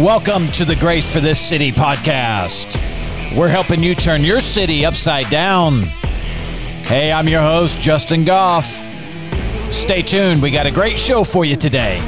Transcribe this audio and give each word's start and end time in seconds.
Welcome 0.00 0.52
to 0.52 0.66
the 0.66 0.76
Grace 0.76 1.10
for 1.10 1.20
This 1.20 1.40
City 1.40 1.72
podcast. 1.72 2.76
We're 3.34 3.48
helping 3.48 3.82
you 3.82 3.94
turn 3.94 4.22
your 4.22 4.42
city 4.42 4.84
upside 4.84 5.30
down. 5.30 5.84
Hey, 6.84 7.10
I'm 7.10 7.26
your 7.26 7.40
host, 7.40 7.80
Justin 7.80 8.22
Goff. 8.26 8.66
Stay 9.72 10.02
tuned, 10.02 10.42
we 10.42 10.50
got 10.50 10.66
a 10.66 10.70
great 10.70 10.98
show 10.98 11.24
for 11.24 11.46
you 11.46 11.56
today. 11.56 12.02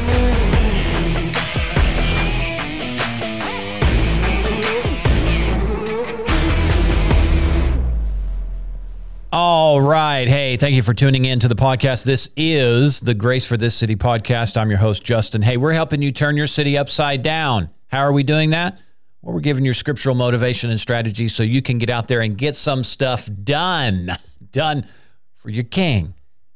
All 9.33 9.81
right. 9.81 10.29
Hey, 10.29 10.59
thank 10.59 10.75
you 10.75 10.83
for 10.83 10.93
tuning 10.93 11.25
in 11.25 11.41
to 11.41 11.49
the 11.49 11.57
podcast. 11.57 12.05
This 12.05 12.29
is 12.37 13.01
the 13.01 13.15
Grace 13.15 13.47
for 13.47 13.57
This 13.57 13.75
City 13.75 13.97
podcast. 13.97 14.59
I'm 14.59 14.69
your 14.69 14.79
host, 14.79 15.03
Justin. 15.03 15.41
Hey, 15.41 15.57
we're 15.57 15.73
helping 15.73 16.03
you 16.03 16.13
turn 16.13 16.37
your 16.37 16.47
city 16.47 16.77
upside 16.77 17.23
down. 17.23 17.71
How 17.89 18.01
are 18.01 18.13
we 18.13 18.23
doing 18.23 18.51
that? 18.51 18.79
Well, 19.23 19.35
we're 19.35 19.41
giving 19.41 19.65
you 19.65 19.75
scriptural 19.75 20.15
motivation 20.15 20.71
and 20.71 20.79
strategy 20.79 21.29
so 21.29 21.43
you 21.43 21.61
can 21.61 21.79
get 21.79 21.91
out 21.91 22.09
there 22.09 22.21
and 22.21 22.39
get 22.39 22.55
some 22.55 22.85
stuff 22.85 23.29
done. 23.45 24.17
Done 24.51 24.87
for 25.35 25.51
your 25.51 25.65
king, 25.65 26.15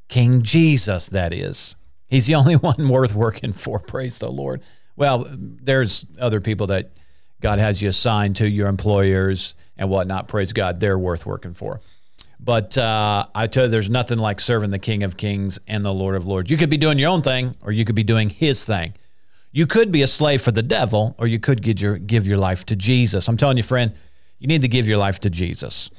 King 0.08 0.42
Jesus, 0.42 1.08
that 1.08 1.34
is. 1.34 1.76
He's 2.08 2.26
the 2.26 2.34
only 2.36 2.56
one 2.56 2.88
worth 2.88 3.14
working 3.14 3.52
for. 3.52 3.78
Praise 3.78 4.18
the 4.18 4.30
Lord. 4.30 4.62
Well, 4.96 5.26
there's 5.28 6.06
other 6.18 6.40
people 6.40 6.68
that 6.68 6.92
God 7.40 7.58
has 7.58 7.82
you 7.82 7.88
assigned 7.88 8.36
to, 8.36 8.48
your 8.48 8.68
employers 8.68 9.54
and 9.76 9.90
whatnot. 9.90 10.28
Praise 10.28 10.52
God. 10.52 10.80
They're 10.80 10.98
worth 10.98 11.26
working 11.26 11.54
for. 11.54 11.80
But 12.40 12.76
uh, 12.78 13.26
I 13.34 13.46
tell 13.46 13.64
you, 13.64 13.70
there's 13.70 13.90
nothing 13.90 14.18
like 14.18 14.40
serving 14.40 14.70
the 14.70 14.78
King 14.78 15.02
of 15.02 15.16
Kings 15.16 15.58
and 15.66 15.84
the 15.84 15.92
Lord 15.92 16.14
of 16.16 16.26
Lords. 16.26 16.50
You 16.50 16.56
could 16.56 16.70
be 16.70 16.76
doing 16.76 16.98
your 16.98 17.10
own 17.10 17.22
thing, 17.22 17.56
or 17.62 17.72
you 17.72 17.84
could 17.84 17.94
be 17.94 18.02
doing 18.02 18.30
His 18.30 18.64
thing. 18.64 18.94
You 19.52 19.66
could 19.66 19.92
be 19.92 20.00
a 20.00 20.06
slave 20.06 20.40
for 20.40 20.50
the 20.50 20.62
devil, 20.62 21.14
or 21.18 21.26
you 21.26 21.38
could 21.38 21.62
give 21.62 21.80
your 21.80 21.98
give 21.98 22.26
your 22.26 22.38
life 22.38 22.64
to 22.66 22.76
Jesus. 22.76 23.28
I'm 23.28 23.36
telling 23.36 23.58
you, 23.58 23.62
friend, 23.62 23.92
you 24.38 24.46
need 24.48 24.62
to 24.62 24.68
give 24.68 24.88
your 24.88 24.96
life 24.96 25.20
to 25.20 25.30
Jesus. 25.30 25.90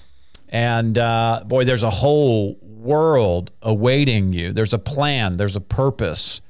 And 0.49 0.97
uh, 0.97 1.43
boy, 1.45 1.63
there's 1.63 1.83
a 1.83 1.89
whole 1.89 2.57
world 2.61 3.51
awaiting 3.61 4.33
you. 4.33 4.53
There's 4.53 4.73
a 4.73 4.79
plan. 4.79 5.37
There's 5.37 5.55
a 5.55 5.61
purpose. 5.61 6.41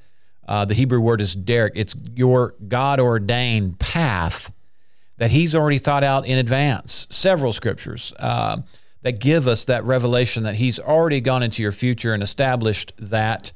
Uh, 0.48 0.66
the 0.66 0.74
Hebrew 0.74 1.00
word 1.00 1.22
is 1.22 1.36
derek. 1.36 1.74
It's 1.76 1.94
your 2.16 2.56
God 2.68 3.00
ordained 3.00 3.80
path 3.80 4.54
that 5.18 5.32
He's 5.32 5.54
already 5.56 5.80
thought 5.80 6.04
out 6.04 6.26
in 6.26 6.38
advance. 6.38 7.06
Several 7.10 7.54
scriptures. 7.54 8.14
Uh, 8.18 8.62
that 9.04 9.20
give 9.20 9.48
us 9.48 9.66
that 9.66 9.84
revelation 9.84 10.44
that 10.44 10.56
He's 10.56 10.80
already 10.80 11.20
gone 11.20 11.44
into 11.44 11.62
your 11.62 11.74
future 11.74 12.14
and 12.14 12.24
established 12.24 12.94
that. 12.98 13.52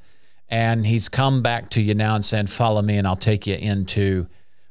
And 0.49 0.85
He's 0.85 1.09
come 1.09 1.41
back 1.41 1.69
to 1.71 1.81
you 1.81 1.93
now 1.93 2.15
and 2.15 2.25
saying, 2.25 2.47
Follow 2.47 2.81
me, 2.81 2.97
and 2.97 3.07
I'll 3.07 3.15
take 3.15 3.47
you 3.47 3.55
into 3.55 4.27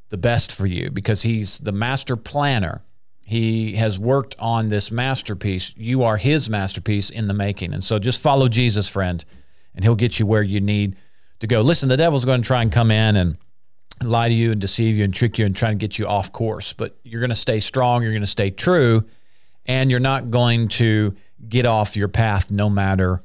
the 0.08 0.16
best 0.16 0.52
for 0.52 0.66
you 0.66 0.91
because 0.91 1.22
He's 1.22 1.58
the 1.58 1.72
master 1.72 2.16
planner. 2.16 2.82
He 3.24 3.74
has 3.74 3.98
worked 3.98 4.36
on 4.38 4.69
this 4.69 4.91
masterpiece. 4.91 5.74
You 5.77 6.04
are 6.04 6.16
His 6.16 6.48
masterpiece 6.48 7.10
in 7.10 7.28
the 7.28 7.34
making. 7.34 7.72
And 7.72 7.82
so 7.82 7.98
just 7.98 8.20
follow 8.20 8.48
Jesus, 8.48 8.88
friend, 8.88 9.24
and 9.74 9.84
He'll 9.84 9.97
get 9.97 10.19
you 10.19 10.27
where 10.27 10.42
you 10.42 10.60
need 10.60 10.97
to 11.41 11.47
go. 11.47 11.60
Listen, 11.60 11.88
the 11.88 11.97
devil's 11.97 12.24
going 12.24 12.42
to 12.42 12.47
try 12.47 12.62
and 12.62 12.72
come 12.72 12.91
in 12.91 13.16
and 13.16 13.36
lie 14.02 14.28
to 14.28 14.34
you 14.34 14.52
and 14.52 14.60
deceive 14.60 14.97
you 14.97 15.04
and 15.04 15.12
trick 15.12 15.38
you 15.38 15.47
and 15.47 15.56
try 15.56 15.70
and 15.70 15.80
get 15.80 15.98
you 15.98 16.06
off 16.06 16.32
course, 16.32 16.72
but 16.72 16.97
you're 17.02 17.20
going 17.20 17.30
to 17.30 17.36
stay 17.36 17.60
strong. 17.60 18.02
You're 18.02 18.12
going 18.12 18.20
to 18.20 18.27
stay 18.27 18.50
true 18.50 19.04
and 19.66 19.91
you're 19.91 20.00
not 20.00 20.30
going 20.30 20.69
to 20.69 21.14
get 21.48 21.66
off 21.66 21.97
your 21.97 22.08
path 22.08 22.50
no 22.50 22.70
matter 22.70 23.22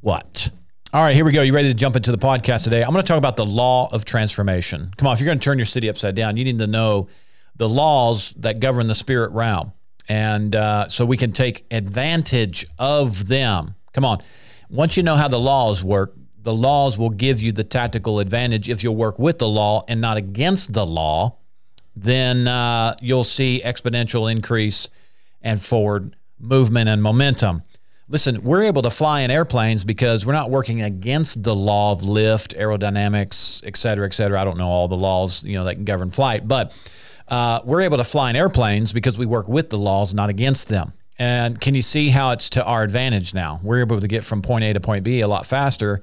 what. 0.00 0.50
All 0.94 1.02
right, 1.02 1.16
here 1.16 1.24
we 1.24 1.32
go. 1.32 1.42
You 1.42 1.52
ready 1.52 1.66
to 1.66 1.74
jump 1.74 1.96
into 1.96 2.12
the 2.12 2.18
podcast 2.18 2.62
today? 2.62 2.84
I'm 2.84 2.92
going 2.92 3.02
to 3.02 3.08
talk 3.08 3.18
about 3.18 3.36
the 3.36 3.44
law 3.44 3.92
of 3.92 4.04
transformation. 4.04 4.94
Come 4.96 5.08
on, 5.08 5.14
if 5.14 5.18
you're 5.18 5.26
going 5.26 5.40
to 5.40 5.44
turn 5.44 5.58
your 5.58 5.66
city 5.66 5.88
upside 5.88 6.14
down, 6.14 6.36
you 6.36 6.44
need 6.44 6.60
to 6.60 6.68
know 6.68 7.08
the 7.56 7.68
laws 7.68 8.32
that 8.36 8.60
govern 8.60 8.86
the 8.86 8.94
spirit 8.94 9.32
realm. 9.32 9.72
And 10.08 10.54
uh, 10.54 10.86
so 10.86 11.04
we 11.04 11.16
can 11.16 11.32
take 11.32 11.66
advantage 11.72 12.64
of 12.78 13.26
them. 13.26 13.74
Come 13.92 14.04
on. 14.04 14.20
Once 14.70 14.96
you 14.96 15.02
know 15.02 15.16
how 15.16 15.26
the 15.26 15.40
laws 15.40 15.82
work, 15.82 16.14
the 16.40 16.54
laws 16.54 16.96
will 16.96 17.10
give 17.10 17.42
you 17.42 17.50
the 17.50 17.64
tactical 17.64 18.20
advantage 18.20 18.68
if 18.68 18.84
you'll 18.84 18.94
work 18.94 19.18
with 19.18 19.40
the 19.40 19.48
law 19.48 19.82
and 19.88 20.00
not 20.00 20.16
against 20.16 20.74
the 20.74 20.86
law. 20.86 21.38
Then 21.96 22.46
uh, 22.46 22.94
you'll 23.02 23.24
see 23.24 23.60
exponential 23.64 24.30
increase 24.30 24.88
and 25.42 25.60
forward 25.60 26.14
movement 26.38 26.88
and 26.88 27.02
momentum. 27.02 27.64
Listen, 28.06 28.42
we're 28.42 28.64
able 28.64 28.82
to 28.82 28.90
fly 28.90 29.22
in 29.22 29.30
airplanes 29.30 29.82
because 29.82 30.26
we're 30.26 30.34
not 30.34 30.50
working 30.50 30.82
against 30.82 31.42
the 31.42 31.54
law 31.54 31.92
of 31.92 32.02
lift, 32.02 32.54
aerodynamics, 32.54 33.62
et 33.64 33.78
cetera, 33.78 34.06
et 34.06 34.12
cetera. 34.12 34.38
I 34.38 34.44
don't 34.44 34.58
know 34.58 34.68
all 34.68 34.88
the 34.88 34.96
laws, 34.96 35.42
you 35.42 35.54
know, 35.54 35.64
that 35.64 35.76
can 35.76 35.84
govern 35.84 36.10
flight, 36.10 36.46
but 36.46 36.76
uh, 37.28 37.60
we're 37.64 37.80
able 37.80 37.96
to 37.96 38.04
fly 38.04 38.28
in 38.28 38.36
airplanes 38.36 38.92
because 38.92 39.16
we 39.16 39.24
work 39.24 39.48
with 39.48 39.70
the 39.70 39.78
laws, 39.78 40.12
not 40.12 40.28
against 40.28 40.68
them. 40.68 40.92
And 41.18 41.58
can 41.58 41.74
you 41.74 41.80
see 41.80 42.10
how 42.10 42.32
it's 42.32 42.50
to 42.50 42.64
our 42.64 42.82
advantage 42.82 43.32
now? 43.32 43.58
We're 43.62 43.80
able 43.80 44.00
to 44.00 44.08
get 44.08 44.22
from 44.22 44.42
point 44.42 44.64
A 44.64 44.74
to 44.74 44.80
point 44.80 45.02
B 45.02 45.20
a 45.20 45.28
lot 45.28 45.46
faster 45.46 46.02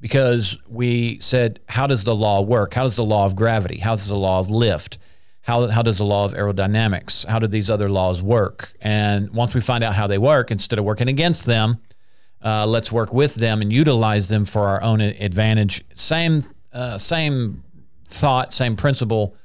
because 0.00 0.56
we 0.68 1.18
said, 1.20 1.60
how 1.68 1.86
does 1.86 2.04
the 2.04 2.14
law 2.14 2.40
work? 2.40 2.72
How 2.72 2.84
does 2.84 2.96
the 2.96 3.04
law 3.04 3.26
of 3.26 3.36
gravity? 3.36 3.78
How 3.78 3.96
does 3.96 4.08
the 4.08 4.16
law 4.16 4.40
of 4.40 4.48
lift? 4.50 4.98
How, 5.42 5.66
how 5.68 5.82
does 5.82 5.98
the 5.98 6.04
law 6.04 6.24
of 6.24 6.34
aerodynamics, 6.34 7.26
how 7.26 7.38
do 7.38 7.46
these 7.46 7.68
other 7.68 7.88
laws 7.88 8.22
work? 8.22 8.74
And 8.80 9.30
once 9.30 9.54
we 9.54 9.60
find 9.60 9.82
out 9.82 9.94
how 9.94 10.06
they 10.06 10.18
work, 10.18 10.50
instead 10.50 10.78
of 10.78 10.84
working 10.84 11.08
against 11.08 11.46
them, 11.46 11.80
uh, 12.44 12.66
let's 12.66 12.92
work 12.92 13.12
with 13.12 13.34
them 13.34 13.60
and 13.60 13.72
utilize 13.72 14.28
them 14.28 14.44
for 14.44 14.68
our 14.68 14.82
own 14.82 15.00
advantage. 15.00 15.84
Same, 15.94 16.44
uh, 16.72 16.96
same 16.98 17.64
thought, 18.06 18.52
same 18.52 18.76
principle 18.76 19.36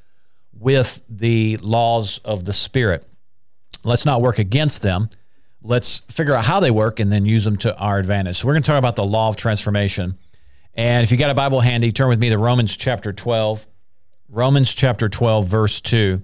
with 0.53 1.02
the 1.09 1.58
laws 1.58 2.19
of 2.24 2.46
the 2.46 2.53
spirit. 2.53 3.08
Let's 3.84 4.06
not 4.06 4.22
work 4.22 4.40
against 4.40 4.81
them. 4.81 5.09
Let's 5.64 6.00
figure 6.09 6.35
out 6.35 6.46
how 6.46 6.59
they 6.59 6.72
work 6.72 7.00
and 7.00 7.12
then 7.12 7.25
use 7.25 7.44
them 7.44 7.58
to 7.58 7.75
our 7.78 7.97
advantage. 7.97 8.38
So 8.38 8.47
we're 8.47 8.53
going 8.53 8.64
to 8.64 8.68
talk 8.68 8.79
about 8.79 8.96
the 8.96 9.06
law 9.06 9.29
of 9.29 9.35
transformation. 9.35 10.18
And 10.75 11.03
if 11.03 11.12
you 11.12 11.18
got 11.18 11.31
a 11.31 11.35
Bible 11.35 11.62
handy, 11.62 11.91
turn 11.91 12.09
with 12.09 12.19
me 12.19 12.29
to 12.29 12.38
Romans 12.38 12.75
chapter 12.78 13.12
12. 13.12 13.66
Romans 14.30 14.74
chapter 14.74 15.08
12, 15.10 15.48
verse 15.48 15.82
2. 15.82 16.22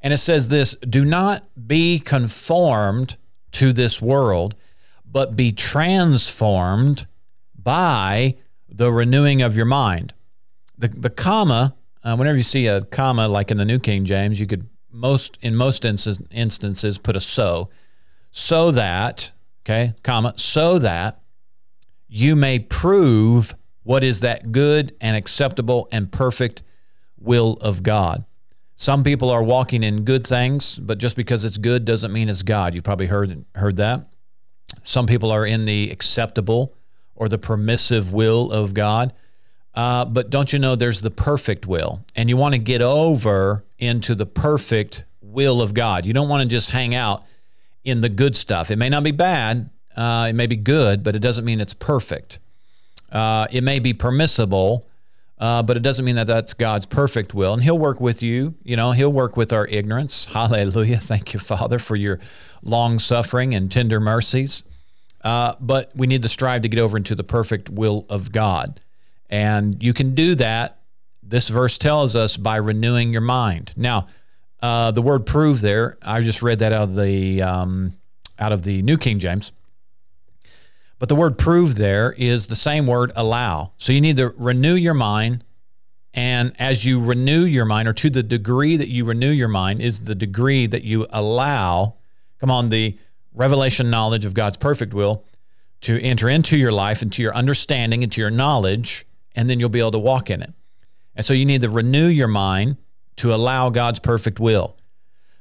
And 0.00 0.12
it 0.12 0.18
says 0.18 0.48
this 0.48 0.74
Do 0.76 1.04
not 1.04 1.44
be 1.66 1.98
conformed 1.98 3.16
to 3.52 3.72
this 3.72 4.02
world, 4.02 4.54
but 5.04 5.36
be 5.36 5.52
transformed 5.52 7.06
by 7.56 8.36
the 8.68 8.92
renewing 8.92 9.42
of 9.42 9.56
your 9.56 9.64
mind. 9.64 10.12
The, 10.76 10.88
the 10.88 11.10
comma, 11.10 11.74
uh, 12.04 12.16
whenever 12.16 12.36
you 12.36 12.42
see 12.42 12.66
a 12.66 12.82
comma 12.82 13.28
like 13.28 13.50
in 13.50 13.56
the 13.56 13.64
New 13.64 13.78
King 13.78 14.04
James, 14.04 14.38
you 14.38 14.46
could 14.46 14.68
most 14.90 15.38
in 15.42 15.54
most 15.54 15.84
instances, 15.84 16.26
instances 16.30 16.98
put 16.98 17.16
a 17.16 17.20
so, 17.20 17.70
so 18.30 18.70
that, 18.70 19.32
okay, 19.64 19.94
comma, 20.02 20.34
so 20.36 20.78
that 20.78 21.20
you 22.08 22.36
may 22.36 22.58
prove 22.58 23.54
what 23.82 24.02
is 24.02 24.20
that 24.20 24.52
good 24.52 24.94
and 25.00 25.16
acceptable 25.16 25.88
and 25.92 26.10
perfect 26.10 26.62
will 27.20 27.54
of 27.60 27.82
God. 27.82 28.24
Some 28.76 29.02
people 29.02 29.30
are 29.30 29.42
walking 29.42 29.82
in 29.82 30.04
good 30.04 30.26
things, 30.26 30.78
but 30.78 30.98
just 30.98 31.16
because 31.16 31.44
it's 31.44 31.56
good 31.56 31.84
doesn't 31.84 32.12
mean 32.12 32.28
it's 32.28 32.42
God. 32.42 32.74
You've 32.74 32.84
probably 32.84 33.06
heard 33.06 33.44
heard 33.54 33.76
that. 33.76 34.06
Some 34.82 35.06
people 35.06 35.30
are 35.30 35.46
in 35.46 35.64
the 35.64 35.90
acceptable 35.90 36.74
or 37.14 37.28
the 37.28 37.38
permissive 37.38 38.12
will 38.12 38.52
of 38.52 38.74
God. 38.74 39.12
Uh, 39.74 40.04
but 40.04 40.30
don't 40.30 40.52
you 40.52 40.58
know 40.58 40.74
there's 40.74 41.02
the 41.02 41.10
perfect 41.10 41.66
will? 41.66 42.04
And 42.14 42.28
you 42.28 42.36
want 42.36 42.54
to 42.54 42.58
get 42.58 42.82
over 42.82 43.64
into 43.78 44.14
the 44.14 44.26
perfect 44.26 45.04
will 45.20 45.60
of 45.60 45.74
God. 45.74 46.06
You 46.06 46.12
don't 46.12 46.28
want 46.28 46.42
to 46.42 46.48
just 46.48 46.70
hang 46.70 46.94
out 46.94 47.24
in 47.84 48.00
the 48.00 48.08
good 48.08 48.34
stuff. 48.34 48.70
It 48.70 48.76
may 48.76 48.88
not 48.88 49.04
be 49.04 49.10
bad, 49.10 49.70
uh, 49.96 50.26
it 50.30 50.34
may 50.34 50.46
be 50.46 50.56
good, 50.56 51.02
but 51.02 51.14
it 51.14 51.20
doesn't 51.20 51.44
mean 51.44 51.60
it's 51.60 51.74
perfect. 51.74 52.38
Uh, 53.12 53.46
it 53.50 53.62
may 53.62 53.78
be 53.78 53.92
permissible, 53.92 54.86
uh, 55.38 55.62
but 55.62 55.76
it 55.76 55.82
doesn't 55.82 56.04
mean 56.04 56.16
that 56.16 56.26
that's 56.26 56.54
God's 56.54 56.86
perfect 56.86 57.34
will. 57.34 57.52
And 57.52 57.62
He'll 57.62 57.78
work 57.78 58.00
with 58.00 58.22
you. 58.22 58.54
You 58.62 58.76
know, 58.76 58.92
He'll 58.92 59.12
work 59.12 59.36
with 59.36 59.52
our 59.52 59.66
ignorance. 59.66 60.26
Hallelujah. 60.32 60.98
Thank 60.98 61.34
you, 61.34 61.40
Father, 61.40 61.78
for 61.78 61.96
your 61.96 62.18
long 62.62 62.98
suffering 62.98 63.54
and 63.54 63.70
tender 63.70 64.00
mercies. 64.00 64.64
Uh, 65.22 65.54
but 65.60 65.90
we 65.94 66.06
need 66.06 66.22
to 66.22 66.28
strive 66.28 66.62
to 66.62 66.68
get 66.68 66.78
over 66.78 66.96
into 66.96 67.14
the 67.14 67.24
perfect 67.24 67.68
will 67.68 68.06
of 68.08 68.32
God. 68.32 68.80
And 69.28 69.82
you 69.82 69.92
can 69.92 70.14
do 70.14 70.34
that, 70.36 70.78
this 71.22 71.48
verse 71.48 71.78
tells 71.78 72.14
us, 72.14 72.36
by 72.36 72.56
renewing 72.56 73.12
your 73.12 73.22
mind. 73.22 73.72
Now, 73.76 74.06
uh, 74.62 74.92
the 74.92 75.02
word 75.02 75.26
prove 75.26 75.60
there, 75.60 75.98
I 76.02 76.20
just 76.22 76.42
read 76.42 76.60
that 76.60 76.72
out 76.72 76.82
of 76.82 76.94
the 76.94 77.42
um, 77.42 77.92
out 78.38 78.52
of 78.52 78.62
the 78.62 78.82
New 78.82 78.96
King 78.96 79.18
James. 79.18 79.52
But 80.98 81.08
the 81.08 81.14
word 81.14 81.36
prove 81.36 81.74
there 81.74 82.14
is 82.16 82.46
the 82.46 82.56
same 82.56 82.86
word 82.86 83.12
allow. 83.14 83.72
So 83.78 83.92
you 83.92 84.00
need 84.00 84.16
to 84.16 84.32
renew 84.36 84.74
your 84.74 84.94
mind. 84.94 85.44
And 86.14 86.54
as 86.58 86.86
you 86.86 87.02
renew 87.02 87.44
your 87.44 87.66
mind, 87.66 87.88
or 87.88 87.92
to 87.92 88.08
the 88.08 88.22
degree 88.22 88.76
that 88.78 88.88
you 88.88 89.04
renew 89.04 89.30
your 89.30 89.48
mind, 89.48 89.82
is 89.82 90.02
the 90.04 90.14
degree 90.14 90.66
that 90.66 90.82
you 90.82 91.06
allow, 91.10 91.96
come 92.40 92.50
on, 92.50 92.70
the 92.70 92.98
revelation 93.34 93.90
knowledge 93.90 94.24
of 94.24 94.32
God's 94.32 94.56
perfect 94.56 94.94
will 94.94 95.24
to 95.82 96.00
enter 96.00 96.28
into 96.28 96.56
your 96.56 96.72
life, 96.72 97.02
into 97.02 97.20
your 97.20 97.34
understanding, 97.34 98.02
into 98.02 98.22
your 98.22 98.30
knowledge, 98.30 99.06
and 99.34 99.50
then 99.50 99.60
you'll 99.60 99.68
be 99.68 99.80
able 99.80 99.90
to 99.90 99.98
walk 99.98 100.30
in 100.30 100.40
it. 100.40 100.54
And 101.14 101.24
so 101.24 101.34
you 101.34 101.44
need 101.44 101.60
to 101.60 101.68
renew 101.68 102.06
your 102.06 102.28
mind 102.28 102.78
to 103.16 103.34
allow 103.34 103.68
God's 103.68 104.00
perfect 104.00 104.40
will. 104.40 104.76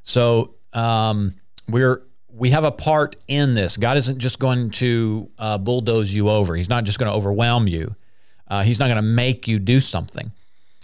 So 0.04 0.56
um, 0.74 1.36
we're 1.70 2.04
we 2.36 2.50
have 2.50 2.66
a 2.66 2.72
part 2.72 3.16
in 3.28 3.54
this. 3.54 3.78
God 3.78 3.96
isn't 3.98 4.20
just 4.20 4.40
going 4.40 4.70
to 4.72 5.32
uh, 5.38 5.58
bulldoze 5.58 6.14
you 6.14 6.30
over. 6.30 6.56
He's 6.56 6.70
not 6.70 6.84
just 6.84 7.00
going 7.00 7.10
to 7.10 7.16
overwhelm 7.16 7.68
you. 7.68 7.96
Uh, 8.48 8.64
he's 8.64 8.78
not 8.78 8.88
going 8.88 8.98
to 8.98 9.02
make 9.02 9.48
you 9.48 9.58
do 9.58 9.80
something. 9.80 10.32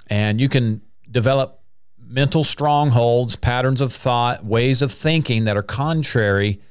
And 0.08 0.40
you 0.40 0.48
can 0.48 0.82
develop 1.10 1.62
mental 2.00 2.44
strongholds, 2.44 3.36
patterns 3.36 3.82
of 3.82 3.92
thought, 3.92 4.46
ways 4.46 4.82
of 4.82 4.92
thinking 4.92 5.44
that 5.44 5.58
are 5.58 5.64
contrary 5.64 6.62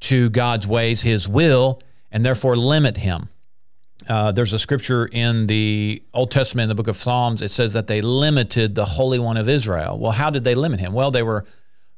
to 0.00 0.30
God's 0.30 0.66
ways, 0.66 1.02
His 1.02 1.28
will, 1.28 1.82
and 2.10 2.24
therefore 2.24 2.56
limit 2.56 2.98
Him. 2.98 3.28
Uh, 4.08 4.32
there's 4.32 4.52
a 4.52 4.58
scripture 4.58 5.06
in 5.06 5.46
the 5.46 6.02
Old 6.12 6.30
Testament, 6.30 6.64
in 6.64 6.68
the 6.68 6.74
book 6.74 6.88
of 6.88 6.96
Psalms, 6.96 7.40
it 7.40 7.50
says 7.50 7.72
that 7.72 7.86
they 7.86 8.02
limited 8.02 8.74
the 8.74 8.84
Holy 8.84 9.18
One 9.18 9.36
of 9.36 9.48
Israel. 9.48 9.98
Well, 9.98 10.12
how 10.12 10.30
did 10.30 10.44
they 10.44 10.54
limit 10.54 10.80
him? 10.80 10.92
Well, 10.92 11.10
they 11.10 11.22
were 11.22 11.46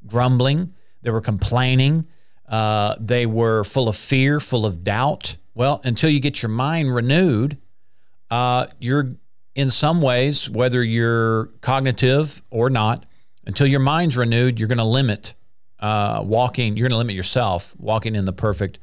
grumbling, 0.05 0.73
they 1.01 1.11
were 1.11 1.21
complaining, 1.21 2.05
uh, 2.47 2.95
they 2.99 3.25
were 3.25 3.63
full 3.63 3.89
of 3.89 3.95
fear, 3.95 4.39
full 4.39 4.65
of 4.65 4.83
doubt. 4.83 5.37
Well, 5.53 5.81
until 5.83 6.09
you 6.09 6.19
get 6.19 6.41
your 6.41 6.49
mind 6.49 6.93
renewed, 6.93 7.57
uh, 8.29 8.67
you're 8.79 9.15
in 9.55 9.69
some 9.69 10.01
ways, 10.01 10.49
whether 10.49 10.83
you're 10.83 11.47
cognitive 11.61 12.43
or 12.51 12.69
not, 12.69 13.05
until 13.45 13.65
your 13.65 13.79
mind's 13.79 14.15
renewed, 14.15 14.59
you're 14.59 14.67
going 14.67 14.77
to 14.77 14.83
limit 14.83 15.33
uh, 15.79 16.21
walking, 16.23 16.77
you're 16.77 16.87
going 16.87 16.95
to 16.95 16.97
limit 16.97 17.15
yourself 17.15 17.73
walking 17.77 18.15
in 18.15 18.25
the 18.25 18.33
perfect 18.33 18.77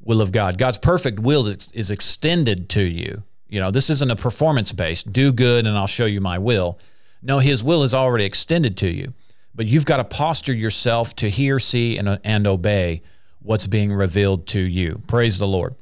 will 0.00 0.20
of 0.20 0.32
God. 0.32 0.58
God's 0.58 0.78
perfect 0.78 1.18
will 1.18 1.46
is, 1.46 1.70
is 1.72 1.90
extended 1.90 2.68
to 2.70 2.82
you. 2.82 3.22
You 3.48 3.60
know, 3.60 3.70
this 3.70 3.90
isn't 3.90 4.10
a 4.10 4.16
performance 4.16 4.72
based, 4.72 5.12
do 5.12 5.32
good 5.32 5.66
and 5.66 5.76
I'll 5.76 5.86
show 5.86 6.06
you 6.06 6.20
my 6.20 6.38
will. 6.38 6.78
No, 7.22 7.38
His 7.38 7.62
will 7.62 7.82
is 7.82 7.94
already 7.94 8.24
extended 8.24 8.76
to 8.78 8.88
you, 8.88 9.14
but 9.54 9.66
you've 9.66 9.84
got 9.84 9.98
to 9.98 10.04
posture 10.04 10.54
yourself 10.54 11.14
to 11.16 11.28
hear, 11.28 11.58
see, 11.58 11.98
and, 11.98 12.18
and 12.24 12.46
obey 12.46 13.02
what's 13.40 13.66
being 13.66 13.92
revealed 13.92 14.46
to 14.48 14.60
you. 14.60 15.02
Praise 15.06 15.38
the 15.38 15.46
Lord. 15.46 15.74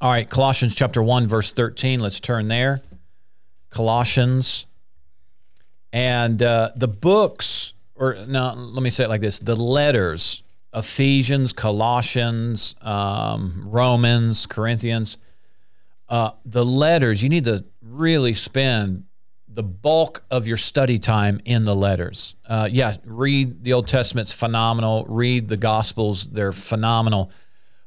All 0.00 0.10
right, 0.10 0.28
Colossians 0.28 0.74
chapter 0.74 1.02
1, 1.02 1.26
verse 1.26 1.52
13. 1.52 2.00
Let's 2.00 2.20
turn 2.20 2.48
there. 2.48 2.82
Colossians. 3.70 4.66
And 5.92 6.42
uh, 6.42 6.72
the 6.76 6.88
books, 6.88 7.72
or 7.94 8.16
no, 8.28 8.52
let 8.54 8.82
me 8.82 8.90
say 8.90 9.04
it 9.04 9.08
like 9.08 9.22
this 9.22 9.38
the 9.38 9.56
letters 9.56 10.42
Ephesians, 10.74 11.54
Colossians, 11.54 12.74
um, 12.82 13.62
Romans, 13.64 14.44
Corinthians, 14.44 15.16
uh, 16.10 16.32
the 16.44 16.64
letters, 16.64 17.22
you 17.22 17.30
need 17.30 17.46
to 17.46 17.64
really 17.80 18.34
spend 18.34 19.05
the 19.56 19.62
bulk 19.62 20.22
of 20.30 20.46
your 20.46 20.58
study 20.58 20.98
time 20.98 21.40
in 21.46 21.64
the 21.64 21.74
letters. 21.74 22.36
Uh, 22.46 22.68
yeah, 22.70 22.94
read 23.06 23.64
the 23.64 23.72
Old 23.72 23.88
Testament; 23.88 24.26
it's 24.26 24.34
phenomenal. 24.34 25.06
Read 25.08 25.48
the 25.48 25.56
Gospels, 25.56 26.26
they're 26.26 26.52
phenomenal. 26.52 27.30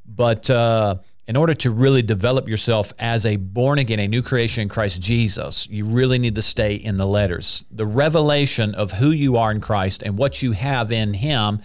But 0.04 0.50
uh, 0.50 0.96
in 1.28 1.36
order 1.36 1.54
to 1.54 1.70
really 1.70 2.02
develop 2.02 2.50
yourself 2.50 2.92
as 2.98 3.24
a 3.24 3.36
born 3.36 3.78
again, 3.78 4.00
a 4.00 4.08
new 4.08 4.24
creation 4.24 4.64
in 4.64 4.70
Christ 4.70 5.00
Jesus, 5.00 5.70
you 5.70 5.86
really 5.86 6.18
need 6.18 6.34
to 6.36 6.42
stay 6.42 6.74
in 6.74 6.98
the 6.98 7.06
letters. 7.06 7.64
The 7.70 7.86
revelation 7.86 8.74
of 8.74 8.94
who 8.94 9.12
you 9.12 9.38
are 9.38 9.52
in 9.52 9.62
Christ 9.62 10.02
and 10.02 10.18
what 10.18 10.42
you 10.42 10.54
have 10.54 10.92
in 10.92 11.14
Him 11.14 11.62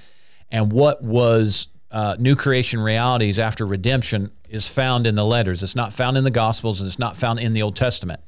and 0.51 0.71
what 0.71 1.03
was 1.03 1.69
uh, 1.91 2.17
new 2.19 2.37
creation 2.37 2.79
realities 2.79 3.39
after 3.39 3.65
redemption 3.65 4.33
is 4.51 4.69
found 4.69 5.07
in 5.07 5.15
the 5.15 5.25
letters. 5.25 5.63
It's 5.63 5.75
not 5.75 5.95
found 5.95 6.19
in 6.19 6.25
the 6.25 6.31
Gospels 6.31 6.83
and 6.83 6.87
it's 6.87 6.99
not 6.99 7.17
found 7.17 7.41
in 7.41 7.55
the 7.55 7.63
Old 7.63 7.75
Testament. 7.75 8.21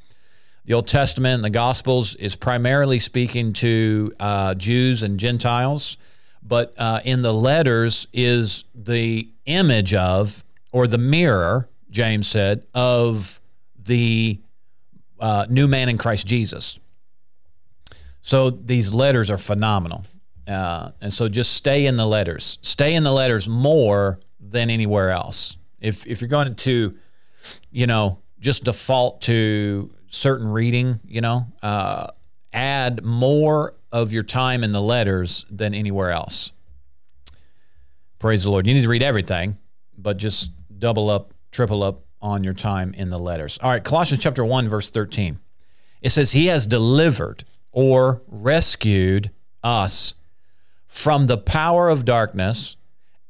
The 0.66 0.74
Old 0.74 0.88
Testament 0.88 1.36
and 1.36 1.44
the 1.44 1.50
Gospels 1.50 2.16
is 2.16 2.34
primarily 2.34 2.98
speaking 2.98 3.52
to 3.54 4.12
uh, 4.18 4.54
Jews 4.54 5.04
and 5.04 5.18
Gentiles, 5.18 5.96
but 6.42 6.74
uh, 6.76 7.00
in 7.04 7.22
the 7.22 7.32
letters 7.32 8.08
is 8.12 8.64
the 8.74 9.28
image 9.44 9.94
of, 9.94 10.42
or 10.72 10.88
the 10.88 10.98
mirror, 10.98 11.68
James 11.88 12.26
said, 12.26 12.66
of 12.74 13.40
the 13.80 14.40
uh, 15.20 15.46
new 15.48 15.68
man 15.68 15.88
in 15.88 15.98
Christ 15.98 16.26
Jesus. 16.26 16.80
So 18.20 18.50
these 18.50 18.92
letters 18.92 19.30
are 19.30 19.38
phenomenal. 19.38 20.02
Uh, 20.48 20.90
and 21.00 21.12
so 21.12 21.28
just 21.28 21.52
stay 21.52 21.86
in 21.86 21.96
the 21.96 22.06
letters. 22.06 22.58
Stay 22.62 22.94
in 22.94 23.04
the 23.04 23.12
letters 23.12 23.48
more 23.48 24.18
than 24.40 24.70
anywhere 24.70 25.10
else. 25.10 25.56
If 25.80 26.06
if 26.08 26.20
you're 26.20 26.28
going 26.28 26.54
to, 26.54 26.96
you 27.70 27.86
know, 27.86 28.18
just 28.40 28.64
default 28.64 29.20
to 29.22 29.90
certain 30.10 30.48
reading, 30.48 31.00
you 31.06 31.20
know, 31.20 31.46
uh, 31.62 32.08
add 32.52 33.04
more 33.04 33.74
of 33.92 34.12
your 34.12 34.22
time 34.22 34.64
in 34.64 34.72
the 34.72 34.82
letters 34.82 35.44
than 35.50 35.74
anywhere 35.74 36.10
else. 36.10 36.52
Praise 38.18 38.44
the 38.44 38.50
Lord. 38.50 38.66
You 38.66 38.74
need 38.74 38.82
to 38.82 38.88
read 38.88 39.02
everything, 39.02 39.58
but 39.96 40.16
just 40.16 40.50
double 40.78 41.10
up, 41.10 41.34
triple 41.50 41.82
up 41.82 42.02
on 42.20 42.42
your 42.42 42.54
time 42.54 42.94
in 42.94 43.10
the 43.10 43.18
letters. 43.18 43.58
All 43.62 43.70
right, 43.70 43.84
Colossians 43.84 44.22
chapter 44.22 44.44
1 44.44 44.68
verse 44.68 44.90
13. 44.90 45.38
It 46.02 46.10
says 46.10 46.32
he 46.32 46.46
has 46.46 46.66
delivered 46.66 47.44
or 47.72 48.22
rescued 48.26 49.30
us 49.62 50.14
from 50.86 51.26
the 51.26 51.38
power 51.38 51.88
of 51.88 52.04
darkness 52.04 52.76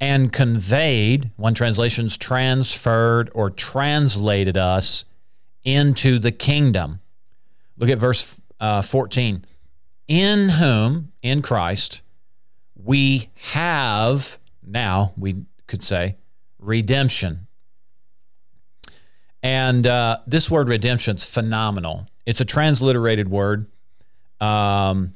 and 0.00 0.32
conveyed, 0.32 1.30
one 1.36 1.54
translation's 1.54 2.16
transferred 2.16 3.30
or 3.34 3.50
translated 3.50 4.56
us 4.56 5.04
into 5.66 6.18
the 6.18 6.30
kingdom. 6.30 7.00
Look 7.76 7.90
at 7.90 7.98
verse 7.98 8.40
uh, 8.60 8.80
14. 8.80 9.44
In 10.08 10.48
whom, 10.50 11.12
in 11.20 11.42
Christ, 11.42 12.00
we 12.82 13.28
have 13.52 14.38
now, 14.64 15.12
we 15.18 15.44
could 15.66 15.82
say, 15.82 16.16
redemption. 16.60 17.48
And 19.42 19.86
uh, 19.86 20.18
this 20.26 20.50
word 20.50 20.68
redemption 20.68 21.16
is 21.16 21.28
phenomenal. 21.28 22.06
It's 22.24 22.40
a 22.40 22.44
transliterated 22.44 23.28
word. 23.28 23.66
Um, 24.40 25.14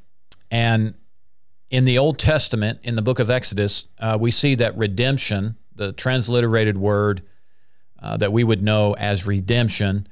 and 0.50 0.94
in 1.70 1.84
the 1.84 1.98
Old 1.98 2.18
Testament, 2.18 2.80
in 2.82 2.96
the 2.96 3.02
book 3.02 3.20
of 3.20 3.30
Exodus, 3.30 3.86
uh, 4.00 4.18
we 4.20 4.32
see 4.32 4.56
that 4.56 4.76
redemption, 4.76 5.56
the 5.74 5.92
transliterated 5.92 6.76
word 6.76 7.22
uh, 8.02 8.16
that 8.16 8.32
we 8.32 8.42
would 8.42 8.62
know 8.62 8.94
as 8.94 9.26
redemption 9.26 10.08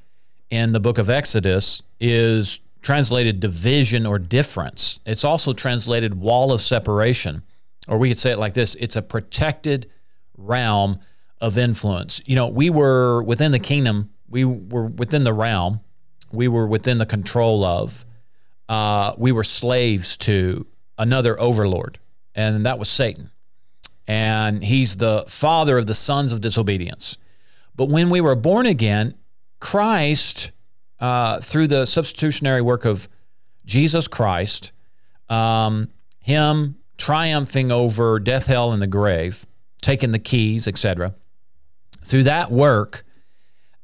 in 0.51 0.73
the 0.73 0.81
book 0.81 0.99
of 0.99 1.11
Exodus, 1.11 1.83
is 2.01 2.61
translated 2.83 3.41
division 3.41 4.07
or 4.07 4.19
difference. 4.19 5.01
It's 5.05 5.25
also 5.25 5.53
translated 5.53 6.15
wall 6.15 6.53
of 6.53 6.61
separation, 6.61 7.43
or 7.87 7.99
we 7.99 8.09
could 8.09 8.19
say 8.19 8.33
it 8.33 8.39
like 8.39 8.55
this 8.55 8.75
it's 8.77 8.97
a 8.97 9.03
protected 9.03 9.91
realm 10.37 11.01
of 11.41 11.59
influence. 11.59 12.21
You 12.27 12.37
know, 12.37 12.49
we 12.49 12.71
were 12.71 13.23
within 13.23 13.53
the 13.53 13.59
kingdom, 13.59 14.11
we 14.29 14.45
were 14.45 14.87
within 14.87 15.25
the 15.25 15.33
realm, 15.33 15.81
we 16.33 16.49
were 16.49 16.67
within 16.67 16.99
the 16.99 17.07
control 17.07 17.65
of, 17.65 18.05
uh, 18.69 19.15
we 19.17 19.33
were 19.33 19.45
slaves 19.45 20.17
to 20.19 20.67
another 20.97 21.39
overlord, 21.41 21.99
and 22.35 22.65
that 22.67 22.79
was 22.79 22.89
Satan. 22.89 23.31
And 24.07 24.65
he's 24.65 24.97
the 24.97 25.25
father 25.29 25.79
of 25.79 25.87
the 25.87 25.95
sons 25.95 26.33
of 26.33 26.41
disobedience. 26.41 27.19
But 27.77 27.91
when 27.91 28.09
we 28.09 28.21
were 28.21 28.35
born 28.35 28.65
again, 28.65 29.15
Christ, 29.61 30.53
uh, 31.01 31.41
through 31.41 31.69
the 31.69 31.87
substitutionary 31.87 32.63
work 32.63 32.85
of 32.85 33.09
Jesus 33.65 34.09
Christ, 34.09 34.73
um, 35.29 35.89
him 36.21 36.77
triumphing 36.97 37.71
over 37.71 38.19
death, 38.19 38.47
hell, 38.47 38.73
and 38.73 38.83
the 38.83 38.87
grave, 38.87 39.47
taking 39.81 40.11
the 40.11 40.19
keys, 40.19 40.67
etc. 40.67 41.15
Through 42.03 42.25
that 42.25 42.51
work 42.51 43.05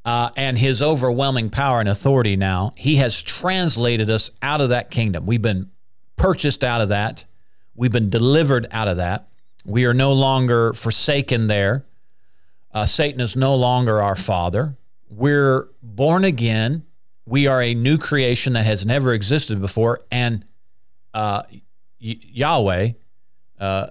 uh, 0.04 0.30
and 0.36 0.58
his 0.58 0.82
overwhelming 0.82 1.50
power 1.50 1.80
and 1.80 1.88
authority, 1.88 2.36
now 2.36 2.72
he 2.76 2.96
has 2.96 3.22
translated 3.22 4.10
us 4.10 4.30
out 4.42 4.60
of 4.60 4.70
that 4.70 4.90
kingdom. 4.90 5.26
We've 5.26 5.42
been 5.42 5.70
purchased 6.16 6.64
out 6.64 6.80
of 6.80 6.88
that. 6.90 7.24
We've 7.74 7.92
been 7.92 8.10
delivered 8.10 8.66
out 8.70 8.88
of 8.88 8.96
that. 8.98 9.28
We 9.64 9.84
are 9.86 9.94
no 9.94 10.12
longer 10.12 10.72
forsaken 10.72 11.46
there. 11.46 11.86
Uh, 12.72 12.86
Satan 12.86 13.20
is 13.20 13.36
no 13.36 13.54
longer 13.54 14.02
our 14.02 14.16
father. 14.16 14.76
We're 15.08 15.68
born 15.82 16.24
again. 16.24 16.84
We 17.26 17.46
are 17.46 17.62
a 17.62 17.74
new 17.74 17.98
creation 17.98 18.54
that 18.54 18.66
has 18.66 18.84
never 18.84 19.12
existed 19.12 19.60
before. 19.60 20.00
And 20.10 20.44
uh, 21.12 21.42
y- 21.50 22.18
Yahweh, 22.20 22.92
uh, 23.58 23.86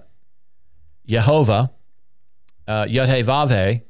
Jehovah, 1.06 1.70
uh, 2.66 2.84
Yud 2.84 3.82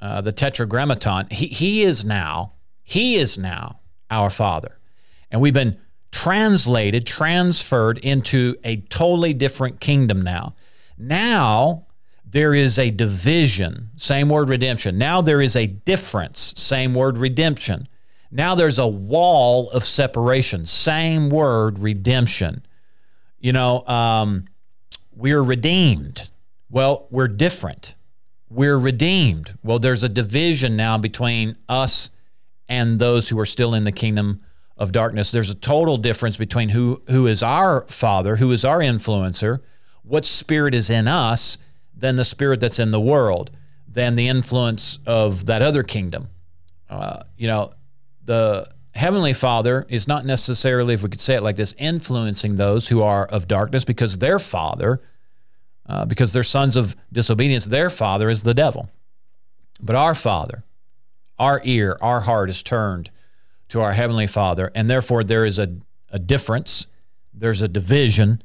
uh, 0.00 0.20
the 0.20 0.32
Tetragrammaton, 0.32 1.28
he, 1.30 1.46
he 1.46 1.82
is 1.82 2.04
now, 2.04 2.54
he 2.84 3.16
is 3.16 3.36
now 3.36 3.80
our 4.10 4.30
Father. 4.30 4.78
And 5.30 5.40
we've 5.40 5.54
been 5.54 5.78
translated, 6.10 7.06
transferred 7.06 7.98
into 7.98 8.56
a 8.64 8.76
totally 8.76 9.34
different 9.34 9.80
kingdom 9.80 10.22
now. 10.22 10.54
Now 10.96 11.87
there 12.30 12.54
is 12.54 12.78
a 12.78 12.90
division, 12.90 13.90
same 13.96 14.28
word 14.28 14.50
redemption. 14.50 14.98
Now 14.98 15.22
there 15.22 15.40
is 15.40 15.56
a 15.56 15.66
difference, 15.66 16.52
same 16.56 16.94
word 16.94 17.16
redemption. 17.16 17.88
Now 18.30 18.54
there's 18.54 18.78
a 18.78 18.86
wall 18.86 19.70
of 19.70 19.82
separation, 19.82 20.66
same 20.66 21.30
word 21.30 21.78
redemption. 21.78 22.66
You 23.40 23.52
know, 23.52 23.86
um, 23.86 24.44
we're 25.14 25.42
redeemed. 25.42 26.28
Well, 26.70 27.06
we're 27.10 27.28
different. 27.28 27.94
We're 28.50 28.78
redeemed. 28.78 29.56
Well, 29.62 29.78
there's 29.78 30.02
a 30.02 30.08
division 30.08 30.76
now 30.76 30.98
between 30.98 31.56
us 31.68 32.10
and 32.68 32.98
those 32.98 33.30
who 33.30 33.38
are 33.38 33.46
still 33.46 33.74
in 33.74 33.84
the 33.84 33.92
kingdom 33.92 34.40
of 34.76 34.92
darkness. 34.92 35.30
There's 35.30 35.50
a 35.50 35.54
total 35.54 35.96
difference 35.96 36.36
between 36.36 36.68
who 36.70 37.02
who 37.08 37.26
is 37.26 37.42
our 37.42 37.86
father, 37.88 38.36
who 38.36 38.52
is 38.52 38.64
our 38.64 38.80
influencer, 38.80 39.60
what 40.02 40.24
spirit 40.24 40.74
is 40.74 40.90
in 40.90 41.08
us, 41.08 41.56
than 41.98 42.16
the 42.16 42.24
spirit 42.24 42.60
that's 42.60 42.78
in 42.78 42.90
the 42.90 43.00
world, 43.00 43.50
than 43.86 44.14
the 44.14 44.28
influence 44.28 44.98
of 45.06 45.46
that 45.46 45.62
other 45.62 45.82
kingdom. 45.82 46.28
Uh, 46.88 47.22
you 47.36 47.46
know, 47.46 47.72
the 48.24 48.66
heavenly 48.94 49.32
father 49.32 49.86
is 49.88 50.08
not 50.08 50.24
necessarily, 50.24 50.94
if 50.94 51.02
we 51.02 51.08
could 51.08 51.20
say 51.20 51.34
it 51.34 51.42
like 51.42 51.56
this, 51.56 51.74
influencing 51.78 52.56
those 52.56 52.88
who 52.88 53.02
are 53.02 53.26
of 53.26 53.48
darkness 53.48 53.84
because 53.84 54.18
their 54.18 54.38
father, 54.38 55.00
uh, 55.86 56.04
because 56.04 56.32
they're 56.32 56.42
sons 56.42 56.76
of 56.76 56.94
disobedience, 57.12 57.66
their 57.66 57.90
father 57.90 58.28
is 58.28 58.42
the 58.42 58.54
devil. 58.54 58.90
But 59.80 59.96
our 59.96 60.14
father, 60.14 60.64
our 61.38 61.60
ear, 61.64 61.96
our 62.00 62.20
heart 62.20 62.50
is 62.50 62.62
turned 62.62 63.10
to 63.68 63.80
our 63.80 63.92
Heavenly 63.92 64.26
Father, 64.26 64.70
and 64.74 64.90
therefore 64.90 65.22
there 65.22 65.44
is 65.44 65.58
a, 65.58 65.76
a 66.10 66.18
difference, 66.18 66.86
there's 67.32 67.62
a 67.62 67.68
division, 67.68 68.42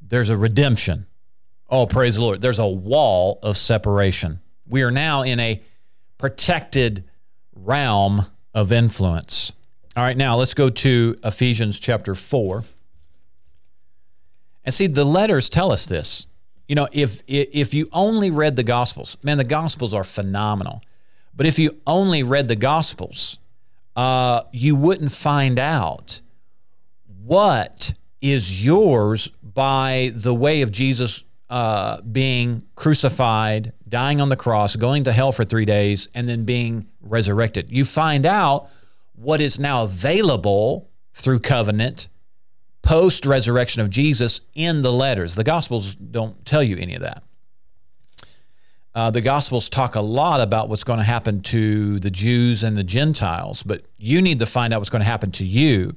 there's 0.00 0.30
a 0.30 0.36
redemption. 0.36 1.06
Oh, 1.68 1.86
praise 1.86 2.14
the 2.14 2.22
Lord. 2.22 2.40
There's 2.40 2.58
a 2.60 2.66
wall 2.66 3.40
of 3.42 3.56
separation. 3.56 4.40
We 4.68 4.82
are 4.82 4.90
now 4.90 5.22
in 5.22 5.40
a 5.40 5.62
protected 6.16 7.04
realm 7.54 8.26
of 8.54 8.70
influence. 8.70 9.52
All 9.96 10.04
right, 10.04 10.16
now 10.16 10.36
let's 10.36 10.54
go 10.54 10.70
to 10.70 11.16
Ephesians 11.24 11.80
chapter 11.80 12.14
4. 12.14 12.62
And 14.64 14.74
see, 14.74 14.86
the 14.86 15.04
letters 15.04 15.48
tell 15.48 15.72
us 15.72 15.86
this. 15.86 16.26
You 16.68 16.74
know, 16.74 16.88
if 16.92 17.22
if 17.28 17.74
you 17.74 17.88
only 17.92 18.30
read 18.30 18.56
the 18.56 18.64
Gospels, 18.64 19.16
man, 19.22 19.38
the 19.38 19.44
Gospels 19.44 19.94
are 19.94 20.02
phenomenal. 20.02 20.82
But 21.34 21.46
if 21.46 21.58
you 21.58 21.76
only 21.86 22.22
read 22.22 22.48
the 22.48 22.56
Gospels, 22.56 23.38
uh, 23.94 24.42
you 24.52 24.74
wouldn't 24.74 25.12
find 25.12 25.58
out 25.58 26.20
what 27.24 27.94
is 28.20 28.64
yours 28.64 29.28
by 29.42 30.12
the 30.14 30.34
way 30.34 30.62
of 30.62 30.72
Jesus 30.72 31.24
uh, 31.48 32.00
being 32.02 32.62
crucified, 32.74 33.72
dying 33.88 34.20
on 34.20 34.28
the 34.28 34.36
cross, 34.36 34.76
going 34.76 35.04
to 35.04 35.12
hell 35.12 35.32
for 35.32 35.44
three 35.44 35.64
days, 35.64 36.08
and 36.14 36.28
then 36.28 36.44
being 36.44 36.86
resurrected. 37.00 37.70
You 37.70 37.84
find 37.84 38.26
out 38.26 38.68
what 39.14 39.40
is 39.40 39.58
now 39.58 39.84
available 39.84 40.90
through 41.14 41.40
covenant 41.40 42.08
post 42.82 43.26
resurrection 43.26 43.82
of 43.82 43.90
Jesus 43.90 44.40
in 44.54 44.82
the 44.82 44.92
letters. 44.92 45.34
The 45.34 45.44
Gospels 45.44 45.94
don't 45.94 46.44
tell 46.46 46.62
you 46.62 46.76
any 46.76 46.94
of 46.94 47.02
that. 47.02 47.22
Uh, 48.94 49.10
the 49.10 49.20
Gospels 49.20 49.68
talk 49.68 49.94
a 49.94 50.00
lot 50.00 50.40
about 50.40 50.68
what's 50.68 50.84
going 50.84 50.98
to 50.98 51.04
happen 51.04 51.42
to 51.42 51.98
the 51.98 52.10
Jews 52.10 52.62
and 52.62 52.76
the 52.76 52.84
Gentiles, 52.84 53.62
but 53.62 53.84
you 53.98 54.22
need 54.22 54.38
to 54.38 54.46
find 54.46 54.72
out 54.72 54.80
what's 54.80 54.90
going 54.90 55.00
to 55.00 55.08
happen 55.08 55.30
to 55.32 55.44
you 55.44 55.96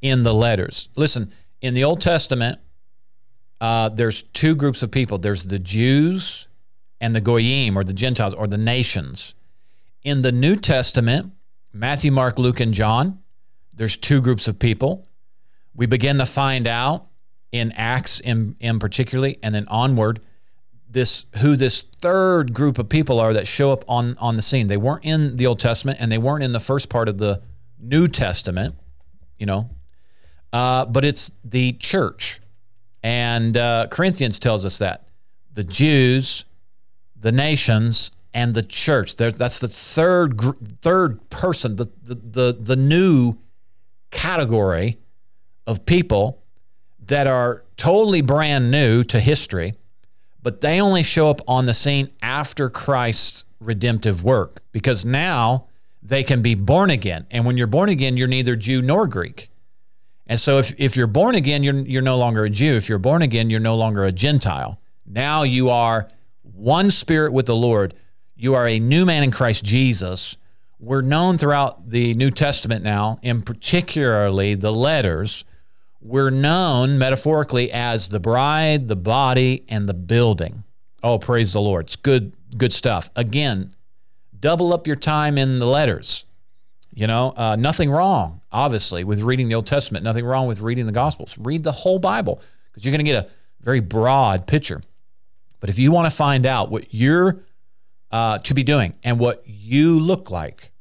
in 0.00 0.22
the 0.22 0.32
letters. 0.32 0.90
Listen, 0.94 1.32
in 1.60 1.74
the 1.74 1.82
Old 1.82 2.00
Testament, 2.00 2.60
uh, 3.60 3.88
there's 3.90 4.22
two 4.22 4.54
groups 4.54 4.82
of 4.82 4.90
people 4.90 5.18
there's 5.18 5.44
the 5.44 5.58
Jews 5.58 6.48
and 7.00 7.14
the 7.14 7.20
Goyim, 7.20 7.78
or 7.78 7.84
the 7.84 7.94
Gentiles, 7.94 8.34
or 8.34 8.46
the 8.46 8.58
nations. 8.58 9.34
In 10.04 10.22
the 10.22 10.32
New 10.32 10.56
Testament, 10.56 11.32
Matthew, 11.72 12.12
Mark, 12.12 12.38
Luke, 12.38 12.60
and 12.60 12.74
John, 12.74 13.20
there's 13.74 13.96
two 13.96 14.20
groups 14.20 14.48
of 14.48 14.58
people. 14.58 15.06
We 15.74 15.86
begin 15.86 16.18
to 16.18 16.26
find 16.26 16.66
out 16.66 17.06
in 17.52 17.72
Acts, 17.72 18.20
in, 18.20 18.56
in 18.60 18.78
particularly, 18.78 19.38
and 19.42 19.54
then 19.54 19.66
onward 19.68 20.20
this 20.90 21.24
who 21.38 21.56
this 21.56 21.82
third 21.82 22.52
group 22.52 22.78
of 22.78 22.88
people 22.88 23.20
are 23.20 23.32
that 23.32 23.46
show 23.46 23.72
up 23.72 23.84
on 23.88 24.16
on 24.18 24.36
the 24.36 24.42
scene. 24.42 24.66
They 24.66 24.76
weren't 24.76 25.04
in 25.04 25.36
the 25.36 25.46
Old 25.46 25.60
Testament 25.60 25.98
and 26.00 26.10
they 26.10 26.18
weren't 26.18 26.42
in 26.42 26.52
the 26.52 26.60
first 26.60 26.88
part 26.88 27.08
of 27.08 27.18
the 27.18 27.40
New 27.78 28.08
Testament, 28.08 28.74
you 29.38 29.46
know, 29.46 29.70
uh, 30.52 30.86
but 30.86 31.04
it's 31.04 31.30
the 31.44 31.72
church, 31.74 32.39
and 33.02 33.56
uh, 33.56 33.86
Corinthians 33.90 34.38
tells 34.38 34.64
us 34.64 34.78
that 34.78 35.08
the 35.52 35.64
Jews, 35.64 36.44
the 37.18 37.32
nations, 37.32 38.10
and 38.32 38.54
the 38.54 38.62
church. 38.62 39.16
There, 39.16 39.32
that's 39.32 39.58
the 39.58 39.68
third 39.68 40.40
third 40.82 41.28
person, 41.30 41.76
the, 41.76 41.86
the 42.02 42.14
the 42.14 42.58
the 42.60 42.76
new 42.76 43.38
category 44.10 44.98
of 45.66 45.86
people 45.86 46.42
that 47.06 47.26
are 47.26 47.64
totally 47.76 48.20
brand 48.20 48.70
new 48.70 49.02
to 49.04 49.20
history 49.20 49.74
but 50.42 50.60
they 50.60 50.80
only 50.80 51.02
show 51.02 51.28
up 51.28 51.40
on 51.46 51.66
the 51.66 51.74
scene 51.74 52.10
after 52.22 52.70
Christ's 52.70 53.44
redemptive 53.60 54.24
work 54.24 54.62
because 54.72 55.04
now 55.04 55.66
they 56.02 56.22
can 56.22 56.40
be 56.40 56.54
born 56.54 56.90
again. 56.90 57.26
And 57.30 57.44
when 57.44 57.56
you're 57.56 57.66
born 57.66 57.88
again, 57.88 58.16
you're 58.16 58.28
neither 58.28 58.56
Jew 58.56 58.80
nor 58.80 59.06
Greek. 59.06 59.49
And 60.30 60.38
so 60.38 60.58
if, 60.58 60.72
if 60.78 60.96
you're 60.96 61.08
born 61.08 61.34
again, 61.34 61.64
you're, 61.64 61.74
you're 61.74 62.02
no 62.02 62.16
longer 62.16 62.44
a 62.44 62.50
Jew. 62.50 62.76
If 62.76 62.88
you're 62.88 63.00
born 63.00 63.20
again, 63.20 63.50
you're 63.50 63.58
no 63.58 63.74
longer 63.74 64.04
a 64.04 64.12
Gentile. 64.12 64.80
Now 65.04 65.42
you 65.42 65.70
are 65.70 66.08
one 66.42 66.92
spirit 66.92 67.32
with 67.32 67.46
the 67.46 67.56
Lord. 67.56 67.94
You 68.36 68.54
are 68.54 68.68
a 68.68 68.78
new 68.78 69.04
man 69.04 69.24
in 69.24 69.32
Christ 69.32 69.64
Jesus. 69.64 70.36
We're 70.78 71.02
known 71.02 71.36
throughout 71.36 71.90
the 71.90 72.14
New 72.14 72.30
Testament 72.30 72.84
now, 72.84 73.18
in 73.22 73.42
particularly 73.42 74.54
the 74.54 74.72
letters, 74.72 75.44
we're 76.00 76.30
known 76.30 76.96
metaphorically 76.96 77.72
as 77.72 78.10
the 78.10 78.20
bride, 78.20 78.86
the 78.86 78.96
body, 78.96 79.64
and 79.68 79.88
the 79.88 79.94
building. 79.94 80.62
Oh, 81.02 81.18
praise 81.18 81.52
the 81.52 81.60
Lord. 81.60 81.86
It's 81.86 81.96
good, 81.96 82.32
good 82.56 82.72
stuff. 82.72 83.10
Again, 83.16 83.72
double 84.38 84.72
up 84.72 84.86
your 84.86 84.96
time 84.96 85.36
in 85.36 85.58
the 85.58 85.66
letters. 85.66 86.24
You 86.92 87.06
know, 87.06 87.32
uh, 87.36 87.56
nothing 87.56 87.90
wrong, 87.90 88.40
obviously, 88.50 89.04
with 89.04 89.22
reading 89.22 89.48
the 89.48 89.54
Old 89.54 89.66
Testament, 89.66 90.04
nothing 90.04 90.24
wrong 90.24 90.46
with 90.46 90.60
reading 90.60 90.86
the 90.86 90.92
Gospels. 90.92 91.36
Read 91.38 91.62
the 91.62 91.72
whole 91.72 91.98
Bible 91.98 92.40
because 92.70 92.84
you're 92.84 92.90
going 92.90 93.04
to 93.04 93.10
get 93.10 93.24
a 93.24 93.30
very 93.60 93.80
broad 93.80 94.46
picture. 94.46 94.82
But 95.60 95.70
if 95.70 95.78
you 95.78 95.92
want 95.92 96.06
to 96.06 96.10
find 96.10 96.46
out 96.46 96.70
what 96.70 96.92
you're 96.92 97.40
uh, 98.10 98.38
to 98.38 98.54
be 98.54 98.64
doing 98.64 98.94
and 99.04 99.20
what 99.20 99.42
you 99.46 100.00
look 100.00 100.30
like, 100.30 100.72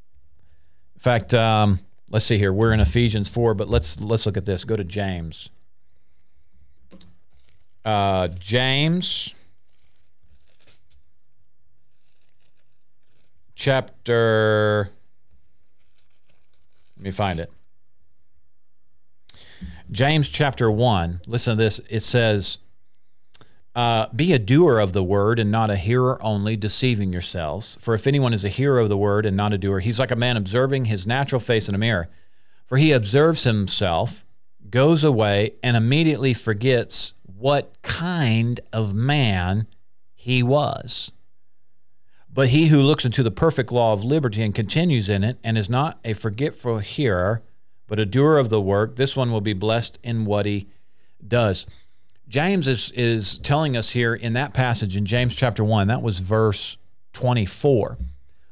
in 0.96 1.02
fact, 1.02 1.34
um, 1.34 1.80
let's 2.10 2.26
see 2.26 2.38
here. 2.38 2.52
We're 2.52 2.74
in 2.74 2.80
Ephesians 2.80 3.30
4, 3.30 3.54
but 3.54 3.68
let's 3.68 4.00
let's 4.00 4.26
look 4.26 4.38
at 4.38 4.46
this. 4.46 4.64
Go 4.64 4.76
to 4.76 4.84
James. 4.84 5.50
Uh, 7.86 8.28
James 8.28 9.34
chapter 13.56 14.90
let 17.00 17.04
me 17.06 17.12
find 17.12 17.40
it. 17.40 17.50
James 19.90 20.30
chapter 20.30 20.70
1. 20.70 21.22
Listen 21.26 21.58
to 21.58 21.64
this. 21.64 21.80
It 21.90 22.04
says, 22.04 22.58
uh, 23.74 24.08
Be 24.14 24.34
a 24.34 24.40
doer 24.40 24.80
of 24.80 24.92
the 24.92 25.04
word 25.04 25.40
and 25.40 25.50
not 25.50 25.70
a 25.70 25.78
hearer 25.78 26.22
only, 26.22 26.58
deceiving 26.58 27.14
yourselves. 27.14 27.78
For 27.80 27.96
if 27.96 28.06
anyone 28.06 28.34
is 28.34 28.44
a 28.44 28.50
hearer 28.50 28.80
of 28.80 28.90
the 28.90 28.98
word 28.98 29.26
and 29.26 29.38
not 29.38 29.54
a 29.54 29.58
doer, 29.58 29.80
he's 29.80 29.98
like 29.98 30.12
a 30.12 30.18
man 30.18 30.36
observing 30.36 30.86
his 30.86 31.08
natural 31.08 31.40
face 31.40 31.70
in 31.70 31.76
a 31.76 31.78
mirror. 31.78 32.10
For 32.66 32.78
he 32.78 32.92
observes 32.92 33.46
himself, 33.46 34.26
goes 34.70 35.06
away, 35.06 35.54
and 35.64 35.78
immediately 35.78 36.34
forgets 36.34 37.14
what 37.24 37.82
kind 37.82 38.60
of 38.74 38.94
man 38.94 39.68
he 40.14 40.44
was. 40.44 41.14
But 42.40 42.52
he 42.52 42.68
who 42.68 42.82
looks 42.82 43.04
into 43.04 43.22
the 43.22 43.32
perfect 43.32 43.70
law 43.70 43.92
of 43.92 44.06
liberty 44.06 44.42
and 44.44 44.56
continues 44.56 45.10
in 45.10 45.26
it, 45.26 45.38
and 45.44 45.58
is 45.58 45.70
not 45.70 46.00
a 46.06 46.14
forgetful 46.14 46.80
hearer, 46.80 47.42
but 47.86 48.00
a 48.00 48.06
doer 48.06 48.38
of 48.38 48.48
the 48.48 48.62
work, 48.62 48.96
this 48.96 49.14
one 49.14 49.30
will 49.30 49.42
be 49.42 49.52
blessed 49.52 50.00
in 50.04 50.24
what 50.24 50.46
he 50.46 50.70
does. 51.28 51.68
James 52.30 52.66
is, 52.66 52.92
is 52.92 53.40
telling 53.40 53.76
us 53.76 53.90
here 53.90 54.16
in 54.16 54.32
that 54.32 54.54
passage 54.54 54.96
in 54.96 55.06
James 55.06 55.36
chapter 55.36 55.66
1, 55.66 55.90
that 55.90 56.02
was 56.02 56.22
verse 56.22 56.78
24. 57.12 57.98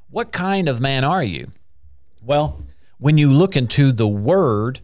What 0.09 0.33
kind 0.33 0.67
of 0.67 0.81
man 0.81 1.05
are 1.05 1.23
you? 1.23 1.53
Well, 2.21 2.61
when 2.97 3.17
you 3.17 3.31
look 3.31 3.55
into 3.55 3.93
the 3.93 4.05
word, 4.05 4.81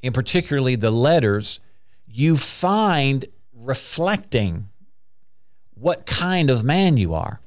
and 0.00 0.14
particularly 0.14 0.76
the 0.76 0.92
letters, 0.92 1.58
you 2.06 2.36
find 2.36 3.24
reflecting 3.52 4.68
what 5.74 6.06
kind 6.06 6.50
of 6.50 6.62
man 6.62 6.96
you 6.96 7.14
are. 7.14 7.40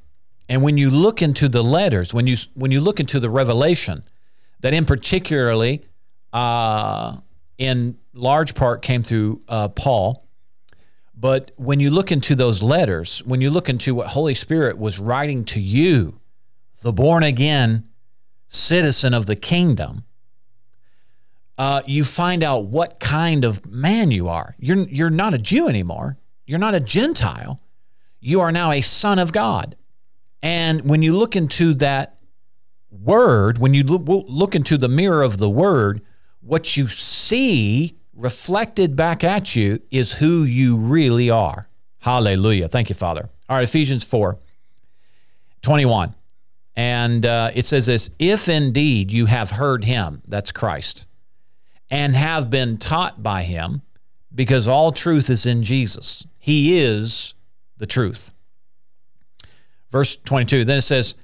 And 0.50 0.62
when 0.64 0.78
you 0.78 0.90
look 0.90 1.22
into 1.22 1.50
the 1.50 1.64
letters, 1.64 2.14
when 2.14 2.28
you 2.28 2.38
when 2.54 2.72
you 2.72 2.80
look 2.80 3.00
into 3.00 3.20
the 3.20 3.30
revelation, 3.30 4.04
that 4.62 4.74
in 4.74 4.86
particularly, 4.86 5.86
uh, 6.34 7.18
in 7.58 7.98
large 8.14 8.56
part 8.56 8.82
came 8.82 9.04
through 9.04 9.42
uh, 9.48 9.70
Paul, 9.70 10.28
but 11.16 11.52
when 11.58 11.80
you 11.80 11.90
look 11.90 12.12
into 12.12 12.36
those 12.36 12.62
letters, 12.62 13.24
when 13.26 13.42
you 13.42 13.50
look 13.50 13.70
into 13.70 13.96
what 13.96 14.08
Holy 14.08 14.36
Spirit 14.36 14.78
was 14.78 15.00
writing 15.00 15.44
to 15.46 15.60
you, 15.60 16.20
the 16.82 16.94
born 16.94 17.24
again 17.24 17.90
citizen 18.48 19.14
of 19.14 19.26
the 19.26 19.36
kingdom, 19.36 20.04
uh, 21.58 21.82
you 21.88 22.04
find 22.04 22.44
out 22.44 22.66
what 22.66 23.00
kind 23.00 23.44
of 23.44 23.66
man 23.66 24.12
you 24.12 24.28
are. 24.28 24.56
You're, 24.60 24.88
you're 24.90 25.10
not 25.10 25.34
a 25.34 25.40
Jew 25.40 25.68
anymore. 25.68 26.18
You're 26.46 26.60
not 26.60 26.76
a 26.76 26.80
Gentile. 26.80 27.60
You 28.20 28.40
are 28.42 28.52
now 28.52 28.72
a 28.72 28.82
son 28.82 29.18
of 29.18 29.34
God. 29.34 29.76
And 30.42 30.82
when 30.82 31.02
you 31.02 31.14
look 31.14 31.36
into 31.36 31.74
that 31.76 32.20
word, 32.92 33.58
when 33.58 33.74
you 33.74 33.84
look, 33.84 34.56
into 34.56 34.78
the 34.78 34.90
mirror 34.90 35.24
of 35.24 35.38
the 35.38 35.50
word, 35.50 36.02
what 36.42 36.78
you 36.78 36.88
see 36.88 37.98
reflected 38.14 38.96
back 38.96 39.24
at 39.24 39.56
you 39.56 39.82
is 39.92 40.14
who 40.14 40.44
you 40.44 40.78
really 40.78 41.30
are. 41.30 41.68
Hallelujah. 42.00 42.68
Thank 42.68 42.90
you, 42.90 42.96
Father. 42.96 43.30
All 43.50 43.58
right, 43.58 43.64
Ephesians 43.64 44.04
4 44.04 44.38
21. 45.62 46.16
And 46.76 47.26
uh, 47.26 47.52
it 47.56 47.66
says 47.66 47.88
this 47.88 48.10
If 48.20 48.48
indeed 48.48 49.12
you 49.12 49.26
have 49.26 49.52
heard 49.52 49.84
him, 49.84 50.22
that's 50.28 50.52
Christ, 50.52 51.06
and 51.90 52.16
have 52.16 52.50
been 52.50 52.78
taught 52.78 53.24
by 53.24 53.44
him, 53.44 53.82
because 54.34 54.68
all 54.68 54.92
truth 54.92 55.30
is 55.30 55.46
in 55.46 55.64
Jesus, 55.64 56.28
he 56.38 56.80
is 56.80 57.34
the 57.78 57.88
truth. 57.88 58.34
Verse 59.92 60.16
22, 60.18 60.66
then 60.66 60.80
it 60.80 60.82
says, 60.84 61.16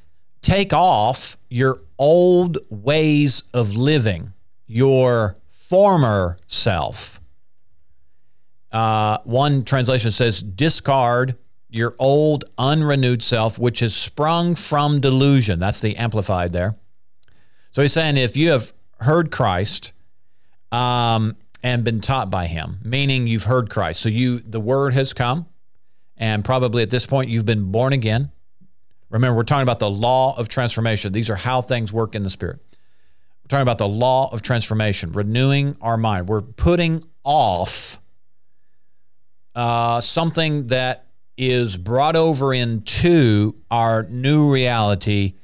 Take 0.41 0.73
off 0.73 1.37
your 1.49 1.81
old 1.97 2.57
ways 2.69 3.43
of 3.53 3.75
living, 3.75 4.33
your 4.67 5.37
former 5.49 6.37
self. 6.47 7.21
Uh, 8.71 9.19
one 9.23 9.63
translation 9.63 10.11
says, 10.11 10.41
Discard 10.41 11.37
your 11.69 11.95
old 11.97 12.45
unrenewed 12.57 13.23
self, 13.23 13.57
which 13.57 13.81
is 13.81 13.95
sprung 13.95 14.53
from 14.53 14.99
delusion. 14.99 15.59
That's 15.59 15.81
the 15.81 15.95
amplified 15.95 16.53
there. 16.53 16.75
So 17.71 17.81
he's 17.81 17.93
saying 17.93 18.17
if 18.17 18.37
you 18.37 18.51
have 18.51 18.73
heard 18.99 19.31
Christ 19.31 19.91
um, 20.71 21.35
and 21.63 21.83
been 21.83 21.99
taught 21.99 22.29
by 22.29 22.45
him, 22.45 22.77
meaning 22.83 23.25
you've 23.25 23.45
heard 23.45 23.71
Christ, 23.71 24.01
so 24.01 24.09
you 24.09 24.39
the 24.39 24.59
word 24.59 24.93
has 24.93 25.13
come, 25.13 25.47
and 26.15 26.45
probably 26.45 26.83
at 26.83 26.91
this 26.91 27.07
point 27.07 27.29
you've 27.29 27.45
been 27.45 27.71
born 27.71 27.93
again. 27.93 28.31
Remember, 29.13 29.37
we're 29.37 29.43
talking 29.43 29.61
about 29.61 29.77
the 29.77 29.89
law 29.89 30.35
of 30.37 30.47
transformation. 30.47 31.13
These 31.13 31.29
are 31.29 31.35
how 31.35 31.61
things 31.61 31.93
work 31.93 32.15
in 32.15 32.23
the 32.23 32.31
spirit. 32.31 32.59
We're 33.43 33.47
talking 33.47 33.61
about 33.61 33.77
the 33.77 33.87
law 33.87 34.33
of 34.33 34.41
transformation, 34.41 35.11
renewing 35.11 35.77
our 35.81 35.97
mind. 35.97 36.27
We're 36.27 36.41
putting 36.41 37.05
off 37.23 37.99
uh, 39.53 40.01
something 40.01 40.67
that 40.67 41.05
is 41.37 41.77
brought 41.77 42.15
over 42.15 42.55
into 42.55 43.55
our 43.69 44.03
new 44.03 44.51
reality 44.51 45.35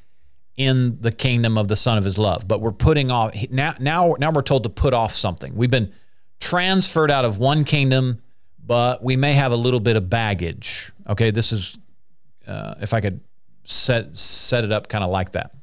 in 0.57 0.99
the 1.01 1.11
kingdom 1.11 1.55
of 1.55 1.67
the 1.67 1.75
Son 1.75 1.99
of 1.99 2.03
His 2.03 2.17
love. 2.17 2.47
But 2.47 2.61
we're 2.61 2.71
putting 2.71 3.11
off 3.11 3.35
now. 3.51 3.75
Now, 3.79 4.15
now 4.17 4.31
we're 4.31 4.41
told 4.41 4.63
to 4.63 4.69
put 4.69 4.95
off 4.95 5.11
something. 5.11 5.53
We've 5.55 5.69
been 5.69 5.93
transferred 6.39 7.11
out 7.11 7.23
of 7.23 7.37
one 7.37 7.65
kingdom, 7.65 8.17
but 8.65 9.03
we 9.03 9.15
may 9.15 9.33
have 9.33 9.51
a 9.51 9.55
little 9.55 9.79
bit 9.79 9.95
of 9.95 10.09
baggage. 10.09 10.91
Okay, 11.07 11.29
this 11.29 11.51
is 11.51 11.77
uh, 12.47 12.73
if 12.81 12.95
I 12.95 13.01
could 13.01 13.21
set 13.63 14.15
set 14.15 14.63
it 14.63 14.71
up 14.71 14.87
kind 14.87 15.03
of 15.03 15.09
like 15.09 15.31
that. 15.31 15.53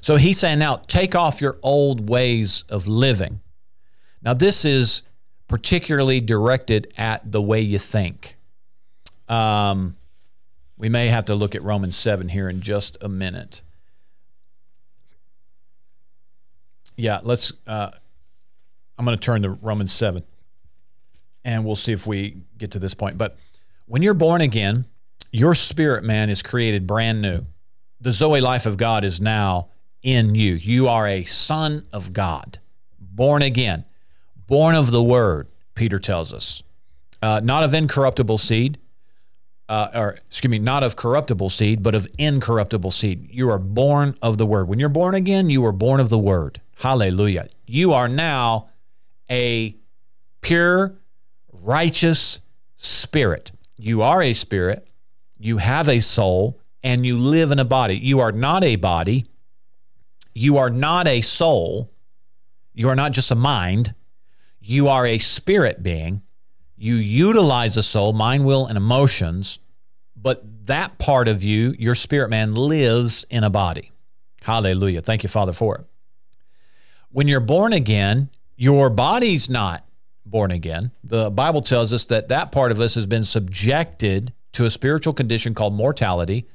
So 0.00 0.16
he's 0.16 0.38
saying 0.38 0.58
now 0.58 0.76
take 0.86 1.14
off 1.14 1.40
your 1.40 1.58
old 1.62 2.08
ways 2.08 2.64
of 2.68 2.86
living. 2.88 3.40
Now 4.22 4.34
this 4.34 4.64
is 4.64 5.02
particularly 5.48 6.20
directed 6.20 6.92
at 6.96 7.32
the 7.32 7.42
way 7.42 7.60
you 7.60 7.78
think. 7.78 8.36
Um, 9.28 9.96
we 10.76 10.88
may 10.88 11.08
have 11.08 11.26
to 11.26 11.34
look 11.34 11.54
at 11.54 11.62
Romans 11.62 11.96
7 11.96 12.28
here 12.30 12.48
in 12.48 12.60
just 12.60 12.96
a 13.00 13.08
minute. 13.08 13.62
Yeah, 16.96 17.20
let's. 17.22 17.52
Uh, 17.66 17.90
I'm 18.98 19.04
going 19.04 19.16
to 19.16 19.22
turn 19.22 19.42
to 19.42 19.50
Romans 19.50 19.92
7 19.92 20.22
and 21.44 21.64
we'll 21.64 21.76
see 21.76 21.92
if 21.92 22.06
we 22.06 22.42
get 22.58 22.72
to 22.72 22.78
this 22.78 22.94
point. 22.94 23.18
But 23.18 23.36
when 23.86 24.02
you're 24.02 24.14
born 24.14 24.40
again, 24.40 24.84
your 25.32 25.54
spirit 25.54 26.04
man 26.04 26.30
is 26.30 26.42
created 26.42 26.86
brand 26.86 27.22
new. 27.22 27.46
The 28.00 28.12
Zoe 28.12 28.40
life 28.40 28.66
of 28.66 28.76
God 28.76 29.04
is 29.04 29.20
now 29.20 29.68
in 30.02 30.34
you. 30.34 30.54
You 30.54 30.88
are 30.88 31.06
a 31.06 31.24
son 31.24 31.86
of 31.92 32.12
God, 32.12 32.58
born 32.98 33.42
again, 33.42 33.84
born 34.46 34.74
of 34.74 34.90
the 34.90 35.02
word, 35.02 35.48
Peter 35.74 35.98
tells 35.98 36.32
us. 36.32 36.62
Uh, 37.22 37.40
not 37.44 37.62
of 37.62 37.74
incorruptible 37.74 38.38
seed, 38.38 38.78
uh, 39.68 39.88
or 39.94 40.18
excuse 40.26 40.50
me, 40.50 40.58
not 40.58 40.82
of 40.82 40.96
corruptible 40.96 41.50
seed, 41.50 41.82
but 41.82 41.94
of 41.94 42.08
incorruptible 42.18 42.90
seed. 42.90 43.28
You 43.30 43.50
are 43.50 43.58
born 43.58 44.16
of 44.22 44.38
the 44.38 44.46
word. 44.46 44.66
When 44.68 44.80
you're 44.80 44.88
born 44.88 45.14
again, 45.14 45.50
you 45.50 45.64
are 45.64 45.72
born 45.72 46.00
of 46.00 46.08
the 46.08 46.18
word. 46.18 46.60
Hallelujah. 46.78 47.48
You 47.66 47.92
are 47.92 48.08
now 48.08 48.70
a 49.30 49.76
pure, 50.40 50.98
righteous 51.52 52.40
spirit. 52.78 53.52
You 53.76 54.02
are 54.02 54.22
a 54.22 54.32
spirit, 54.32 54.88
you 55.40 55.56
have 55.56 55.88
a 55.88 56.00
soul, 56.00 56.60
and 56.82 57.04
you 57.04 57.18
live 57.18 57.50
in 57.50 57.58
a 57.58 57.64
body. 57.64 57.96
You 57.96 58.20
are 58.20 58.32
not 58.32 58.62
a 58.62 58.76
body. 58.76 59.26
You 60.34 60.58
are 60.58 60.70
not 60.70 61.06
a 61.06 61.20
soul. 61.20 61.90
You 62.72 62.88
are 62.88 62.94
not 62.94 63.12
just 63.12 63.30
a 63.30 63.34
mind. 63.34 63.92
You 64.60 64.88
are 64.88 65.06
a 65.06 65.18
spirit 65.18 65.82
being 65.82 66.22
you 66.82 66.94
utilize 66.94 67.74
the 67.74 67.82
soul, 67.82 68.14
mind, 68.14 68.46
will, 68.46 68.66
and 68.66 68.78
emotions, 68.78 69.58
but 70.16 70.66
that 70.66 70.96
part 70.96 71.28
of 71.28 71.44
you, 71.44 71.74
your 71.78 71.94
spirit 71.94 72.30
man, 72.30 72.54
lives 72.54 73.26
in 73.28 73.44
a 73.44 73.50
body. 73.50 73.92
Hallelujah. 74.42 75.02
Thank 75.02 75.22
you, 75.22 75.28
Father, 75.28 75.52
for 75.52 75.76
it. 75.76 75.84
When 77.10 77.28
you're 77.28 77.40
born 77.40 77.74
again, 77.74 78.30
your 78.56 78.88
body's 78.88 79.50
not 79.50 79.84
born 80.24 80.50
again. 80.50 80.90
The 81.04 81.30
Bible 81.30 81.60
tells 81.60 81.92
us 81.92 82.06
that 82.06 82.28
that 82.28 82.50
part 82.50 82.72
of 82.72 82.80
us 82.80 82.94
has 82.94 83.04
been 83.04 83.24
subjected 83.24 84.32
to 84.52 84.64
a 84.64 84.70
spiritual 84.70 85.12
condition 85.12 85.54
called 85.54 85.74
mortality. 85.74 86.46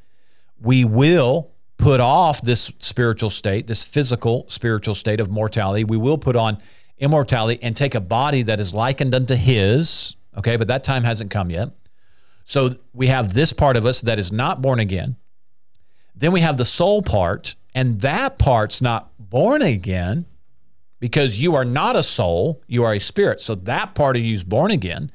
We 0.60 0.86
will 0.86 1.51
put 1.77 1.99
off 1.99 2.41
this 2.41 2.71
spiritual 2.79 3.29
state, 3.29 3.67
this 3.67 3.86
physical 3.86 4.45
spiritual 4.47 4.95
state 4.95 5.19
of 5.19 5.29
mortality. 5.29 5.84
We 5.84 5.97
will 5.97 6.17
put 6.17 6.36
on 6.36 6.58
immortality 6.97 7.62
and 7.62 7.75
take 7.75 7.95
a 7.95 8.01
body 8.01 8.41
that 8.43 8.60
is 8.60 8.73
likened 8.73 9.13
unto 9.13 9.36
his. 9.36 10.15
Okay, 10.38 10.58
but 10.58 10.67
that 10.67 10.84
time 10.84 11.03
hasn't 11.03 11.31
come 11.31 11.49
yet. 11.49 11.71
So 12.45 12.75
we 12.93 13.08
have 13.08 13.34
this 13.34 13.53
part 13.53 13.75
of 13.75 13.86
us 13.86 14.01
that 14.01 14.19
is 14.19 14.31
not 14.31 14.62
born 14.62 14.79
again. 14.79 15.17
Then 16.15 16.31
we 16.31 16.41
have 16.41 16.58
the 16.58 16.65
soul 16.65 17.01
part, 17.01 17.55
and 17.73 17.99
that 18.01 18.38
part's 18.38 18.81
not 18.81 19.12
born 19.19 19.62
again 19.62 20.25
because 20.99 21.39
you 21.39 21.55
are 21.55 21.65
not 21.65 21.95
a 21.95 22.03
soul, 22.03 22.62
you 22.67 22.84
are 22.84 22.93
a 22.93 22.99
spirit. 22.99 23.41
So 23.41 23.55
that 23.55 23.95
part 23.95 24.15
of 24.15 24.23
you 24.23 24.34
is 24.34 24.43
born 24.43 24.71
again, 24.71 25.12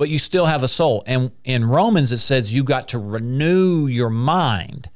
but 0.00 0.08
you 0.08 0.18
still 0.18 0.46
have 0.46 0.62
a 0.62 0.68
soul. 0.68 1.02
And 1.04 1.30
in 1.44 1.66
Romans, 1.66 2.10
it 2.10 2.16
says 2.16 2.54
you 2.54 2.64
got 2.64 2.88
to 2.88 2.98
renew 2.98 3.86
your 3.86 4.08
mind. 4.08 4.88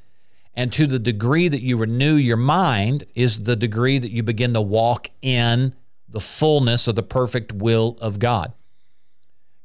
And 0.55 0.73
to 0.73 0.87
the 0.87 0.97
degree 0.97 1.47
that 1.47 1.61
you 1.61 1.77
renew 1.77 2.15
your 2.15 2.37
mind 2.37 3.03
is 3.13 3.43
the 3.43 3.55
degree 3.55 3.99
that 3.99 4.09
you 4.09 4.23
begin 4.23 4.55
to 4.55 4.61
walk 4.61 5.11
in 5.21 5.75
the 6.09 6.19
fullness 6.19 6.87
of 6.87 6.95
the 6.95 7.03
perfect 7.03 7.53
will 7.53 7.99
of 8.01 8.17
God. 8.17 8.53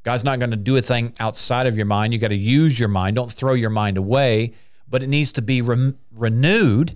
God's 0.03 0.23
not 0.23 0.37
going 0.37 0.51
to 0.51 0.57
do 0.57 0.77
a 0.77 0.81
thing 0.83 1.11
outside 1.19 1.65
of 1.65 1.75
your 1.75 1.87
mind. 1.87 2.13
You 2.13 2.19
got 2.19 2.27
to 2.27 2.35
use 2.35 2.79
your 2.79 2.89
mind. 2.89 3.15
Don't 3.15 3.31
throw 3.31 3.53
your 3.53 3.71
mind 3.71 3.97
away, 3.97 4.53
but 4.87 5.01
it 5.01 5.07
needs 5.07 5.31
to 5.31 5.41
be 5.41 5.63
re- 5.63 5.95
renewed. 6.11 6.95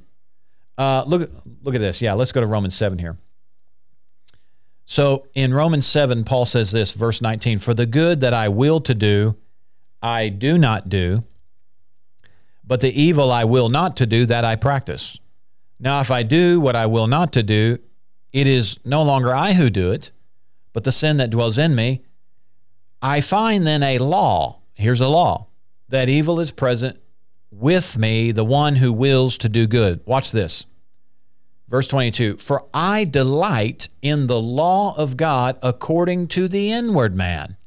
Uh, 0.77 1.03
look, 1.07 1.31
look 1.63 1.73
at 1.73 1.81
this. 1.81 1.99
Yeah, 1.99 2.13
let's 2.13 2.31
go 2.31 2.41
to 2.41 2.47
Romans 2.47 2.75
7 2.75 2.99
here. 2.99 3.17
So 4.85 5.27
in 5.33 5.53
Romans 5.53 5.87
7, 5.87 6.23
Paul 6.23 6.45
says 6.45 6.71
this, 6.71 6.93
verse 6.93 7.21
19 7.21 7.59
For 7.59 7.73
the 7.73 7.85
good 7.85 8.21
that 8.21 8.33
I 8.33 8.49
will 8.49 8.79
to 8.81 8.93
do, 8.93 9.35
I 10.01 10.29
do 10.29 10.57
not 10.57 10.89
do, 10.89 11.23
but 12.63 12.81
the 12.81 12.99
evil 12.99 13.31
I 13.31 13.43
will 13.43 13.69
not 13.69 13.97
to 13.97 14.05
do, 14.05 14.25
that 14.27 14.45
I 14.45 14.55
practice. 14.55 15.19
Now, 15.79 15.99
if 16.01 16.11
I 16.11 16.23
do 16.23 16.59
what 16.59 16.75
I 16.75 16.85
will 16.85 17.07
not 17.07 17.33
to 17.33 17.43
do, 17.43 17.79
it 18.31 18.47
is 18.47 18.79
no 18.85 19.01
longer 19.03 19.33
I 19.33 19.53
who 19.53 19.69
do 19.69 19.91
it, 19.91 20.11
but 20.73 20.83
the 20.83 20.91
sin 20.91 21.17
that 21.17 21.29
dwells 21.29 21.57
in 21.57 21.75
me. 21.75 22.03
I 23.01 23.21
find 23.21 23.65
then 23.65 23.83
a 23.83 23.97
law. 23.97 24.59
Here's 24.73 25.01
a 25.01 25.07
law 25.07 25.47
that 25.89 26.09
evil 26.09 26.39
is 26.39 26.51
present 26.51 26.99
with 27.51 27.97
me, 27.97 28.31
the 28.31 28.45
one 28.45 28.77
who 28.77 28.91
wills 28.91 29.37
to 29.37 29.49
do 29.49 29.67
good. 29.67 30.01
Watch 30.05 30.31
this. 30.31 30.65
Verse 31.67 31.87
22 31.87 32.37
For 32.37 32.65
I 32.73 33.05
delight 33.05 33.89
in 34.01 34.27
the 34.27 34.39
law 34.39 34.95
of 34.97 35.17
God 35.17 35.57
according 35.61 36.27
to 36.29 36.47
the 36.47 36.71
inward 36.71 37.15
man. 37.15 37.57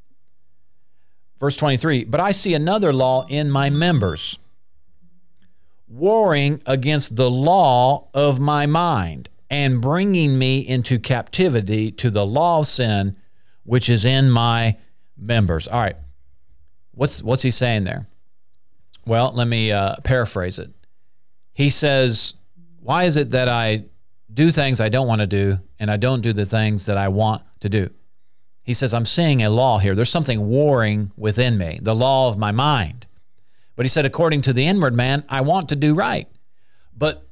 Verse 1.39 1.57
23 1.57 2.05
But 2.05 2.21
I 2.21 2.33
see 2.33 2.55
another 2.55 2.93
law 2.93 3.27
in 3.29 3.51
my 3.51 3.71
members, 3.71 4.39
warring 5.89 6.63
against 6.67 7.17
the 7.17 7.31
law 7.31 8.09
of 8.15 8.39
my 8.39 8.67
mind 8.67 9.29
and 9.51 9.81
bringing 9.81 10.39
me 10.39 10.59
into 10.59 10.99
captivity 10.99 11.91
to 11.93 12.11
the 12.11 12.27
law 12.27 12.61
of 12.61 12.67
sin 12.67 13.17
which 13.65 13.89
is 13.89 14.05
in 14.05 14.31
my 14.31 14.77
members. 15.17 15.69
All 15.69 15.81
right. 15.81 15.97
What's 16.93 17.23
what's 17.23 17.43
he 17.43 17.51
saying 17.51 17.85
there? 17.85 18.09
Well, 19.07 19.33
let 19.35 19.47
me 19.47 19.73
uh, 19.73 19.97
paraphrase 20.05 20.59
it. 20.59 20.71
He 21.53 21.71
says, 21.71 22.35
"Why 22.89 23.05
is 23.05 23.17
it 23.17 23.31
that 23.33 23.49
I 23.49 23.85
do 24.33 24.51
things 24.51 24.81
I 24.81 24.89
don't 24.89 25.07
want 25.07 25.21
to 25.21 25.27
do, 25.27 25.59
and 25.79 25.91
I 25.91 25.97
don't 25.97 26.21
do 26.21 26.33
the 26.33 26.47
things 26.47 26.87
that 26.87 26.97
I 26.97 27.09
want 27.09 27.43
to 27.61 27.69
do. 27.69 27.91
He 28.63 28.75
says, 28.75 28.93
I'm 28.93 29.07
seeing 29.07 29.43
a 29.43 29.51
law 29.51 29.79
here. 29.79 29.95
There's 29.95 30.11
something 30.11 30.49
warring 30.49 31.13
within 31.17 31.57
me, 31.57 31.79
the 31.83 31.95
law 31.95 32.29
of 32.29 32.37
my 32.37 32.53
mind. 32.53 33.07
But 33.77 33.85
he 33.85 33.89
said, 33.89 34.05
according 34.05 34.43
to 34.43 34.53
the 34.53 34.67
inward 34.67 34.95
man, 34.95 35.25
I 35.29 35.41
want 35.41 35.71
to 35.71 35.77
do 35.77 35.95
right. 35.95 36.29
But 36.97 37.27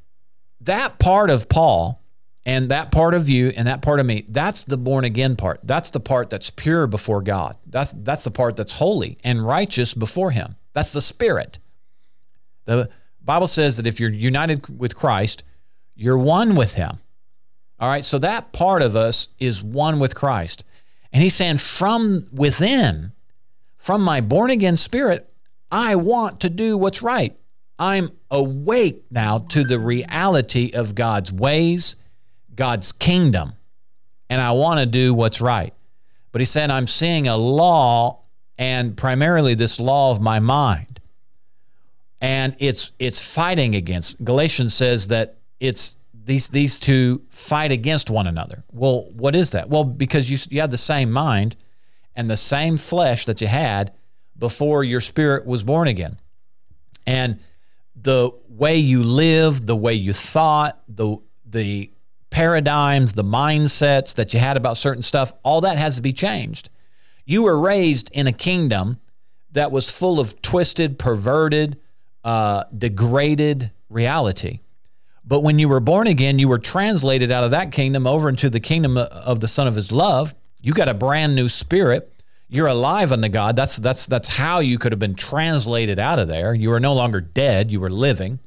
that 0.61 0.99
part 0.99 1.29
of 1.29 1.49
Paul 1.49 2.03
and 2.47 2.71
that 2.71 2.90
part 2.90 3.14
of 3.14 3.29
you 3.29 3.53
and 3.57 3.66
that 3.66 3.83
part 3.83 4.01
of 4.01 4.07
me, 4.07 4.25
that's 4.29 4.64
the 4.64 4.79
born 4.79 5.05
again 5.05 5.37
part. 5.37 5.61
That's 5.62 5.90
the 5.90 6.01
part 6.01 6.31
that's 6.31 6.51
pure 6.51 6.87
before 6.87 7.21
God. 7.21 7.57
That's 7.66 7.92
that's 7.92 8.25
the 8.25 8.31
part 8.31 8.57
that's 8.57 8.75
holy 8.75 9.19
and 9.23 9.47
righteous 9.47 9.92
before 9.92 10.31
him. 10.31 10.57
That's 10.73 10.92
the 10.92 11.03
spirit. 11.03 11.59
The 12.64 12.88
Bible 13.27 13.49
says 13.49 13.77
that 13.77 13.87
if 13.87 13.99
you're 14.01 14.11
united 14.11 14.79
with 14.79 14.97
Christ, 14.97 15.43
you're 15.97 16.17
one 16.17 16.55
with 16.55 16.75
him. 16.75 17.01
All 17.79 17.89
right, 17.89 18.05
so 18.05 18.19
that 18.21 18.53
part 18.53 18.81
of 18.81 18.97
us 18.97 19.29
is 19.39 19.62
one 19.62 19.99
with 19.99 20.15
Christ. 20.15 20.65
And 21.12 21.23
he's 21.23 21.35
saying, 21.35 21.59
from 21.59 22.29
within, 22.33 23.12
from 23.77 24.01
my 24.01 24.21
born 24.21 24.51
again 24.51 24.77
spirit, 24.77 25.29
I 25.71 25.97
want 25.97 26.41
to 26.41 26.49
do 26.49 26.79
what's 26.79 27.03
right. 27.03 27.37
I'm 27.79 28.12
awake 28.31 29.05
now 29.11 29.39
to 29.39 29.65
the 29.65 29.79
reality 29.79 30.71
of 30.73 30.95
God's 30.95 31.33
ways, 31.33 31.97
God's 32.55 32.93
kingdom, 32.93 33.55
and 34.31 34.41
I 34.41 34.53
want 34.53 34.81
to 34.81 34.87
do 34.87 35.12
what's 35.12 35.41
right. 35.41 35.75
But 36.33 36.41
he 36.41 36.47
said, 36.47 36.71
I'm 36.71 36.87
seeing 36.87 37.27
a 37.27 37.37
law, 37.37 38.23
and 38.57 38.97
primarily 38.97 39.55
this 39.55 39.81
law 39.81 40.12
of 40.12 40.21
my 40.21 40.39
mind. 40.39 40.96
And 42.21 42.57
it's 42.59 42.93
it's 42.99 43.35
fighting 43.35 43.75
against. 43.75 44.25
Galatians 44.25 44.75
says 44.75 45.09
that 45.09 45.37
it's 45.61 45.97
these 46.15 46.49
these 46.49 46.81
two 46.81 47.23
fight 47.31 47.73
against 47.73 48.11
one 48.11 48.27
another. 48.27 48.65
Well, 48.73 49.09
what 49.13 49.37
is 49.37 49.51
that? 49.53 49.69
Well, 49.69 49.85
because 49.85 50.31
you 50.31 50.39
you 50.51 50.61
have 50.61 50.71
the 50.71 50.79
same 50.79 51.11
mind 51.11 51.57
and 52.15 52.31
the 52.31 52.37
same 52.37 52.77
flesh 52.77 53.27
that 53.27 53.41
you 53.41 53.47
had 53.47 53.93
before 54.39 54.83
your 54.83 55.01
spirit 55.01 55.47
was 55.47 55.63
born 55.63 55.89
again. 55.89 56.19
And 57.07 57.39
the 57.95 58.33
way 58.49 58.77
you 58.77 59.03
live, 59.03 59.67
the 59.67 59.77
way 59.77 59.95
you 59.95 60.13
thought, 60.13 60.83
the 60.89 61.19
the 61.45 61.91
paradigms, 62.31 63.13
the 63.13 63.25
mindsets 63.25 64.15
that 64.15 64.35
you 64.35 64.41
had 64.41 64.57
about 64.57 64.77
certain 64.77 65.03
stuff, 65.03 65.33
all 65.43 65.61
that 65.61 65.79
has 65.79 65.97
to 65.97 66.03
be 66.03 66.13
changed. 66.13 66.69
You 67.25 67.45
were 67.45 67.59
raised 67.59 68.11
in 68.13 68.27
a 68.27 68.33
kingdom 68.33 69.01
that 69.53 69.73
was 69.73 69.91
full 69.91 70.21
of 70.21 70.41
twisted, 70.43 70.99
perverted, 70.99 71.79
uh, 72.27 72.65
degraded 72.77 73.71
reality. 73.89 74.59
But 75.25 75.41
when 75.41 75.61
you 75.61 75.69
were 75.69 75.81
born 75.81 76.09
again, 76.09 76.41
you 76.41 76.49
were 76.49 76.59
translated 76.59 77.31
out 77.31 77.45
of 77.45 77.53
that 77.53 77.71
kingdom 77.71 78.05
over 78.05 78.29
into 78.29 78.51
the 78.51 78.59
kingdom 78.59 78.99
of 78.99 79.39
the 79.39 79.49
Son 79.49 79.69
of 79.69 79.77
His 79.77 79.93
love. 79.93 80.35
You 80.61 80.73
got 80.73 80.89
a 80.89 80.95
brand 80.95 81.37
new 81.37 81.49
spirit. 81.49 82.12
You're 82.49 82.67
alive 82.67 83.12
unto 83.12 83.29
God. 83.29 83.55
That's 83.55 83.77
that's 83.77 84.07
that's 84.07 84.27
how 84.29 84.59
you 84.59 84.77
could 84.77 84.91
have 84.91 84.99
been 84.99 85.15
translated 85.15 86.01
out 86.01 86.19
of 86.19 86.27
there. 86.27 86.53
You 86.53 86.73
are 86.73 86.81
no 86.81 86.95
longer 86.95 87.21
dead. 87.21 87.71
You 87.71 87.81
were 87.81 87.91
living, 87.91 88.41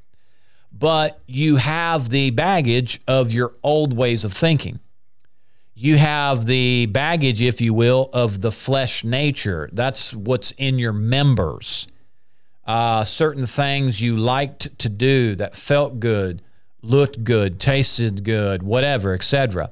but 0.71 1.21
you 1.25 1.55
have 1.55 2.09
the 2.09 2.31
baggage 2.31 2.99
of 3.07 3.33
your 3.33 3.55
old 3.63 3.95
ways 3.95 4.25
of 4.25 4.33
thinking. 4.33 4.79
You 5.73 5.97
have 5.97 6.45
the 6.47 6.87
baggage, 6.87 7.41
if 7.41 7.61
you 7.61 7.73
will, 7.73 8.09
of 8.11 8.41
the 8.41 8.51
flesh 8.51 9.05
nature. 9.05 9.69
That's 9.71 10.13
what's 10.13 10.51
in 10.51 10.77
your 10.77 10.93
members. 10.93 11.87
Uh, 12.69 13.03
certain 13.03 13.47
things 13.47 13.99
you 13.99 14.15
liked 14.15 14.77
to 14.77 14.87
do 14.87 15.33
that 15.33 15.55
felt 15.55 15.99
good 15.99 16.39
looked 16.83 17.23
good, 17.23 17.59
tasted 17.59 18.23
good, 18.23 18.61
whatever, 18.61 19.15
etc. 19.15 19.71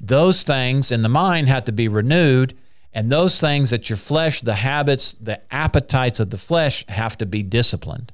Those 0.00 0.42
things 0.42 0.90
in 0.90 1.02
the 1.02 1.08
mind 1.08 1.46
have 1.46 1.64
to 1.66 1.72
be 1.72 1.86
renewed, 1.86 2.54
and 2.92 3.08
those 3.08 3.38
things 3.38 3.70
that 3.70 3.88
your 3.88 3.96
flesh, 3.96 4.40
the 4.40 4.54
habits, 4.54 5.14
the 5.14 5.40
appetites 5.54 6.18
of 6.18 6.30
the 6.30 6.36
flesh 6.36 6.84
have 6.88 7.16
to 7.18 7.24
be 7.24 7.44
disciplined. 7.44 8.12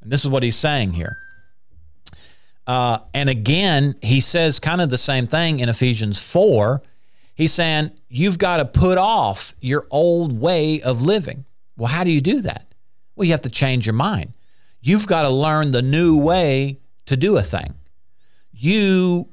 And 0.00 0.10
this 0.10 0.24
is 0.24 0.30
what 0.30 0.42
he's 0.42 0.56
saying 0.56 0.94
here. 0.94 1.18
Uh, 2.66 3.00
and 3.12 3.28
again, 3.28 3.96
he 4.00 4.22
says 4.22 4.58
kind 4.58 4.80
of 4.80 4.88
the 4.88 4.96
same 4.96 5.26
thing 5.26 5.60
in 5.60 5.68
Ephesians 5.68 6.22
4. 6.22 6.80
He's 7.34 7.52
saying, 7.52 7.90
You've 8.08 8.38
got 8.38 8.56
to 8.56 8.64
put 8.64 8.96
off 8.96 9.54
your 9.60 9.86
old 9.90 10.40
way 10.40 10.80
of 10.80 11.02
living. 11.02 11.44
Well, 11.76 11.88
how 11.88 12.02
do 12.02 12.10
you 12.10 12.22
do 12.22 12.40
that? 12.40 12.67
Well, 13.18 13.26
you 13.26 13.32
have 13.32 13.42
to 13.42 13.50
change 13.50 13.84
your 13.84 13.94
mind. 13.94 14.32
You've 14.80 15.08
got 15.08 15.22
to 15.22 15.28
learn 15.28 15.72
the 15.72 15.82
new 15.82 16.16
way 16.16 16.78
to 17.06 17.16
do 17.16 17.36
a 17.36 17.42
thing. 17.42 17.74
You 18.52 19.28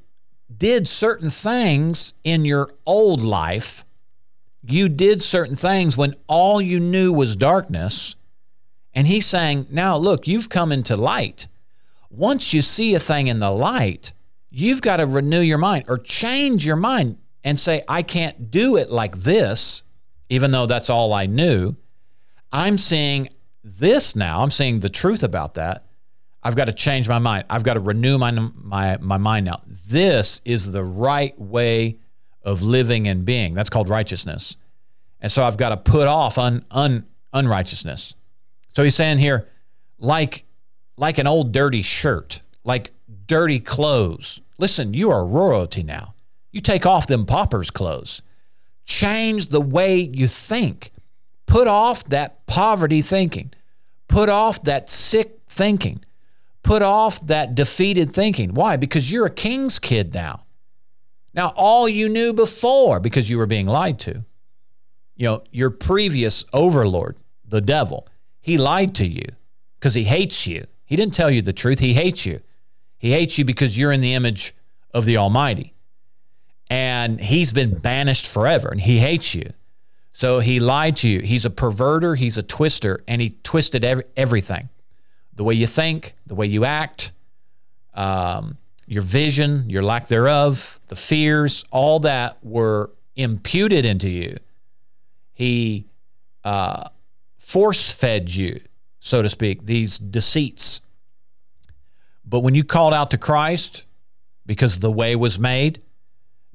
did 0.57 0.87
certain 0.87 1.29
things 1.29 2.15
in 2.23 2.45
your 2.45 2.73
old 2.87 3.21
life. 3.21 3.85
You 4.63 4.89
did 4.89 5.21
certain 5.21 5.55
things 5.55 5.95
when 5.95 6.15
all 6.25 6.59
you 6.59 6.79
knew 6.79 7.13
was 7.13 7.35
darkness. 7.35 8.15
And 8.95 9.05
he's 9.05 9.27
saying, 9.27 9.67
now 9.69 9.97
look, 9.97 10.27
you've 10.27 10.49
come 10.49 10.71
into 10.71 10.97
light. 10.97 11.47
Once 12.09 12.53
you 12.53 12.63
see 12.63 12.95
a 12.95 12.99
thing 12.99 13.27
in 13.27 13.37
the 13.37 13.51
light, 13.51 14.13
you've 14.49 14.81
got 14.81 14.97
to 14.97 15.05
renew 15.05 15.41
your 15.41 15.59
mind 15.59 15.85
or 15.87 15.99
change 15.99 16.65
your 16.65 16.75
mind 16.75 17.19
and 17.43 17.59
say, 17.59 17.83
I 17.87 18.01
can't 18.01 18.49
do 18.49 18.77
it 18.77 18.89
like 18.89 19.17
this, 19.17 19.83
even 20.27 20.49
though 20.49 20.65
that's 20.65 20.89
all 20.89 21.13
I 21.13 21.27
knew. 21.27 21.75
I'm 22.51 22.77
seeing 22.79 23.27
this 23.65 24.15
now. 24.15 24.41
I'm 24.41 24.51
seeing 24.51 24.79
the 24.79 24.89
truth 24.89 25.23
about 25.23 25.55
that. 25.55 25.85
I've 26.43 26.55
got 26.55 26.65
to 26.65 26.73
change 26.73 27.09
my 27.09 27.17
mind. 27.17 27.45
I've 27.49 27.63
got 27.63 27.73
to 27.73 27.79
renew 27.79 28.19
my, 28.19 28.31
my, 28.31 28.97
my 29.01 29.17
mind 29.17 29.47
now. 29.47 29.61
This 29.89 30.41
is 30.45 30.71
the 30.71 30.83
right 30.83 31.37
way 31.39 31.97
of 32.43 32.61
living 32.61 33.07
and 33.07 33.25
being. 33.25 33.55
That's 33.55 33.71
called 33.71 33.89
righteousness. 33.89 34.55
And 35.19 35.31
so 35.31 35.43
I've 35.43 35.57
got 35.57 35.69
to 35.69 35.77
put 35.77 36.07
off 36.07 36.37
un, 36.37 36.63
un, 36.69 37.07
unrighteousness. 37.33 38.13
So 38.75 38.83
he's 38.83 38.93
saying 38.93 39.17
here, 39.17 39.49
like, 39.97 40.45
like 40.97 41.17
an 41.17 41.25
old 41.25 41.51
dirty 41.51 41.81
shirt, 41.81 42.43
like 42.63 42.91
dirty 43.25 43.59
clothes. 43.59 44.41
Listen, 44.59 44.93
you 44.93 45.09
are 45.09 45.25
royalty 45.25 45.81
now. 45.81 46.13
You 46.51 46.61
take 46.61 46.85
off 46.85 47.07
them 47.07 47.25
paupers 47.25 47.71
clothes. 47.71 48.21
Change 48.85 49.47
the 49.47 49.61
way 49.61 49.97
you 49.97 50.27
think. 50.27 50.91
Put 51.47 51.67
off 51.67 52.03
that 52.05 52.45
poverty 52.45 53.01
thinking. 53.01 53.51
Put 54.07 54.29
off 54.29 54.63
that 54.63 54.89
sick 54.89 55.39
thinking 55.49 56.03
put 56.65 56.81
off 56.81 57.25
that 57.27 57.53
defeated 57.53 58.11
thinking. 58.11 58.53
Why? 58.53 58.75
Because 58.75 59.11
you're 59.11 59.27
a 59.27 59.31
king's 59.31 59.77
kid 59.77 60.13
now. 60.13 60.45
Now, 61.33 61.53
all 61.55 61.87
you 61.87 62.09
knew 62.09 62.33
before, 62.33 62.99
because 62.99 63.29
you 63.29 63.37
were 63.37 63.45
being 63.45 63.67
lied 63.67 63.99
to, 63.99 64.25
you 65.15 65.25
know, 65.25 65.43
your 65.51 65.69
previous 65.69 66.43
overlord, 66.53 67.17
the 67.47 67.61
devil, 67.61 68.07
he 68.41 68.57
lied 68.57 68.95
to 68.95 69.05
you 69.05 69.27
because 69.79 69.93
he 69.93 70.05
hates 70.05 70.47
you. 70.47 70.65
He 70.85 70.95
didn't 70.95 71.13
tell 71.13 71.29
you 71.29 71.41
the 71.41 71.53
truth. 71.53 71.79
He 71.79 71.93
hates 71.93 72.25
you. 72.25 72.41
He 72.97 73.11
hates 73.11 73.37
you 73.37 73.45
because 73.45 73.77
you're 73.77 73.91
in 73.91 74.01
the 74.01 74.13
image 74.13 74.55
of 74.91 75.05
the 75.05 75.17
Almighty. 75.17 75.73
And 76.69 77.19
he's 77.21 77.51
been 77.51 77.77
banished 77.77 78.27
forever 78.27 78.69
and 78.69 78.81
he 78.81 78.97
hates 78.97 79.35
you. 79.35 79.51
So 80.15 80.39
he 80.39 80.61
lied 80.61 80.95
to 80.97 81.09
you. 81.09 81.19
He's 81.19 81.43
a 81.43 81.49
perverter, 81.49 82.17
he's 82.17 82.37
a 82.37 82.41
twister, 82.41 83.03
and 83.05 83.21
he 83.21 83.31
twisted 83.43 83.83
every, 83.83 84.05
everything 84.15 84.69
the 85.33 85.43
way 85.43 85.53
you 85.55 85.67
think, 85.67 86.15
the 86.25 86.35
way 86.35 86.45
you 86.45 86.63
act, 86.63 87.11
um, 87.95 88.55
your 88.87 89.01
vision, 89.01 89.69
your 89.69 89.83
lack 89.83 90.07
thereof, 90.07 90.79
the 90.87 90.95
fears, 90.95 91.65
all 91.69 91.99
that 91.99 92.37
were 92.45 92.91
imputed 93.17 93.83
into 93.83 94.07
you. 94.07 94.37
He 95.33 95.85
uh, 96.45 96.87
force 97.37 97.91
fed 97.91 98.33
you, 98.33 98.61
so 99.01 99.21
to 99.21 99.27
speak, 99.27 99.65
these 99.65 99.99
deceits. 99.99 100.79
But 102.23 102.39
when 102.39 102.55
you 102.55 102.63
called 102.63 102.93
out 102.93 103.11
to 103.11 103.17
Christ 103.17 103.83
because 104.45 104.79
the 104.79 104.91
way 104.93 105.17
was 105.17 105.37
made, 105.37 105.83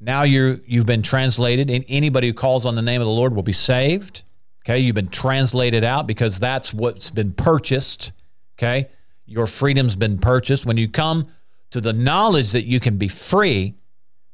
now 0.01 0.23
you 0.23 0.61
you've 0.67 0.87
been 0.87 1.03
translated, 1.03 1.71
and 1.71 1.85
anybody 1.89 2.29
who 2.29 2.35
calls 2.35 2.67
on 2.67 2.75
the 2.75 2.83
name 2.83 3.01
of 3.01 3.07
the 3.07 3.13
Lord 3.13 3.35
will 3.35 3.43
be 3.43 3.53
saved. 3.53 4.23
Okay, 4.65 4.79
you've 4.79 4.95
been 4.95 5.09
translated 5.09 5.85
out 5.85 6.07
because 6.07 6.39
that's 6.39 6.75
what's 6.75 7.11
been 7.11 7.33
purchased 7.33 8.13
Okay. 8.61 8.89
Your 9.25 9.47
freedom's 9.47 9.97
been 9.97 10.19
purchased. 10.19 10.67
When 10.67 10.77
you 10.77 10.87
come 10.87 11.29
to 11.71 11.81
the 11.81 11.95
knowledge 11.95 12.53
that 12.53 12.67
you 12.67 12.79
can 12.79 12.99
be 12.99 13.09
free, 13.09 13.75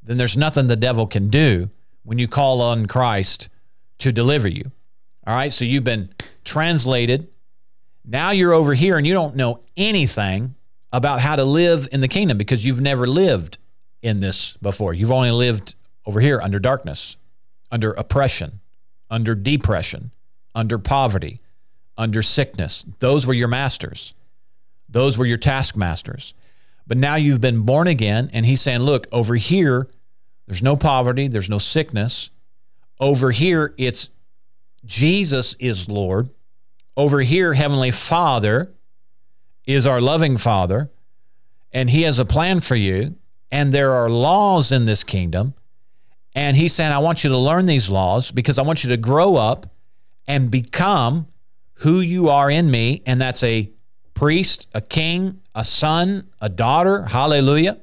then 0.03 0.17
there's 0.17 0.37
nothing 0.37 0.67
the 0.67 0.75
devil 0.75 1.07
can 1.07 1.29
do 1.29 1.71
when 2.03 2.19
you 2.19 2.27
call 2.27 2.61
on 2.61 2.87
Christ 2.87 3.49
to 3.99 4.13
deliver 4.13 4.49
you. 4.49 4.73
All 5.27 5.35
right. 5.35 5.53
So 5.53 5.65
you've 5.65 5.85
been 5.85 6.11
translated. 6.45 7.29
Now 8.05 8.31
you're 8.31 8.53
over 8.53 8.75
here 8.75 8.97
and 8.97 9.07
you 9.07 9.15
don't 9.15 9.37
know 9.37 9.61
anything 9.77 10.57
about 10.93 11.21
how 11.21 11.37
to 11.37 11.45
live 11.45 11.89
in 11.93 12.01
the 12.01 12.09
kingdom 12.09 12.37
because 12.37 12.65
you've 12.65 12.81
never 12.81 13.07
lived 13.07 13.59
in 14.07 14.21
this 14.21 14.57
before. 14.63 14.95
You've 14.95 15.11
only 15.11 15.33
lived 15.33 15.75
over 16.07 16.21
here 16.21 16.41
under 16.41 16.59
darkness, 16.59 17.17
under 17.71 17.93
oppression, 17.93 18.61
under 19.11 19.35
depression, 19.35 20.13
under 20.55 20.79
poverty, 20.79 21.41
under 21.99 22.23
sickness. 22.23 22.85
Those 23.01 23.27
were 23.27 23.35
your 23.35 23.49
masters. 23.49 24.15
Those 24.89 25.19
were 25.19 25.27
your 25.27 25.39
taskmasters. 25.39 26.35
But 26.87 26.99
now 26.99 27.17
you've 27.17 27.41
been 27.41 27.63
born 27.63 27.89
again, 27.89 28.31
and 28.33 28.47
he's 28.47 28.61
saying, 28.61 28.81
look, 28.81 29.09
over 29.11 29.35
here, 29.35 29.89
there's 30.47 30.63
no 30.63 30.77
poverty, 30.77 31.27
there's 31.27 31.51
no 31.51 31.59
sickness. 31.59 32.31
Over 33.01 33.33
here, 33.33 33.75
it's 33.77 34.11
Jesus 34.85 35.55
is 35.59 35.89
Lord. 35.89 36.31
Over 36.97 37.21
here, 37.21 37.55
Heavenly 37.55 37.91
Father 37.91 38.73
is 39.67 39.85
our 39.85 40.01
loving 40.01 40.37
Father, 40.37 40.91
and 41.73 41.91
He 41.91 42.03
has 42.03 42.21
a 42.21 42.25
plan 42.25 42.61
for 42.61 42.77
you. 42.77 43.17
And 43.51 43.73
there 43.73 43.93
are 43.93 44.09
laws 44.09 44.73
in 44.73 44.85
this 44.85 45.05
kingdom. 45.05 45.55
And 46.35 46.57
He's 46.57 46.75
saying, 46.75 46.93
I 46.93 46.99
want 46.99 47.25
you 47.25 47.31
to 47.31 47.39
learn 47.39 47.67
these 47.67 47.89
laws 47.89 48.31
because 48.31 48.59
I 48.59 48.63
want 48.63 48.85
you 48.85 48.91
to 48.91 48.97
grow 48.97 49.37
up 49.37 49.67
and 50.27 50.51
become 50.51 51.27
who 51.81 52.01
you 52.01 52.29
are 52.29 52.51
in 52.51 52.71
me. 52.71 53.03
And 53.07 53.21
that's 53.21 53.43
a 53.43 53.71
priest, 54.15 54.67
a 54.75 54.81
king, 54.81 55.41
a 55.55 55.65
son, 55.65 56.29
a 56.41 56.49
daughter. 56.49 57.05
Hallelujah. 57.05 57.79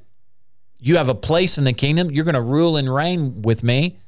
You 0.79 0.97
have 0.97 1.07
a 1.07 1.15
place 1.15 1.57
in 1.57 1.63
the 1.63 1.73
kingdom. 1.73 2.11
You're 2.11 2.25
going 2.25 2.35
to 2.35 2.41
rule 2.41 2.75
and 2.75 2.93
reign 2.93 3.41
with 3.41 3.63
me, 3.63 3.99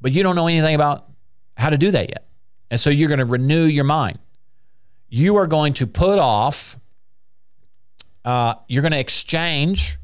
but 0.00 0.12
you 0.12 0.22
don't 0.22 0.36
know 0.36 0.46
anything 0.46 0.74
about 0.74 1.08
how 1.56 1.70
to 1.70 1.76
do 1.76 1.90
that 1.90 2.08
yet. 2.08 2.28
And 2.70 2.78
so 2.78 2.90
you're 2.90 3.08
going 3.08 3.18
to 3.18 3.24
renew 3.24 3.64
your 3.64 3.84
mind. 3.84 4.18
You 5.08 5.36
are 5.36 5.48
going 5.48 5.72
to 5.74 5.88
put 5.88 6.20
off, 6.20 6.78
uh, 8.24 8.54
you're 8.68 8.82
going 8.82 8.92
to 8.92 9.00
exchange 9.00 9.98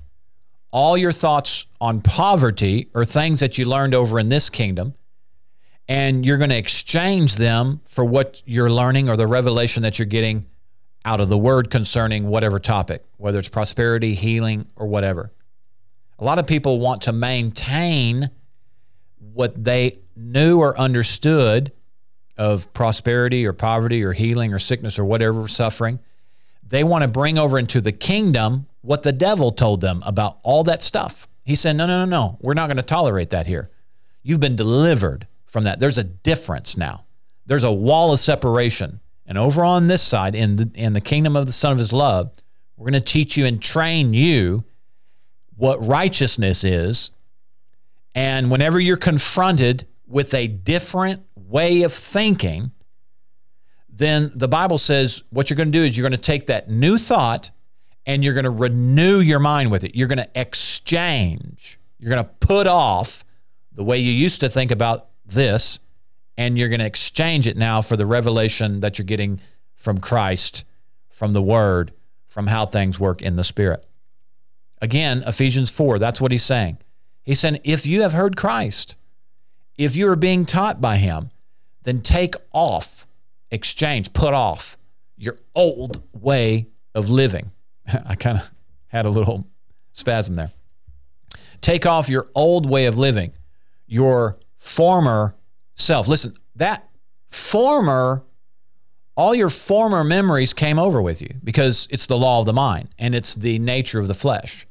all 0.77 0.95
your 0.95 1.11
thoughts 1.11 1.65
on 1.81 2.03
poverty 2.03 2.91
or 2.95 3.03
things 3.03 3.41
that 3.41 3.57
you 3.57 3.65
learned 3.65 3.95
over 3.95 4.21
in 4.21 4.29
this 4.29 4.51
kingdom, 4.51 4.93
and 5.89 6.27
you're 6.27 6.37
going 6.37 6.51
to 6.51 6.57
exchange 6.57 7.37
them 7.37 7.81
for 7.87 8.05
what 8.05 8.43
you're 8.45 8.69
learning 8.69 9.09
or 9.09 9.17
the 9.17 9.27
revelation 9.27 9.83
that 9.83 9.99
you're 9.99 10.05
getting 10.05 10.45
out 11.03 11.19
of 11.19 11.31
the 11.31 11.39
word 11.39 11.71
concerning 11.71 12.29
whatever 12.29 12.59
topic, 12.59 13.03
whether 13.17 13.39
it's 13.39 13.49
prosperity, 13.49 14.15
healing, 14.15 14.67
or 14.77 14.87
whatever. 14.87 15.33
A 16.19 16.25
lot 16.25 16.39
of 16.39 16.47
people 16.47 16.79
want 16.79 17.01
to 17.03 17.12
maintain 17.12 18.29
what 19.33 19.65
they 19.65 20.01
knew 20.15 20.61
or 20.61 20.79
understood 20.79 21.73
of 22.37 22.71
prosperity 22.75 23.47
or 23.47 23.55
poverty 23.55 24.05
or 24.05 24.12
healing 24.12 24.53
or 24.53 24.59
sickness 24.59 24.99
or 24.99 25.07
whatever 25.07 25.49
suffering. 25.49 26.01
They 26.69 26.83
want 26.85 27.03
to 27.03 27.09
bring 27.09 27.39
over 27.39 27.59
into 27.59 27.81
the 27.81 27.93
kingdom 27.93 28.67
what 28.81 29.03
the 29.03 29.13
devil 29.13 29.53
told 29.53 29.81
them 29.81 30.03
about 30.05 30.39
all 30.43 30.65
that 30.65 30.83
stuff. 30.83 31.29
He 31.45 31.55
said, 31.55 31.77
No, 31.77 31.87
no, 31.87 32.05
no, 32.05 32.11
no. 32.11 32.39
We're 32.41 32.55
not 32.55 32.69
going 32.69 32.77
to 32.77 32.83
tolerate 32.83 33.31
that 33.31 33.47
here. 33.47 33.71
You've 34.23 34.41
been 34.41 34.57
delivered 34.57 35.27
from 35.45 35.65
that. 35.65 35.79
There's 35.79 35.99
a 35.99 36.05
difference 36.05 36.77
now. 36.77 37.05
There's 37.47 37.65
a 37.65 37.73
wall 37.73 38.13
of 38.13 38.21
separation. 38.21 39.01
And 39.27 39.39
over 39.39 39.65
on 39.65 39.87
this 39.87 40.03
side, 40.03 40.35
in 40.35 40.57
the, 40.57 40.71
in 40.75 40.93
the 40.93 41.01
kingdom 41.01 41.37
of 41.37 41.47
the 41.47 41.53
Son 41.53 41.73
of 41.73 41.79
His 41.79 41.93
love, 41.93 42.33
we're 42.77 42.91
going 42.91 43.03
to 43.03 43.13
teach 43.13 43.37
you 43.37 43.47
and 43.47 43.63
train 43.63 44.13
you 44.15 44.65
what 45.57 45.85
righteousness 45.85 46.65
is. 46.65 47.11
And 48.15 48.51
whenever 48.51 48.79
you're 48.81 48.97
confronted 48.97 49.87
with 50.07 50.35
a 50.35 50.47
different 50.47 51.23
way 51.35 51.83
of 51.83 51.93
thinking, 51.93 52.73
then 53.97 54.31
the 54.35 54.49
Bible 54.49 54.79
says 54.79 55.23
what 55.31 55.49
you're 55.49 55.57
going 55.57 55.73
to 55.73 55.79
do 55.79 55.85
is 55.85 55.97
you're 55.97 56.09
going 56.09 56.13
to 56.13 56.19
take 56.19 56.47
that 56.47 56.71
new 56.71 56.99
thought 56.99 57.51
and 58.05 58.23
you're 58.23 58.35
going 58.35 58.45
to 58.45 58.51
renew 58.51 59.21
your 59.21 59.41
mind 59.41 59.71
with 59.71 59.85
it. 59.85 59.97
You're 59.97 60.09
going 60.09 60.19
to 60.19 60.31
exchange. 60.35 61.79
You're 61.99 62.13
going 62.13 62.25
to 62.25 62.31
put 62.47 62.67
off 62.67 63.25
the 63.73 63.85
way 63.85 63.99
you 63.99 64.13
used 64.13 64.41
to 64.41 64.49
think 64.49 64.71
about 64.71 65.09
this 65.25 65.81
and 66.37 66.59
you're 66.59 66.69
going 66.69 66.81
to 66.81 66.87
exchange 66.87 67.47
it 67.47 67.57
now 67.57 67.81
for 67.81 67.97
the 67.97 68.07
revelation 68.07 68.81
that 68.81 68.99
you're 68.99 69.07
getting 69.07 69.41
from 69.75 69.99
Christ, 69.99 70.65
from 71.09 71.33
the 71.33 71.43
Word, 71.43 71.93
from 72.27 72.49
how 72.49 72.67
things 72.67 73.01
work 73.01 73.23
in 73.23 73.37
the 73.37 73.45
Spirit. 73.45 73.87
Again, 74.83 75.23
Ephesians 75.27 75.71
4, 75.71 75.99
that's 75.99 76.21
what 76.21 76.33
he's 76.33 76.45
saying. 76.45 76.79
He's 77.23 77.41
saying, 77.41 77.61
if 77.65 77.87
you 77.87 78.03
have 78.03 78.13
heard 78.13 78.37
Christ, 78.37 78.95
if 79.79 79.97
you 79.97 80.09
are 80.11 80.17
being 80.17 80.45
taught 80.45 80.81
by 80.81 80.97
him, 80.97 81.31
then 81.85 82.03
take 82.03 82.35
off, 82.53 83.06
exchange, 83.51 84.13
put 84.13 84.35
off 84.35 84.77
your 85.17 85.39
old 85.55 86.03
way 86.13 86.69
of 86.95 87.11
living. 87.11 87.51
I 88.07 88.15
kind 88.15 88.39
of 88.39 88.51
had 88.89 89.07
a 89.07 89.11
little 89.11 89.47
spasm 89.93 90.35
there. 90.35 90.51
Take 91.61 91.87
off 91.87 92.09
your 92.09 92.29
old 92.35 92.69
way 92.69 92.87
of 92.87 92.99
living, 92.99 93.33
your 93.87 94.39
former 94.57 95.35
self. 95.75 96.07
Listen, 96.07 96.37
that 96.55 96.89
former, 97.31 98.25
all 99.17 99.35
your 99.35 99.51
former 99.51 100.05
memories 100.05 100.53
came 100.53 100.79
over 100.79 101.01
with 101.01 101.21
you 101.23 101.35
because 101.43 101.89
it's 101.91 102.07
the 102.07 102.17
law 102.17 102.41
of 102.41 102.47
the 102.47 102.53
mind 102.53 102.89
and 102.99 103.15
it's 103.15 103.35
the 103.35 103.59
nature 103.59 103.99
of 103.99 104.09
the 104.09 104.15
flesh. 104.15 104.67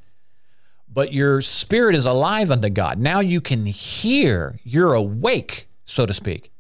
But 0.88 1.12
your 1.12 1.42
spirit 1.42 1.96
is 1.96 2.06
alive 2.06 2.50
unto 2.52 2.70
God. 2.70 3.00
Now 3.00 3.20
you 3.20 3.42
can 3.42 3.66
hear, 3.66 4.60
you're 4.64 4.94
awake, 4.94 5.68
so 5.84 6.06
to 6.06 6.14
speak. 6.14 6.52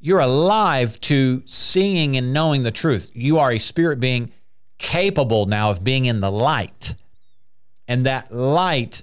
You're 0.00 0.20
alive 0.20 1.00
to 1.02 1.42
seeing 1.46 2.16
and 2.16 2.32
knowing 2.32 2.62
the 2.62 2.70
truth. 2.70 3.10
You 3.14 3.38
are 3.38 3.52
a 3.52 3.58
spirit 3.58 3.98
being 3.98 4.30
capable 4.78 5.46
now 5.46 5.70
of 5.70 5.82
being 5.82 6.04
in 6.04 6.20
the 6.20 6.30
light. 6.30 6.94
And 7.88 8.04
that 8.06 8.32
light 8.32 9.02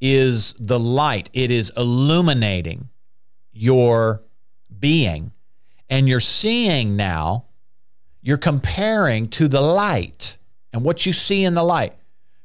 is 0.00 0.54
the 0.58 0.78
light, 0.78 1.30
it 1.32 1.50
is 1.50 1.72
illuminating 1.76 2.90
your 3.52 4.22
being. 4.78 5.32
And 5.88 6.08
you're 6.08 6.20
seeing 6.20 6.96
now, 6.96 7.44
you're 8.20 8.36
comparing 8.36 9.28
to 9.28 9.48
the 9.48 9.60
light 9.60 10.36
and 10.72 10.84
what 10.84 11.06
you 11.06 11.12
see 11.12 11.44
in 11.44 11.54
the 11.54 11.62
light. 11.62 11.94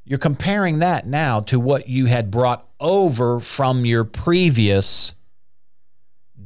You're 0.04 0.20
comparing 0.20 0.80
that 0.80 1.08
now 1.08 1.42
to 1.42 1.60
what 1.60 1.88
you 1.88 2.06
had 2.06 2.32
brought 2.32 2.68
over 2.80 3.40
from 3.40 3.86
your 3.86 4.04
previous 4.04 5.16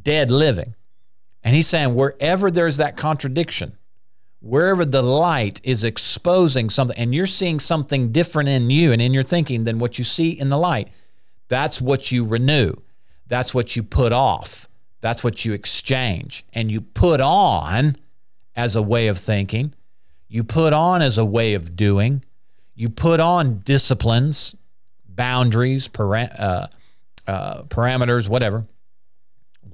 dead 0.03 0.31
living. 0.31 0.75
And 1.45 1.55
he's 1.55 1.67
saying, 1.67 1.93
wherever 1.93 2.49
there's 2.49 2.77
that 2.77 2.97
contradiction, 2.97 3.77
wherever 4.41 4.83
the 4.83 5.03
light 5.03 5.61
is 5.63 5.83
exposing 5.83 6.71
something, 6.71 6.97
and 6.97 7.13
you're 7.13 7.27
seeing 7.27 7.59
something 7.59 8.11
different 8.11 8.49
in 8.49 8.71
you 8.71 8.91
and 8.91 8.99
in 8.99 9.13
your 9.13 9.23
thinking 9.23 9.63
than 9.63 9.77
what 9.77 9.99
you 9.99 10.03
see 10.03 10.31
in 10.31 10.49
the 10.49 10.57
light, 10.57 10.89
that's 11.47 11.79
what 11.79 12.11
you 12.11 12.25
renew. 12.25 12.73
That's 13.27 13.53
what 13.53 13.75
you 13.75 13.83
put 13.83 14.11
off. 14.11 14.67
That's 15.01 15.23
what 15.23 15.45
you 15.45 15.53
exchange. 15.53 16.43
And 16.51 16.71
you 16.71 16.81
put 16.81 17.21
on 17.21 17.97
as 18.55 18.75
a 18.75 18.81
way 18.81 19.07
of 19.07 19.19
thinking, 19.19 19.75
you 20.27 20.43
put 20.43 20.73
on 20.73 21.03
as 21.03 21.19
a 21.19 21.25
way 21.25 21.53
of 21.53 21.75
doing, 21.75 22.23
you 22.73 22.89
put 22.89 23.19
on 23.19 23.59
disciplines, 23.59 24.55
boundaries, 25.07 25.87
para- 25.87 26.35
uh, 26.39 26.67
uh, 27.27 27.63
parameters, 27.63 28.27
whatever, 28.27 28.65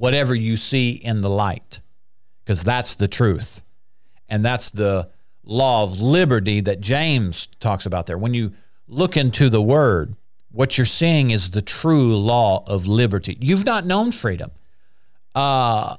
whatever 0.02 0.34
you 0.34 0.58
see 0.58 0.94
in 0.94 1.22
the 1.22 1.30
light, 1.30 1.80
because 2.44 2.64
that's 2.64 2.96
the 2.96 3.08
truth. 3.08 3.62
And 4.28 4.44
that's 4.44 4.72
the 4.72 5.12
law 5.44 5.84
of 5.84 6.02
liberty 6.02 6.60
that 6.60 6.82
James 6.82 7.48
talks 7.60 7.86
about 7.86 8.08
there. 8.08 8.18
When 8.18 8.34
you 8.34 8.54
look 8.88 9.16
into 9.16 9.48
the 9.48 9.62
word, 9.62 10.16
what 10.50 10.76
you're 10.76 10.86
seeing 10.86 11.30
is 11.30 11.52
the 11.52 11.62
true 11.62 12.18
law 12.18 12.64
of 12.66 12.88
liberty. 12.88 13.38
You've 13.42 13.64
not 13.64 13.86
known 13.86 14.12
freedom. 14.12 14.50
Uh, 15.36 15.98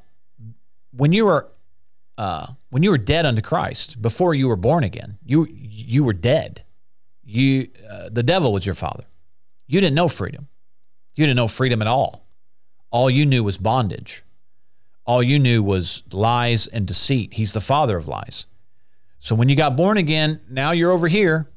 when 0.91 1.13
you 1.13 1.27
were 1.27 1.53
uh, 2.19 2.49
when 2.71 2.83
you 2.83 2.91
were 2.91 2.99
dead 2.99 3.25
unto 3.25 3.41
Christ, 3.41 4.03
before 4.03 4.35
you 4.35 4.49
were 4.49 4.57
born 4.57 4.83
again, 4.83 5.19
you 5.25 5.47
you 5.49 6.03
were 6.03 6.13
dead. 6.13 6.65
You 7.23 7.69
uh, 7.89 8.09
the 8.11 8.25
devil 8.25 8.53
was 8.53 8.67
your 8.67 8.75
father. 8.75 9.05
You 9.69 9.81
didn't 9.81 9.95
know 9.95 10.09
freedom. 10.09 10.49
You 11.15 11.25
didn't 11.25 11.37
know 11.37 11.47
freedom 11.47 11.81
at 11.81 11.87
all. 11.87 12.22
All 12.93 13.11
you 13.11 13.27
knew 13.27 13.43
was 13.43 13.59
bondage. 13.59 14.23
All 15.05 15.23
you 15.23 15.39
knew 15.39 15.63
was 15.63 16.05
lies 16.13 16.69
and 16.69 16.87
deceit. 16.87 17.35
He's 17.35 17.55
the 17.55 17.61
father 17.61 17.97
of 17.97 18.07
lies. 18.07 18.47
So 19.19 19.35
when 19.35 19.49
you 19.49 19.57
got 19.57 19.77
born 19.77 19.97
again, 19.97 20.41
now 20.49 20.71
you're 20.71 20.93
over 20.93 21.09
here 21.09 21.51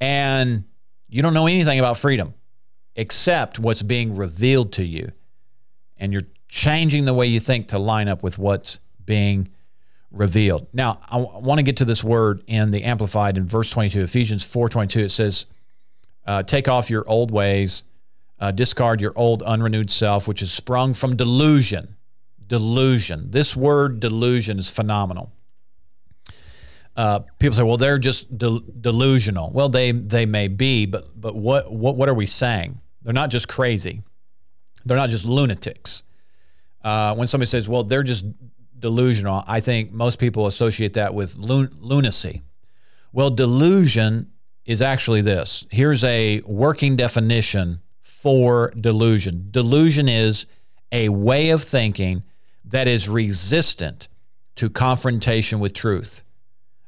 and 0.00 0.64
you 1.08 1.22
don't 1.22 1.34
know 1.34 1.46
anything 1.46 1.78
about 1.78 1.98
freedom 1.98 2.34
except 2.94 3.58
what's 3.58 3.82
being 3.82 4.14
revealed 4.14 4.72
to 4.74 4.84
you. 4.84 5.10
And 5.96 6.12
you're 6.12 6.28
changing 6.48 7.06
the 7.06 7.14
way 7.14 7.26
you 7.26 7.40
think 7.40 7.68
to 7.68 7.78
line 7.78 8.08
up 8.08 8.22
with 8.22 8.38
what's 8.38 8.80
being 9.04 9.48
revealed. 10.10 10.66
Now, 10.72 11.00
I 11.10 11.18
want 11.18 11.58
to 11.58 11.62
get 11.62 11.76
to 11.78 11.84
this 11.84 12.02
word 12.02 12.42
in 12.46 12.70
the 12.70 12.82
Amplified 12.82 13.36
in 13.36 13.46
verse 13.46 13.70
22, 13.70 14.02
Ephesians 14.02 14.44
4:22. 14.44 15.04
It 15.04 15.10
says, 15.10 15.46
uh, 16.26 16.42
"Take 16.42 16.68
off 16.68 16.90
your 16.90 17.08
old 17.08 17.30
ways, 17.30 17.84
uh, 18.40 18.50
discard 18.50 19.00
your 19.00 19.12
old 19.16 19.42
unrenewed 19.42 19.90
self, 19.90 20.26
which 20.26 20.42
is 20.42 20.52
sprung 20.52 20.94
from 20.94 21.16
delusion." 21.16 21.96
Delusion. 22.46 23.30
This 23.30 23.54
word 23.54 24.00
delusion 24.00 24.58
is 24.58 24.70
phenomenal. 24.70 25.32
Uh, 26.96 27.20
people 27.38 27.56
say, 27.56 27.62
"Well, 27.62 27.76
they're 27.76 27.98
just 27.98 28.36
de- 28.36 28.60
delusional." 28.80 29.50
Well, 29.52 29.68
they 29.68 29.92
they 29.92 30.26
may 30.26 30.48
be, 30.48 30.86
but 30.86 31.04
but 31.20 31.34
what 31.36 31.72
what 31.72 31.96
what 31.96 32.08
are 32.08 32.14
we 32.14 32.26
saying? 32.26 32.80
They're 33.02 33.12
not 33.12 33.30
just 33.30 33.48
crazy. 33.48 34.02
They're 34.84 34.96
not 34.96 35.10
just 35.10 35.24
lunatics. 35.24 36.02
Uh, 36.82 37.14
when 37.14 37.28
somebody 37.28 37.48
says, 37.48 37.68
"Well, 37.68 37.84
they're 37.84 38.02
just 38.02 38.24
delusional," 38.78 39.44
I 39.46 39.60
think 39.60 39.92
most 39.92 40.18
people 40.18 40.46
associate 40.46 40.94
that 40.94 41.14
with 41.14 41.36
lun- 41.36 41.74
lunacy. 41.78 42.42
Well, 43.12 43.30
delusion 43.30 44.32
is 44.64 44.82
actually 44.82 45.20
this. 45.20 45.66
Here's 45.70 46.04
a 46.04 46.40
working 46.46 46.96
definition 46.96 47.80
for 48.20 48.70
delusion. 48.78 49.48
Delusion 49.50 50.06
is 50.06 50.44
a 50.92 51.08
way 51.08 51.48
of 51.48 51.62
thinking 51.62 52.22
that 52.64 52.86
is 52.86 53.08
resistant 53.08 54.08
to 54.56 54.68
confrontation 54.68 55.58
with 55.58 55.72
truth. 55.72 56.22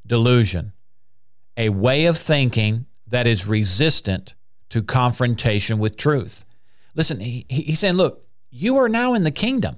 Delusion, 0.06 0.72
a 1.56 1.70
way 1.70 2.04
of 2.04 2.18
thinking 2.18 2.84
that 3.06 3.26
is 3.26 3.46
resistant 3.46 4.34
to 4.68 4.82
confrontation 4.82 5.78
with 5.78 5.96
truth. 5.96 6.44
Listen, 6.94 7.20
he, 7.20 7.46
he's 7.48 7.78
saying, 7.78 7.94
look, 7.94 8.26
you 8.50 8.76
are 8.76 8.88
now 8.88 9.14
in 9.14 9.22
the 9.22 9.30
kingdom. 9.30 9.76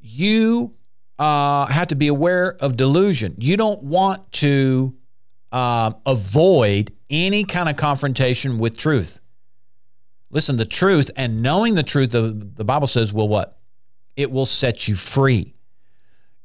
You 0.00 0.74
uh, 1.18 1.66
have 1.66 1.88
to 1.88 1.96
be 1.96 2.06
aware 2.06 2.54
of 2.60 2.76
delusion. 2.76 3.34
You 3.38 3.56
don't 3.56 3.82
want 3.82 4.30
to 4.32 4.94
uh, 5.50 5.92
avoid 6.06 6.92
any 7.10 7.42
kind 7.42 7.68
of 7.68 7.76
confrontation 7.76 8.58
with 8.58 8.76
truth. 8.76 9.20
Listen, 10.32 10.56
the 10.56 10.64
truth 10.64 11.10
and 11.14 11.42
knowing 11.42 11.74
the 11.74 11.82
truth, 11.82 12.10
the, 12.10 12.22
the 12.22 12.64
Bible 12.64 12.88
says, 12.88 13.12
will 13.12 13.28
what? 13.28 13.58
It 14.16 14.32
will 14.32 14.46
set 14.46 14.88
you 14.88 14.94
free. 14.94 15.54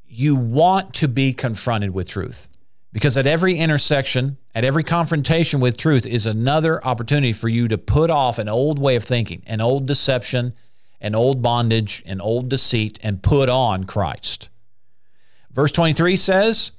You 0.05 0.35
want 0.35 0.93
to 0.95 1.07
be 1.07 1.33
confronted 1.33 1.91
with 1.91 2.09
truth 2.09 2.49
because 2.93 3.17
at 3.17 3.25
every 3.27 3.57
intersection, 3.57 4.37
at 4.53 4.63
every 4.63 4.83
confrontation 4.83 5.59
with 5.59 5.77
truth 5.77 6.05
is 6.05 6.25
another 6.25 6.85
opportunity 6.85 7.33
for 7.33 7.49
you 7.49 7.67
to 7.67 7.77
put 7.77 8.09
off 8.09 8.39
an 8.39 8.49
old 8.49 8.77
way 8.77 8.95
of 8.95 9.03
thinking, 9.03 9.41
an 9.47 9.61
old 9.61 9.87
deception, 9.87 10.53
an 10.99 11.15
old 11.15 11.41
bondage, 11.41 12.03
an 12.05 12.19
old 12.19 12.49
deceit, 12.49 12.99
and 13.01 13.23
put 13.23 13.49
on 13.49 13.85
Christ. 13.85 14.49
Verse 15.51 15.71
23 15.71 16.17
says, 16.17 16.71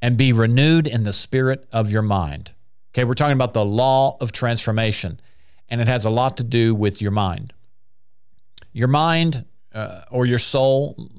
and 0.00 0.16
be 0.16 0.32
renewed 0.32 0.86
in 0.86 1.04
the 1.04 1.12
spirit 1.12 1.66
of 1.72 1.92
your 1.92 2.02
mind. 2.02 2.52
Okay, 2.92 3.04
we're 3.04 3.14
talking 3.14 3.32
about 3.32 3.54
the 3.54 3.64
law 3.64 4.16
of 4.20 4.32
transformation, 4.32 5.20
and 5.72 5.80
it 5.80 5.88
has 5.88 6.04
a 6.04 6.10
lot 6.10 6.36
to 6.36 6.44
do 6.44 6.74
with 6.74 7.00
your 7.00 7.10
mind. 7.10 7.52
Your 8.72 8.88
mind 8.88 9.46
uh, 9.74 10.02
or 10.10 10.26
your 10.26 10.38
soul, 10.38 11.10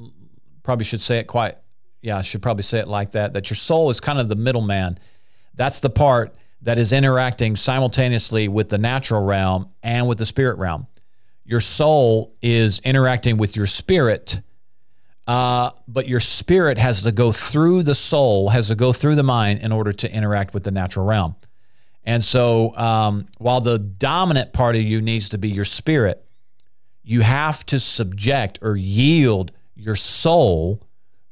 probably 0.62 0.86
should 0.86 1.02
say 1.02 1.18
it 1.18 1.26
quite, 1.26 1.58
yeah, 2.02 2.18
I 2.18 2.22
should 2.22 2.42
probably 2.42 2.63
say 2.63 2.80
it 2.80 2.88
like 2.88 3.12
that, 3.12 3.34
that 3.34 3.50
your 3.50 3.58
soul 3.58 3.89
is 3.89 4.00
kind 4.00 4.20
of 4.20 4.30
the 4.30 4.36
middleman. 4.36 5.00
That's 5.56 5.80
the 5.80 5.89
part 5.89 6.36
that 6.62 6.78
is 6.78 6.94
interacting 6.94 7.56
simultaneously 7.56 8.48
with 8.48 8.70
the 8.70 8.78
natural 8.78 9.26
realm 9.26 9.70
and 9.82 10.08
with 10.08 10.20
the 10.20 10.26
spirit 10.26 10.60
realm. 10.60 10.86
Your 11.44 11.60
soul 11.60 12.36
is 12.42 12.80
interacting 12.86 13.38
with 13.38 13.58
your 13.58 13.68
spirit 13.68 14.39
uh, 15.28 15.72
but 15.88 16.08
your 16.08 16.20
spirit 16.20 16.78
has 16.78 17.02
to 17.04 17.12
go 17.12 17.32
through 17.32 17.84
the 17.84 17.96
soul, 17.96 18.50
has 18.50 18.68
to 18.68 18.76
go 18.76 18.92
through 18.92 19.16
the 19.16 19.24
mind 19.24 19.62
in 19.62 19.72
order 19.72 19.94
to 19.94 20.12
interact 20.12 20.54
with 20.54 20.63
the 20.63 20.72
natural 20.72 21.06
realm. 21.06 21.36
And 22.06 22.24
so, 22.24 22.76
um, 22.76 23.28
while 23.38 23.62
the 23.62 23.80
dominant 23.80 24.54
part 24.54 24.76
of 24.76 24.82
you 24.82 25.02
needs 25.02 25.30
to 25.30 25.38
be 25.38 25.50
your 25.50 25.66
spirit, 25.66 26.26
you 27.04 27.22
have 27.22 27.66
to 27.68 27.80
subject 27.80 28.60
or 28.62 28.76
yield 28.76 29.52
your 29.76 29.96
soul 29.96 30.82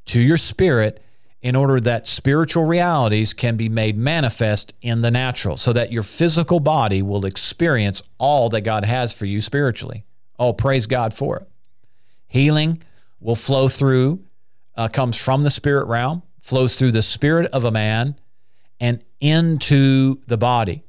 to 0.06 0.20
your 0.20 0.38
spirit 0.38 1.02
in 1.42 1.56
order 1.56 1.80
that 1.80 2.08
spiritual 2.08 2.66
realities 2.66 3.34
can 3.34 3.58
be 3.58 3.68
made 3.68 3.98
manifest 3.98 4.74
in 4.82 5.02
the 5.02 5.12
natural 5.12 5.58
so 5.58 5.74
that 5.74 5.92
your 5.92 6.04
physical 6.04 6.60
body 6.60 7.02
will 7.02 7.26
experience 7.26 8.04
all 8.18 8.50
that 8.50 8.62
God 8.62 8.86
has 8.86 9.14
for 9.14 9.26
you 9.26 9.42
spiritually. 9.42 10.06
Oh, 10.38 10.54
praise 10.54 10.86
God 10.88 11.14
for 11.14 11.38
it. 11.38 11.48
Healing, 12.28 12.82
will 13.22 13.36
flow 13.36 13.70
through, 13.70 14.24
uh, 14.76 14.88
comes 14.88 15.16
from 15.16 15.44
the 15.44 15.50
spirit 15.50 15.88
realm, 15.88 16.24
flows 16.40 16.76
through 16.76 16.92
the 16.92 17.04
spirit 17.04 17.46
of 17.54 17.64
a 17.64 17.72
man 17.72 18.16
and 18.80 19.04
into 19.22 20.20
the 20.28 20.38
body. 20.38 20.84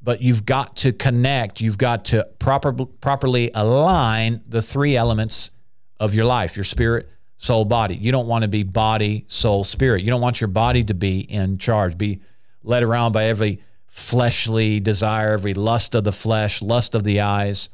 But 0.00 0.22
you've 0.22 0.46
got 0.46 0.76
to 0.76 0.92
connect, 0.92 1.60
you've 1.60 1.78
got 1.78 2.04
to 2.06 2.24
proper, 2.38 2.72
properly 2.72 3.50
align 3.54 4.42
the 4.46 4.62
three 4.62 4.96
elements 4.96 5.50
of 5.98 6.14
your 6.14 6.24
life 6.24 6.56
your 6.56 6.64
spirit, 6.64 7.08
soul, 7.38 7.64
body. 7.64 7.96
You 7.96 8.12
don't 8.12 8.28
want 8.28 8.42
to 8.42 8.48
be 8.48 8.62
body, 8.62 9.24
soul, 9.28 9.64
spirit. 9.64 10.02
You 10.02 10.10
don't 10.10 10.20
want 10.20 10.40
your 10.40 10.48
body 10.48 10.84
to 10.84 10.94
be 10.94 11.20
in 11.20 11.58
charge, 11.58 11.98
be 11.98 12.20
led 12.62 12.84
around 12.84 13.12
by 13.12 13.24
every 13.24 13.60
fleshly 13.86 14.78
desire, 14.78 15.32
every 15.32 15.54
lust 15.54 15.94
of 15.94 16.04
the 16.04 16.12
flesh, 16.12 16.62
lust 16.62 16.94
of 16.94 17.04
the 17.04 17.20
eyes. 17.20 17.68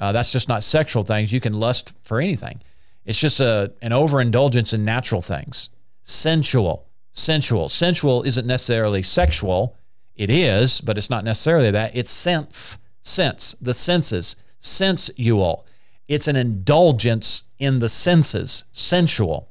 Uh, 0.00 0.10
that's 0.10 0.32
just 0.32 0.48
not 0.48 0.64
sexual 0.64 1.04
things. 1.04 1.32
You 1.32 1.40
can 1.40 1.52
lust 1.52 1.94
for 2.02 2.20
anything. 2.20 2.60
It's 3.04 3.18
just 3.18 3.40
a 3.40 3.72
an 3.82 3.92
overindulgence 3.92 4.72
in 4.72 4.84
natural 4.84 5.20
things. 5.20 5.70
Sensual, 6.02 6.88
sensual. 7.12 7.68
Sensual 7.68 8.22
isn't 8.22 8.46
necessarily 8.46 9.02
sexual. 9.02 9.76
It 10.14 10.30
is, 10.30 10.80
but 10.80 10.98
it's 10.98 11.10
not 11.10 11.24
necessarily 11.24 11.70
that. 11.70 11.94
It's 11.94 12.10
sense, 12.10 12.78
sense, 13.00 13.54
the 13.60 13.74
senses, 13.74 14.36
sensual. 14.58 15.66
It's 16.08 16.28
an 16.28 16.36
indulgence 16.36 17.44
in 17.58 17.78
the 17.78 17.88
senses, 17.88 18.64
sensual. 18.72 19.50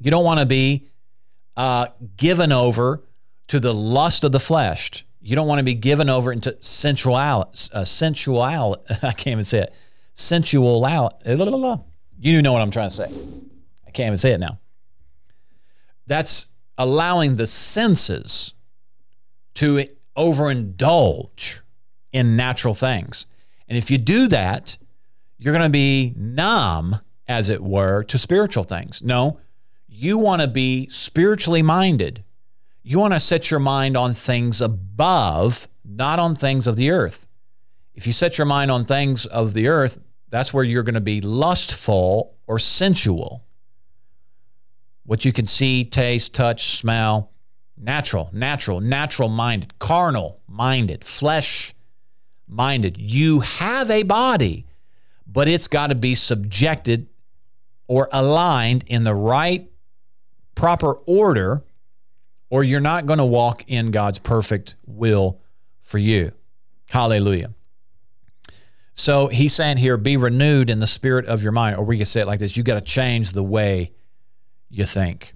You 0.00 0.10
don't 0.10 0.24
want 0.24 0.40
to 0.40 0.46
be 0.46 0.88
uh, 1.56 1.88
given 2.16 2.52
over 2.52 3.02
to 3.48 3.60
the 3.60 3.74
lust 3.74 4.24
of 4.24 4.32
the 4.32 4.40
flesh. 4.40 5.04
You 5.20 5.36
don't 5.36 5.46
want 5.46 5.58
to 5.58 5.64
be 5.64 5.74
given 5.74 6.08
over 6.08 6.32
into 6.32 6.56
sensuality. 6.60 7.70
Uh, 7.72 7.84
sensual. 7.84 8.40
I 9.02 9.12
can't 9.12 9.28
even 9.28 9.44
say 9.44 9.60
it. 9.62 9.74
Sensual. 10.14 10.80
You 12.18 12.42
know 12.42 12.52
what 12.52 12.62
I'm 12.62 12.70
trying 12.70 12.90
to 12.90 12.96
say. 12.96 13.10
I 13.86 13.90
can't 13.90 14.06
even 14.08 14.18
say 14.18 14.32
it 14.32 14.38
now. 14.38 14.58
That's 16.06 16.48
allowing 16.80 17.36
the 17.36 17.46
senses 17.46 18.54
to 19.52 19.84
overindulge 20.16 21.60
in 22.10 22.36
natural 22.36 22.74
things. 22.74 23.26
And 23.68 23.76
if 23.76 23.90
you 23.90 23.98
do 23.98 24.28
that, 24.28 24.78
you're 25.36 25.52
going 25.52 25.62
to 25.62 25.68
be 25.68 26.14
numb, 26.16 26.96
as 27.28 27.50
it 27.50 27.62
were, 27.62 28.02
to 28.04 28.16
spiritual 28.16 28.64
things. 28.64 29.02
No, 29.02 29.38
you 29.88 30.16
want 30.16 30.40
to 30.40 30.48
be 30.48 30.88
spiritually 30.88 31.60
minded. 31.60 32.24
You 32.82 32.98
want 32.98 33.12
to 33.12 33.20
set 33.20 33.50
your 33.50 33.60
mind 33.60 33.94
on 33.94 34.14
things 34.14 34.62
above, 34.62 35.68
not 35.84 36.18
on 36.18 36.34
things 36.34 36.66
of 36.66 36.76
the 36.76 36.90
earth. 36.90 37.26
If 37.94 38.06
you 38.06 38.14
set 38.14 38.38
your 38.38 38.46
mind 38.46 38.70
on 38.70 38.86
things 38.86 39.26
of 39.26 39.52
the 39.52 39.68
earth, 39.68 39.98
that's 40.30 40.54
where 40.54 40.64
you're 40.64 40.82
going 40.82 40.94
to 40.94 41.02
be 41.02 41.20
lustful 41.20 42.38
or 42.46 42.58
sensual. 42.58 43.44
What 45.04 45.24
you 45.24 45.32
can 45.32 45.46
see, 45.46 45.84
taste, 45.84 46.34
touch, 46.34 46.78
smell, 46.78 47.30
natural, 47.76 48.30
natural, 48.32 48.80
natural 48.80 49.28
minded, 49.28 49.78
carnal 49.78 50.40
minded, 50.46 51.04
flesh 51.04 51.74
minded. 52.46 52.98
You 52.98 53.40
have 53.40 53.90
a 53.90 54.02
body, 54.02 54.66
but 55.26 55.48
it's 55.48 55.66
got 55.66 55.88
to 55.88 55.94
be 55.94 56.14
subjected 56.14 57.08
or 57.86 58.08
aligned 58.12 58.84
in 58.86 59.04
the 59.04 59.14
right, 59.14 59.70
proper 60.54 60.92
order, 61.06 61.64
or 62.50 62.62
you're 62.62 62.80
not 62.80 63.06
going 63.06 63.18
to 63.18 63.24
walk 63.24 63.64
in 63.66 63.90
God's 63.90 64.18
perfect 64.18 64.74
will 64.86 65.40
for 65.80 65.98
you. 65.98 66.32
Hallelujah. 66.88 67.54
So 68.94 69.28
he's 69.28 69.54
saying 69.54 69.78
here, 69.78 69.96
be 69.96 70.16
renewed 70.16 70.68
in 70.68 70.80
the 70.80 70.86
spirit 70.86 71.24
of 71.26 71.42
your 71.42 71.52
mind. 71.52 71.76
Or 71.76 71.84
we 71.84 71.96
can 71.96 72.06
say 72.06 72.20
it 72.20 72.26
like 72.26 72.38
this 72.38 72.56
you 72.56 72.62
got 72.62 72.74
to 72.74 72.80
change 72.80 73.32
the 73.32 73.42
way 73.42 73.92
you 74.70 74.84
think. 74.84 75.34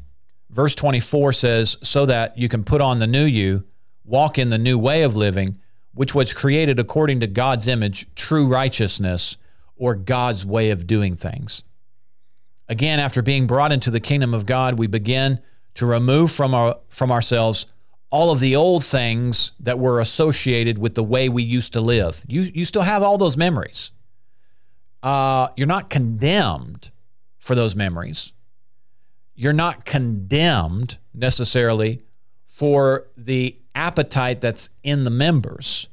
Verse 0.50 0.74
24 0.74 1.32
says, 1.32 1.76
so 1.82 2.06
that 2.06 2.38
you 2.38 2.48
can 2.48 2.64
put 2.64 2.80
on 2.80 3.00
the 3.00 3.06
new 3.06 3.24
you, 3.24 3.64
walk 4.04 4.38
in 4.38 4.50
the 4.50 4.58
new 4.58 4.78
way 4.78 5.02
of 5.02 5.16
living, 5.16 5.58
which 5.92 6.14
was 6.14 6.32
created 6.32 6.78
according 6.78 7.20
to 7.20 7.26
God's 7.26 7.66
image, 7.66 8.06
true 8.14 8.46
righteousness, 8.46 9.36
or 9.76 9.94
God's 9.94 10.46
way 10.46 10.70
of 10.70 10.86
doing 10.86 11.14
things. 11.14 11.62
Again, 12.68 12.98
after 12.98 13.20
being 13.20 13.46
brought 13.46 13.72
into 13.72 13.90
the 13.90 14.00
kingdom 14.00 14.32
of 14.32 14.46
God, 14.46 14.78
we 14.78 14.86
begin 14.86 15.40
to 15.74 15.86
remove 15.86 16.30
from, 16.30 16.54
our, 16.54 16.78
from 16.88 17.10
ourselves 17.10 17.66
all 18.10 18.30
of 18.30 18.40
the 18.40 18.54
old 18.54 18.84
things 18.84 19.52
that 19.58 19.78
were 19.78 20.00
associated 20.00 20.78
with 20.78 20.94
the 20.94 21.02
way 21.02 21.28
we 21.28 21.42
used 21.42 21.72
to 21.72 21.80
live. 21.80 22.24
You, 22.28 22.42
you 22.42 22.64
still 22.64 22.82
have 22.82 23.02
all 23.02 23.18
those 23.18 23.36
memories. 23.36 23.90
Uh, 25.02 25.48
you're 25.56 25.66
not 25.66 25.90
condemned 25.90 26.92
for 27.38 27.54
those 27.54 27.74
memories. 27.74 28.32
You're 29.34 29.52
not 29.52 29.84
condemned 29.84 30.98
necessarily 31.12 32.02
for 32.46 33.06
the 33.16 33.56
appetite 33.74 34.40
that's 34.40 34.70
in 34.82 35.04
the 35.04 35.10
members, 35.10 35.88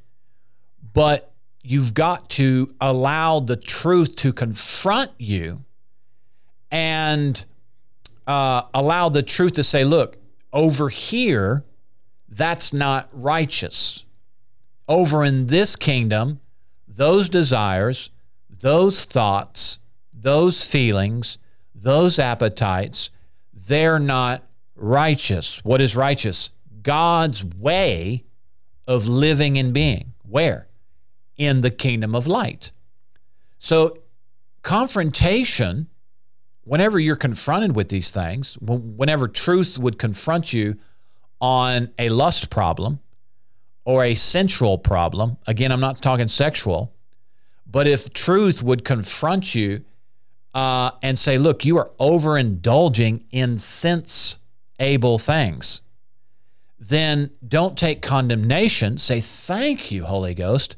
but 0.93 1.31
you've 1.63 1.93
got 1.93 2.29
to 2.29 2.73
allow 2.79 3.39
the 3.39 3.55
truth 3.55 4.15
to 4.17 4.33
confront 4.33 5.11
you 5.17 5.63
and 6.69 7.43
uh, 8.27 8.63
allow 8.73 9.09
the 9.09 9.23
truth 9.23 9.53
to 9.53 9.63
say, 9.63 9.83
look, 9.83 10.17
over 10.53 10.89
here, 10.89 11.63
that's 12.29 12.71
not 12.71 13.09
righteous. 13.11 14.05
Over 14.87 15.23
in 15.23 15.47
this 15.47 15.75
kingdom, 15.75 16.39
those 16.87 17.29
desires, 17.29 18.09
those 18.49 19.05
thoughts, 19.05 19.79
those 20.13 20.65
feelings, 20.67 21.37
those 21.73 22.19
appetites, 22.19 23.09
they're 23.71 23.99
not 23.99 24.43
righteous. 24.75 25.63
What 25.63 25.81
is 25.81 25.95
righteous? 25.95 26.49
God's 26.81 27.43
way 27.43 28.25
of 28.87 29.07
living 29.07 29.57
and 29.57 29.73
being. 29.73 30.13
Where? 30.27 30.67
In 31.37 31.61
the 31.61 31.71
kingdom 31.71 32.15
of 32.15 32.27
light. 32.27 32.71
So, 33.59 33.99
confrontation, 34.63 35.87
whenever 36.63 36.99
you're 36.99 37.15
confronted 37.15 37.75
with 37.75 37.89
these 37.89 38.11
things, 38.11 38.57
whenever 38.59 39.27
truth 39.27 39.77
would 39.79 39.97
confront 39.97 40.51
you 40.53 40.77
on 41.39 41.91
a 41.97 42.09
lust 42.09 42.49
problem 42.49 42.99
or 43.85 44.03
a 44.03 44.15
sensual 44.15 44.77
problem, 44.77 45.37
again, 45.47 45.71
I'm 45.71 45.79
not 45.79 46.01
talking 46.01 46.27
sexual, 46.27 46.93
but 47.65 47.87
if 47.87 48.11
truth 48.13 48.63
would 48.63 48.83
confront 48.83 49.55
you 49.55 49.83
uh, 50.53 50.91
and 51.01 51.17
say, 51.17 51.37
look, 51.37 51.65
you 51.65 51.77
are 51.77 51.91
overindulging 51.99 53.23
in 53.31 53.57
sense 53.57 54.37
able 54.79 55.17
things, 55.19 55.81
then 56.79 57.29
don't 57.47 57.77
take 57.77 58.01
condemnation. 58.01 58.97
Say, 58.97 59.21
thank 59.21 59.91
you, 59.91 60.05
Holy 60.05 60.33
Ghost, 60.33 60.75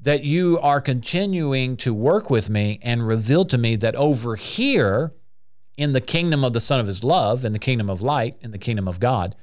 that 0.00 0.24
you 0.24 0.58
are 0.60 0.80
continuing 0.80 1.76
to 1.76 1.94
work 1.94 2.30
with 2.30 2.50
me 2.50 2.80
and 2.82 3.06
reveal 3.06 3.44
to 3.44 3.58
me 3.58 3.76
that 3.76 3.94
over 3.94 4.36
here 4.36 5.12
in 5.76 5.92
the 5.92 6.00
kingdom 6.00 6.44
of 6.44 6.52
the 6.52 6.60
Son 6.60 6.80
of 6.80 6.86
His 6.86 7.04
love, 7.04 7.44
in 7.44 7.52
the 7.52 7.58
kingdom 7.58 7.88
of 7.88 8.02
light, 8.02 8.36
in 8.40 8.50
the 8.50 8.58
kingdom 8.58 8.88
of 8.88 8.98
God, 8.98 9.36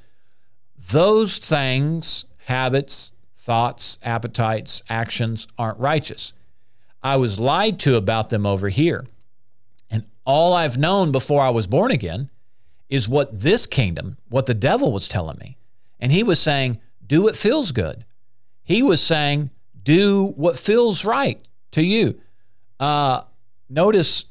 those 0.91 1.37
things, 1.37 2.25
habits, 2.45 3.13
thoughts, 3.37 3.97
appetites, 4.03 4.81
actions 4.89 5.47
aren't 5.57 5.79
righteous. 5.79 6.33
I 7.01 7.15
was 7.15 7.39
lied 7.39 7.79
to 7.79 7.95
about 7.95 8.29
them 8.29 8.45
over 8.45 8.69
here. 8.69 9.05
All 10.29 10.53
I've 10.53 10.77
known 10.77 11.11
before 11.11 11.41
I 11.41 11.49
was 11.49 11.65
born 11.65 11.89
again 11.89 12.29
is 12.87 13.09
what 13.09 13.39
this 13.39 13.65
kingdom, 13.65 14.19
what 14.29 14.45
the 14.45 14.53
devil 14.53 14.91
was 14.91 15.09
telling 15.09 15.39
me. 15.39 15.57
And 15.99 16.11
he 16.11 16.21
was 16.21 16.39
saying, 16.39 16.77
do 17.03 17.23
what 17.23 17.35
feels 17.35 17.71
good. 17.71 18.05
He 18.61 18.83
was 18.83 19.01
saying, 19.01 19.49
do 19.81 20.27
what 20.37 20.55
feels 20.59 21.03
right 21.03 21.43
to 21.71 21.81
you. 21.81 22.21
Uh, 22.79 23.23
notice, 23.71 24.25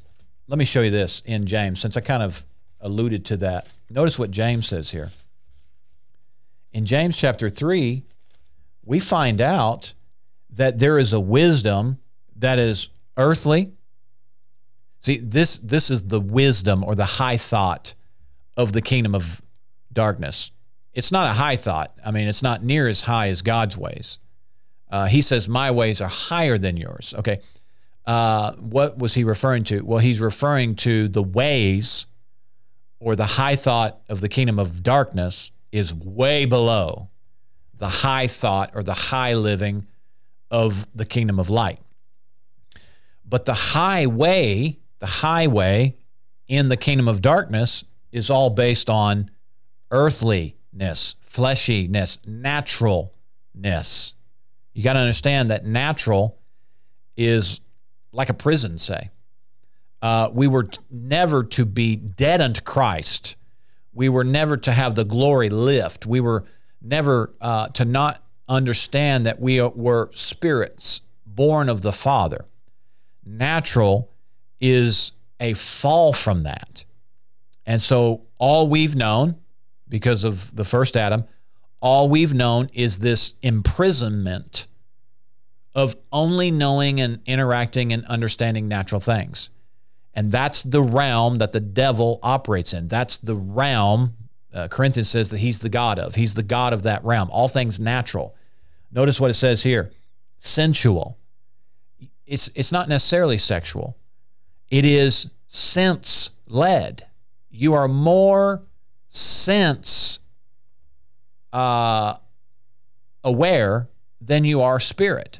let 0.47 0.57
me 0.57 0.63
show 0.63 0.79
you 0.79 0.89
this 0.89 1.21
in 1.25 1.45
James, 1.45 1.81
since 1.81 1.97
I 1.97 1.99
kind 1.99 2.23
of 2.23 2.45
alluded 2.79 3.25
to 3.25 3.35
that. 3.35 3.67
Notice 3.89 4.17
what 4.17 4.31
James 4.31 4.69
says 4.69 4.91
here. 4.91 5.09
In 6.71 6.85
James 6.85 7.17
chapter 7.17 7.49
3, 7.49 8.03
we 8.85 9.01
find 9.01 9.41
out 9.41 9.93
that 10.49 10.79
there 10.79 10.97
is 10.97 11.11
a 11.11 11.19
wisdom 11.19 11.99
that 12.37 12.57
is 12.57 12.87
earthly. 13.17 13.73
See, 14.99 15.17
this 15.17 15.59
this 15.59 15.89
is 15.89 16.07
the 16.07 16.19
wisdom 16.19 16.83
or 16.83 16.95
the 16.95 17.05
high 17.05 17.37
thought 17.37 17.95
of 18.57 18.73
the 18.73 18.81
kingdom 18.81 19.15
of 19.15 19.41
darkness. 19.91 20.51
It's 20.93 21.11
not 21.11 21.29
a 21.29 21.33
high 21.33 21.55
thought. 21.55 21.93
I 22.05 22.11
mean, 22.11 22.27
it's 22.27 22.43
not 22.43 22.63
near 22.63 22.87
as 22.87 23.03
high 23.03 23.29
as 23.29 23.41
God's 23.41 23.77
ways. 23.77 24.19
Uh, 24.91 25.05
he 25.05 25.21
says, 25.21 25.47
"My 25.47 25.71
ways 25.71 26.01
are 26.01 26.09
higher 26.09 26.57
than 26.57 26.75
yours." 26.75 27.13
Okay, 27.17 27.39
uh, 28.05 28.53
what 28.53 28.97
was 28.97 29.13
he 29.13 29.23
referring 29.23 29.63
to? 29.65 29.81
Well, 29.85 29.99
he's 29.99 30.19
referring 30.19 30.75
to 30.77 31.07
the 31.07 31.23
ways 31.23 32.05
or 32.99 33.15
the 33.15 33.25
high 33.25 33.55
thought 33.55 34.01
of 34.09 34.19
the 34.19 34.29
kingdom 34.29 34.59
of 34.59 34.83
darkness 34.83 35.51
is 35.71 35.93
way 35.93 36.45
below 36.45 37.09
the 37.77 37.87
high 37.87 38.27
thought 38.27 38.71
or 38.75 38.83
the 38.83 38.93
high 38.93 39.33
living 39.33 39.87
of 40.51 40.87
the 40.93 41.05
kingdom 41.05 41.39
of 41.39 41.49
light. 41.49 41.79
But 43.23 43.45
the 43.45 43.53
highway, 43.53 44.79
the 44.99 45.05
highway 45.05 45.95
in 46.47 46.69
the 46.69 46.77
kingdom 46.77 47.07
of 47.07 47.21
darkness 47.21 47.83
is 48.11 48.29
all 48.29 48.49
based 48.49 48.89
on 48.89 49.31
earthliness, 49.91 51.15
fleshiness, 51.25 52.17
naturalness. 52.27 54.13
You 54.73 54.83
got 54.83 54.93
to 54.93 54.99
understand 54.99 55.49
that 55.49 55.65
natural 55.65 56.37
is 57.17 57.59
like 58.11 58.29
a 58.29 58.33
prison, 58.33 58.77
say. 58.77 59.09
Uh, 60.01 60.29
we 60.33 60.47
were 60.47 60.63
t- 60.63 60.79
never 60.89 61.43
to 61.43 61.65
be 61.65 61.95
dead 61.95 62.39
unto 62.39 62.61
Christ. 62.61 63.35
We 63.93 64.07
were 64.07 64.23
never 64.23 64.55
to 64.57 64.71
have 64.71 64.95
the 64.95 65.03
glory 65.03 65.49
lift. 65.49 66.05
We 66.05 66.21
were 66.21 66.45
never 66.81 67.33
uh, 67.41 67.67
to 67.69 67.85
not 67.85 68.23
understand 68.47 69.25
that 69.25 69.39
we 69.39 69.61
were 69.61 70.09
spirits 70.13 71.01
born 71.25 71.69
of 71.69 71.81
the 71.81 71.91
Father 71.91 72.45
natural 73.25 74.09
is 74.59 75.13
a 75.39 75.53
fall 75.53 76.13
from 76.13 76.43
that. 76.43 76.83
And 77.65 77.81
so 77.81 78.23
all 78.37 78.67
we've 78.67 78.95
known, 78.95 79.35
because 79.87 80.23
of 80.23 80.55
the 80.55 80.65
first 80.65 80.97
Adam, 80.97 81.23
all 81.81 82.09
we've 82.09 82.33
known 82.33 82.69
is 82.73 82.99
this 82.99 83.35
imprisonment 83.41 84.67
of 85.75 85.95
only 86.11 86.51
knowing 86.51 86.99
and 86.99 87.19
interacting 87.25 87.93
and 87.93 88.05
understanding 88.05 88.67
natural 88.67 88.99
things. 88.99 89.49
And 90.13 90.31
that's 90.31 90.63
the 90.63 90.81
realm 90.81 91.37
that 91.37 91.51
the 91.51 91.59
devil 91.59 92.19
operates 92.23 92.73
in. 92.73 92.87
That's 92.87 93.17
the 93.19 93.35
realm, 93.35 94.15
uh, 94.53 94.67
Corinthians 94.67 95.09
says 95.09 95.29
that 95.29 95.37
he's 95.37 95.59
the 95.59 95.69
God 95.69 95.99
of. 95.99 96.15
He's 96.15 96.33
the 96.33 96.43
God 96.43 96.73
of 96.73 96.83
that 96.83 97.03
realm, 97.05 97.29
all 97.31 97.47
things 97.47 97.79
natural. 97.79 98.35
Notice 98.91 99.19
what 99.19 99.29
it 99.29 99.35
says 99.35 99.63
here 99.63 99.91
sensual, 100.39 101.17
it's 102.25 102.49
it's 102.55 102.71
not 102.71 102.87
necessarily 102.87 103.37
sexual. 103.37 103.97
It 104.69 104.85
is 104.85 105.29
sense 105.47 106.31
led. 106.47 107.07
You 107.49 107.73
are 107.73 107.87
more 107.87 108.63
sense 109.09 110.19
uh, 111.51 112.15
aware 113.23 113.89
than 114.21 114.45
you 114.45 114.61
are 114.61 114.79
spirit. 114.79 115.39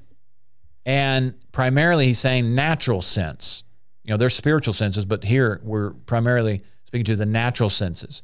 And 0.85 1.35
primarily, 1.51 2.07
he's 2.07 2.19
saying 2.19 2.55
natural 2.55 3.01
sense. 3.01 3.63
You 4.03 4.11
know, 4.11 4.17
there's 4.17 4.35
spiritual 4.35 4.73
senses, 4.73 5.05
but 5.05 5.23
here 5.23 5.61
we're 5.63 5.91
primarily 5.91 6.63
speaking 6.85 7.05
to 7.05 7.15
the 7.15 7.25
natural 7.25 7.69
senses. 7.69 8.23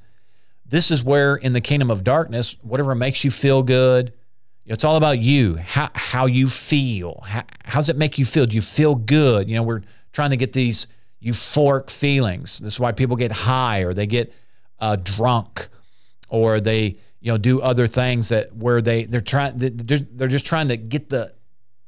This 0.65 0.89
is 0.89 1.03
where, 1.03 1.35
in 1.35 1.53
the 1.53 1.61
kingdom 1.61 1.91
of 1.91 2.03
darkness, 2.03 2.57
whatever 2.63 2.95
makes 2.95 3.23
you 3.23 3.29
feel 3.29 3.61
good, 3.61 4.13
it's 4.65 4.83
all 4.83 4.95
about 4.95 5.19
you, 5.19 5.57
how, 5.57 5.91
how 5.93 6.25
you 6.25 6.47
feel. 6.47 7.21
How, 7.23 7.43
how 7.63 7.79
does 7.79 7.89
it 7.89 7.97
make 7.97 8.17
you 8.17 8.25
feel? 8.25 8.47
Do 8.47 8.55
you 8.55 8.63
feel 8.63 8.95
good? 8.95 9.47
You 9.47 9.55
know, 9.57 9.63
we're 9.63 9.83
trying 10.11 10.31
to 10.31 10.37
get 10.37 10.53
these 10.53 10.87
euphoric 11.23 11.89
feelings. 11.89 12.59
This 12.59 12.73
is 12.73 12.79
why 12.79 12.91
people 12.91 13.15
get 13.15 13.31
high 13.31 13.79
or 13.79 13.93
they 13.93 14.07
get 14.07 14.33
uh, 14.79 14.97
drunk 14.97 15.69
or 16.29 16.59
they, 16.59 16.97
you 17.19 17.31
know, 17.31 17.37
do 17.37 17.61
other 17.61 17.87
things 17.87 18.29
that 18.29 18.55
where 18.55 18.81
they 18.81 19.05
they're 19.05 19.21
trying 19.21 19.57
they're, 19.57 19.99
they're 19.99 20.27
just 20.27 20.45
trying 20.45 20.67
to 20.67 20.77
get 20.77 21.09
the 21.09 21.33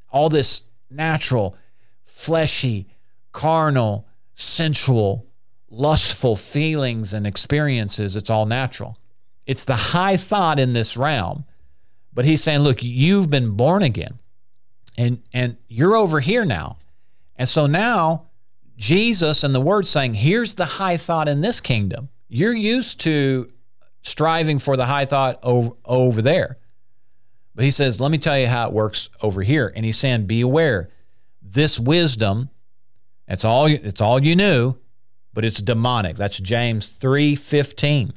all 0.09 0.29
this 0.29 0.63
natural, 0.89 1.55
fleshy, 2.03 2.87
carnal, 3.31 4.07
sensual, 4.35 5.27
lustful 5.69 6.35
feelings 6.35 7.13
and 7.13 7.27
experiences. 7.27 8.15
It's 8.15 8.29
all 8.29 8.45
natural. 8.45 8.97
It's 9.45 9.65
the 9.65 9.75
high 9.75 10.17
thought 10.17 10.59
in 10.59 10.73
this 10.73 10.97
realm 10.97 11.45
but 12.17 12.25
he's 12.25 12.41
saying, 12.41 12.61
look, 12.61 12.81
you've 12.81 13.29
been 13.29 13.51
born 13.51 13.83
again 13.83 14.17
and, 14.97 15.21
and 15.31 15.55
you're 15.67 15.95
over 15.95 16.19
here 16.19 16.45
now. 16.45 16.79
And 17.35 17.47
so 17.47 17.67
now 17.67 18.26
Jesus 18.77 19.43
and 19.43 19.53
the 19.53 19.61
word 19.61 19.87
saying, 19.87 20.13
here's 20.13 20.55
the 20.55 20.65
high 20.65 20.97
thought 20.97 21.27
in 21.27 21.41
this 21.41 21.59
kingdom. 21.59 22.09
You're 22.29 22.53
used 22.53 22.99
to 23.01 23.51
striving 24.01 24.59
for 24.59 24.77
the 24.77 24.85
high 24.85 25.05
thought 25.05 25.39
over, 25.43 25.71
over 25.83 26.21
there. 26.21 26.57
But 27.55 27.65
he 27.65 27.71
says, 27.71 27.99
let 27.99 28.11
me 28.11 28.19
tell 28.19 28.37
you 28.37 28.47
how 28.47 28.67
it 28.67 28.73
works 28.73 29.09
over 29.21 29.41
here. 29.41 29.73
And 29.75 29.83
he's 29.83 29.97
saying, 29.97 30.27
be 30.27 30.41
aware. 30.41 30.89
This 31.41 31.79
wisdom, 31.79 32.49
it's 33.27 33.43
all, 33.43 33.65
it's 33.65 33.99
all 33.99 34.23
you 34.23 34.35
knew, 34.35 34.75
but 35.33 35.43
it's 35.43 35.61
demonic. 35.61 36.17
That's 36.17 36.39
James 36.39 36.89
3:15. 36.99 38.13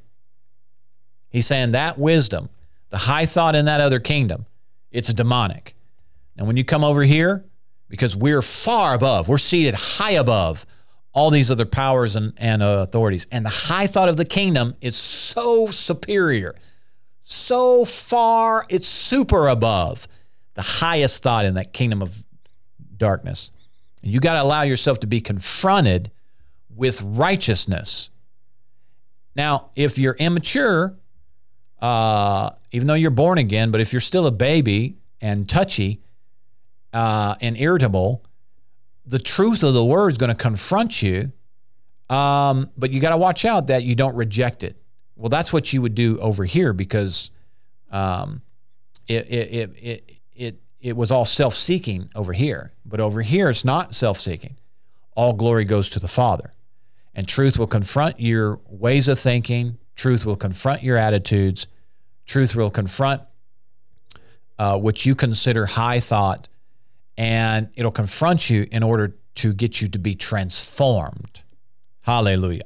He's 1.29 1.47
saying 1.47 1.71
that 1.71 1.99
wisdom, 1.99 2.51
the 2.91 2.99
high 2.99 3.27
thought 3.27 3.55
in 3.55 3.67
that 3.67 3.81
other 3.81 4.01
kingdom, 4.01 4.47
it's 4.91 5.13
demonic. 5.13 5.75
And 6.37 6.47
when 6.47 6.57
you 6.57 6.65
come 6.65 6.83
over 6.83 7.03
here, 7.03 7.45
because 7.91 8.17
we're 8.17 8.41
far 8.41 8.95
above, 8.95 9.29
we're 9.29 9.37
seated 9.37 9.75
high 9.75 10.13
above 10.13 10.65
all 11.13 11.31
these 11.31 11.51
other 11.51 11.67
powers 11.67 12.15
and, 12.17 12.33
and 12.39 12.63
uh, 12.63 12.87
authorities. 12.89 13.27
And 13.31 13.45
the 13.45 13.51
high 13.51 13.89
thought 13.89 14.09
of 14.09 14.17
the 14.17 14.25
kingdom 14.25 14.75
is 14.81 14.97
so 14.97 15.67
superior, 15.67 16.55
so 17.25 17.85
far, 17.85 18.65
it's 18.71 18.89
super 18.89 19.49
above 19.49 20.09
the 20.55 20.63
highest 20.63 21.23
thought 21.23 21.45
in 21.45 21.55
that 21.55 21.73
kingdom 21.73 22.01
of 22.01 22.25
darkness. 22.97 23.51
And 24.03 24.13
you 24.13 24.21
got 24.21 24.35
to 24.35 24.43
allow 24.43 24.63
yourself 24.63 25.01
to 25.01 25.07
be 25.07 25.21
confronted 25.21 26.13
with 26.75 27.03
righteousness. 27.03 28.11
Now, 29.35 29.71
if 29.75 29.99
you're 29.99 30.15
immature, 30.15 30.95
uh, 31.81 32.51
even 32.73 32.87
though 32.87 32.95
you're 32.95 33.11
born 33.11 33.39
again, 33.39 33.71
but 33.71 33.81
if 33.81 33.93
you're 33.93 34.01
still 34.01 34.27
a 34.27 34.33
baby 34.33 34.97
and 35.21 35.49
touchy 35.49 36.01
uh, 36.93 37.35
and 37.41 37.57
irritable, 37.57 38.25
the 39.07 39.19
truth 39.19 39.63
of 39.63 39.75
the 39.75 39.85
word 39.85 40.13
is 40.13 40.19
going 40.19 40.31
to 40.31 40.35
confront 40.37 41.03
you. 41.03 41.33
Um, 42.09 42.71
but 42.77 42.91
you 42.91 43.01
got 43.01 43.11
to 43.11 43.17
watch 43.17 43.45
out 43.45 43.69
that 43.69 43.85
you 43.85 43.95
don't 43.95 44.17
reject 44.17 44.63
it. 44.63 44.77
Well, 45.17 45.29
that's 45.29 45.53
what 45.53 45.73
you 45.73 45.83
would 45.83 45.95
do 45.95 46.19
over 46.19 46.45
here 46.45 46.73
because 46.73 47.31
um, 47.91 48.43
it 49.07 49.27
it 49.31 49.53
it 49.53 49.71
it 49.77 50.11
it, 50.35 50.63
it 50.81 50.97
was 50.97 51.11
all 51.11 51.25
self-seeking 51.25 52.11
over 52.15 52.33
here, 52.33 52.73
but 52.85 53.01
over 53.01 53.23
here 53.23 53.51
it's 53.51 53.65
not 53.65 53.95
self-seeking. 53.95 54.57
All 55.15 55.35
glory 55.35 55.65
goes 55.65 55.91
to 55.91 56.01
the 56.01 56.09
Father. 56.09 56.55
And 57.15 57.29
truth 57.29 57.59
will 57.59 57.67
confront 57.67 58.21
your 58.21 58.61
ways 58.69 59.09
of 59.09 59.19
thinking, 59.19 59.79
truth 59.95 60.25
will 60.25 60.37
confront 60.37 60.83
your 60.83 60.97
attitudes, 60.97 61.67
truth 62.25 62.55
will 62.55 62.71
confront 62.71 63.23
uh, 64.59 64.79
what 64.79 65.05
you 65.05 65.15
consider 65.15 65.67
high 65.67 66.01
thought, 66.01 66.49
and 67.21 67.69
it'll 67.75 67.91
confront 67.91 68.49
you 68.49 68.67
in 68.73 68.83
order 68.83 69.15
to 69.35 69.53
get 69.53 69.83
you 69.83 69.89
to 69.89 69.99
be 69.99 70.15
transformed. 70.15 71.43
Hallelujah. 72.01 72.65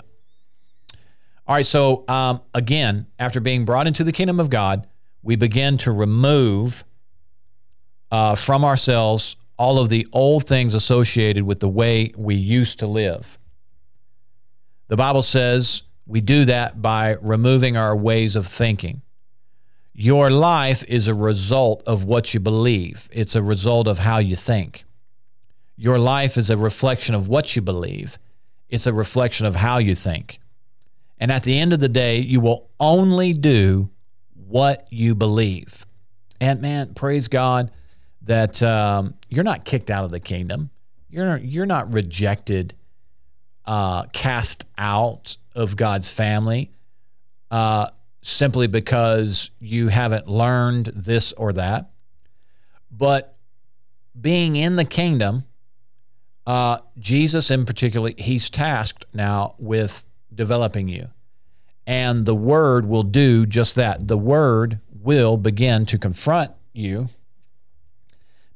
All 1.48 1.56
right, 1.56 1.66
so 1.66 2.04
um, 2.06 2.40
again, 2.54 3.08
after 3.18 3.40
being 3.40 3.64
brought 3.64 3.88
into 3.88 4.04
the 4.04 4.12
kingdom 4.12 4.38
of 4.38 4.50
God, 4.50 4.86
we 5.24 5.34
begin 5.34 5.76
to 5.78 5.90
remove 5.90 6.84
uh, 8.12 8.36
from 8.36 8.64
ourselves 8.64 9.34
all 9.58 9.80
of 9.80 9.88
the 9.88 10.06
old 10.12 10.46
things 10.46 10.72
associated 10.72 11.42
with 11.42 11.58
the 11.58 11.68
way 11.68 12.12
we 12.16 12.36
used 12.36 12.78
to 12.78 12.86
live. 12.86 13.40
The 14.86 14.96
Bible 14.96 15.22
says 15.22 15.82
we 16.06 16.20
do 16.20 16.44
that 16.44 16.80
by 16.80 17.16
removing 17.20 17.76
our 17.76 17.96
ways 17.96 18.36
of 18.36 18.46
thinking. 18.46 19.02
Your 19.96 20.28
life 20.28 20.84
is 20.88 21.06
a 21.06 21.14
result 21.14 21.84
of 21.86 22.02
what 22.04 22.34
you 22.34 22.40
believe, 22.40 23.08
it's 23.12 23.36
a 23.36 23.42
result 23.42 23.86
of 23.86 24.00
how 24.00 24.18
you 24.18 24.34
think. 24.34 24.84
Your 25.76 25.98
life 25.98 26.36
is 26.36 26.50
a 26.50 26.56
reflection 26.56 27.14
of 27.14 27.28
what 27.28 27.54
you 27.54 27.62
believe, 27.62 28.18
it's 28.68 28.86
a 28.86 28.92
reflection 28.92 29.46
of 29.46 29.54
how 29.54 29.78
you 29.78 29.94
think. 29.94 30.40
And 31.18 31.30
at 31.30 31.44
the 31.44 31.58
end 31.58 31.72
of 31.72 31.78
the 31.78 31.88
day, 31.88 32.18
you 32.18 32.40
will 32.40 32.68
only 32.80 33.32
do 33.32 33.88
what 34.34 34.86
you 34.90 35.14
believe. 35.14 35.86
And 36.40 36.60
man, 36.60 36.94
praise 36.94 37.28
God 37.28 37.70
that 38.22 38.62
um, 38.62 39.14
you're 39.28 39.44
not 39.44 39.64
kicked 39.64 39.90
out 39.90 40.04
of 40.04 40.10
the 40.10 40.20
kingdom. 40.20 40.70
You're 41.08 41.36
you're 41.36 41.66
not 41.66 41.92
rejected, 41.92 42.74
uh, 43.64 44.04
cast 44.12 44.64
out 44.76 45.36
of 45.54 45.76
God's 45.76 46.10
family, 46.12 46.72
uh, 47.52 47.88
simply 48.24 48.66
because 48.66 49.50
you 49.60 49.88
haven't 49.88 50.26
learned 50.26 50.86
this 50.86 51.34
or 51.34 51.52
that. 51.52 51.90
But 52.90 53.36
being 54.18 54.56
in 54.56 54.76
the 54.76 54.86
kingdom, 54.86 55.44
uh, 56.46 56.78
Jesus 56.98 57.50
in 57.50 57.66
particular, 57.66 58.12
he's 58.16 58.48
tasked 58.48 59.04
now 59.12 59.54
with 59.58 60.08
developing 60.34 60.88
you. 60.88 61.08
And 61.86 62.24
the 62.24 62.34
word 62.34 62.86
will 62.86 63.02
do 63.02 63.44
just 63.44 63.74
that. 63.74 64.08
The 64.08 64.16
word 64.16 64.80
will 64.90 65.36
begin 65.36 65.84
to 65.86 65.98
confront 65.98 66.52
you. 66.72 67.10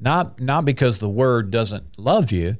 Not, 0.00 0.40
not 0.40 0.64
because 0.64 0.98
the 0.98 1.10
word 1.10 1.50
doesn't 1.50 1.98
love 1.98 2.32
you, 2.32 2.56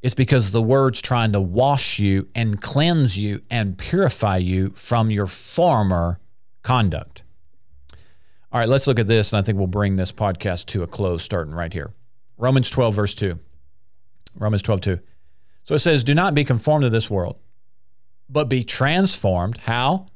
it's 0.00 0.14
because 0.14 0.52
the 0.52 0.62
word's 0.62 1.02
trying 1.02 1.32
to 1.32 1.40
wash 1.40 1.98
you 1.98 2.28
and 2.34 2.62
cleanse 2.62 3.18
you 3.18 3.42
and 3.50 3.76
purify 3.76 4.38
you 4.38 4.70
from 4.70 5.10
your 5.10 5.26
former 5.26 6.20
conduct. 6.62 7.22
All 8.50 8.60
right, 8.60 8.68
let's 8.68 8.86
look 8.86 8.98
at 8.98 9.06
this, 9.06 9.32
and 9.32 9.38
I 9.38 9.42
think 9.42 9.58
we'll 9.58 9.66
bring 9.66 9.96
this 9.96 10.10
podcast 10.10 10.66
to 10.66 10.82
a 10.82 10.86
close 10.86 11.22
starting 11.22 11.54
right 11.54 11.72
here. 11.72 11.92
Romans 12.38 12.70
12, 12.70 12.94
verse 12.94 13.14
2. 13.14 13.38
Romans 14.36 14.62
12, 14.62 14.80
2. 14.80 14.98
So 15.64 15.74
it 15.74 15.80
says, 15.80 16.02
Do 16.02 16.14
not 16.14 16.34
be 16.34 16.44
conformed 16.44 16.84
to 16.84 16.90
this 16.90 17.10
world, 17.10 17.36
but 18.30 18.48
be 18.48 18.64
transformed. 18.64 19.58
How? 19.58 20.06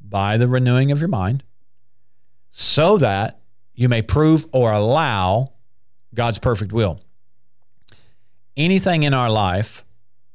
By 0.00 0.38
the 0.38 0.48
renewing 0.48 0.90
of 0.90 0.98
your 0.98 1.08
mind, 1.08 1.44
so 2.50 2.98
that 2.98 3.40
you 3.74 3.88
may 3.88 4.02
prove 4.02 4.46
or 4.52 4.72
allow 4.72 5.52
God's 6.14 6.38
perfect 6.38 6.72
will. 6.72 7.00
Anything 8.56 9.04
in 9.04 9.14
our 9.14 9.30
life, 9.30 9.84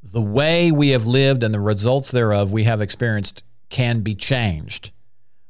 the 0.02 0.22
way 0.22 0.72
we 0.72 0.90
have 0.90 1.08
lived 1.08 1.44
and 1.44 1.54
the 1.54 1.60
results 1.60 2.12
thereof 2.12 2.52
we 2.52 2.64
have 2.64 2.82
experienced 2.82 3.44
can 3.70 4.00
be 4.00 4.16
changed. 4.16 4.92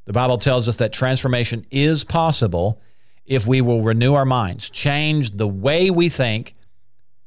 The 0.06 0.14
Bible 0.14 0.38
tells 0.38 0.68
us 0.68 0.78
that 0.78 0.92
transformation 0.92 1.66
is 1.72 2.04
possible 2.04 2.82
if 3.26 3.48
we 3.48 3.62
will 3.62 3.82
renew 3.82 4.14
our 4.16 4.26
minds, 4.26 4.70
change 4.70 5.32
the 5.32 5.48
way 5.48 5.90
we 5.90 6.10
think, 6.10 6.56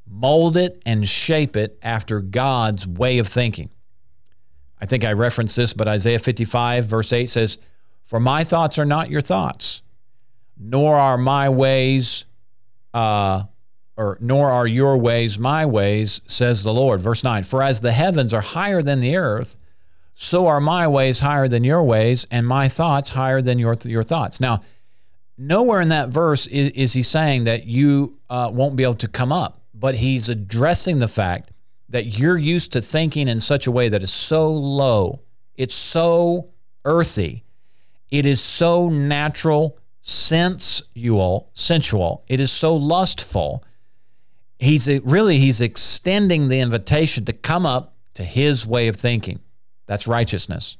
mold 0.06 0.56
it, 0.56 0.82
and 0.84 1.08
shape 1.08 1.56
it 1.56 1.78
after 1.82 2.20
God's 2.20 2.86
way 2.86 3.18
of 3.18 3.28
thinking. 3.28 3.70
I 4.80 4.84
think 4.84 5.04
I 5.04 5.12
referenced 5.12 5.56
this, 5.56 5.72
but 5.72 5.88
Isaiah 5.88 6.18
55, 6.18 6.84
verse 6.84 7.12
8 7.12 7.30
says, 7.30 7.58
For 8.04 8.20
my 8.20 8.44
thoughts 8.44 8.78
are 8.78 8.84
not 8.84 9.10
your 9.10 9.22
thoughts, 9.22 9.80
nor 10.58 10.96
are 10.96 11.16
my 11.16 11.48
ways, 11.48 12.26
uh, 12.92 13.44
or 13.96 14.18
nor 14.20 14.50
are 14.50 14.66
your 14.66 14.98
ways 14.98 15.38
my 15.38 15.64
ways, 15.64 16.20
says 16.26 16.62
the 16.62 16.74
Lord. 16.74 17.00
Verse 17.00 17.24
9, 17.24 17.44
For 17.44 17.62
as 17.62 17.80
the 17.80 17.92
heavens 17.92 18.34
are 18.34 18.42
higher 18.42 18.82
than 18.82 19.00
the 19.00 19.16
earth, 19.16 19.56
so 20.18 20.46
are 20.46 20.62
my 20.62 20.88
ways 20.88 21.20
higher 21.20 21.46
than 21.46 21.62
your 21.62 21.82
ways, 21.82 22.26
and 22.30 22.46
my 22.46 22.68
thoughts 22.68 23.10
higher 23.10 23.42
than 23.42 23.58
your, 23.58 23.76
your 23.84 24.02
thoughts. 24.02 24.40
Now, 24.40 24.62
nowhere 25.36 25.82
in 25.82 25.90
that 25.90 26.08
verse 26.08 26.46
is, 26.46 26.70
is 26.70 26.92
he 26.94 27.02
saying 27.02 27.44
that 27.44 27.66
you 27.66 28.18
uh, 28.30 28.50
won't 28.52 28.76
be 28.76 28.82
able 28.82 28.94
to 28.94 29.08
come 29.08 29.30
up, 29.30 29.60
but 29.74 29.96
he's 29.96 30.30
addressing 30.30 31.00
the 31.00 31.06
fact 31.06 31.50
that 31.90 32.18
you're 32.18 32.38
used 32.38 32.72
to 32.72 32.80
thinking 32.80 33.28
in 33.28 33.40
such 33.40 33.66
a 33.66 33.70
way 33.70 33.90
that 33.90 34.02
is 34.02 34.10
so 34.10 34.50
low, 34.50 35.20
it's 35.54 35.74
so 35.74 36.48
earthy, 36.86 37.44
it 38.10 38.24
is 38.24 38.40
so 38.40 38.88
natural, 38.88 39.78
sensual, 40.00 41.50
sensual, 41.52 42.24
it 42.26 42.40
is 42.40 42.50
so 42.50 42.74
lustful. 42.74 43.62
He's 44.58 44.88
really 44.88 45.36
he's 45.40 45.60
extending 45.60 46.48
the 46.48 46.60
invitation 46.60 47.26
to 47.26 47.34
come 47.34 47.66
up 47.66 47.94
to 48.14 48.24
his 48.24 48.66
way 48.66 48.88
of 48.88 48.96
thinking. 48.96 49.40
That's 49.86 50.06
righteousness. 50.06 50.76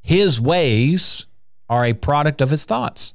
His 0.00 0.40
ways 0.40 1.26
are 1.68 1.84
a 1.84 1.92
product 1.92 2.40
of 2.40 2.50
his 2.50 2.64
thoughts. 2.64 3.14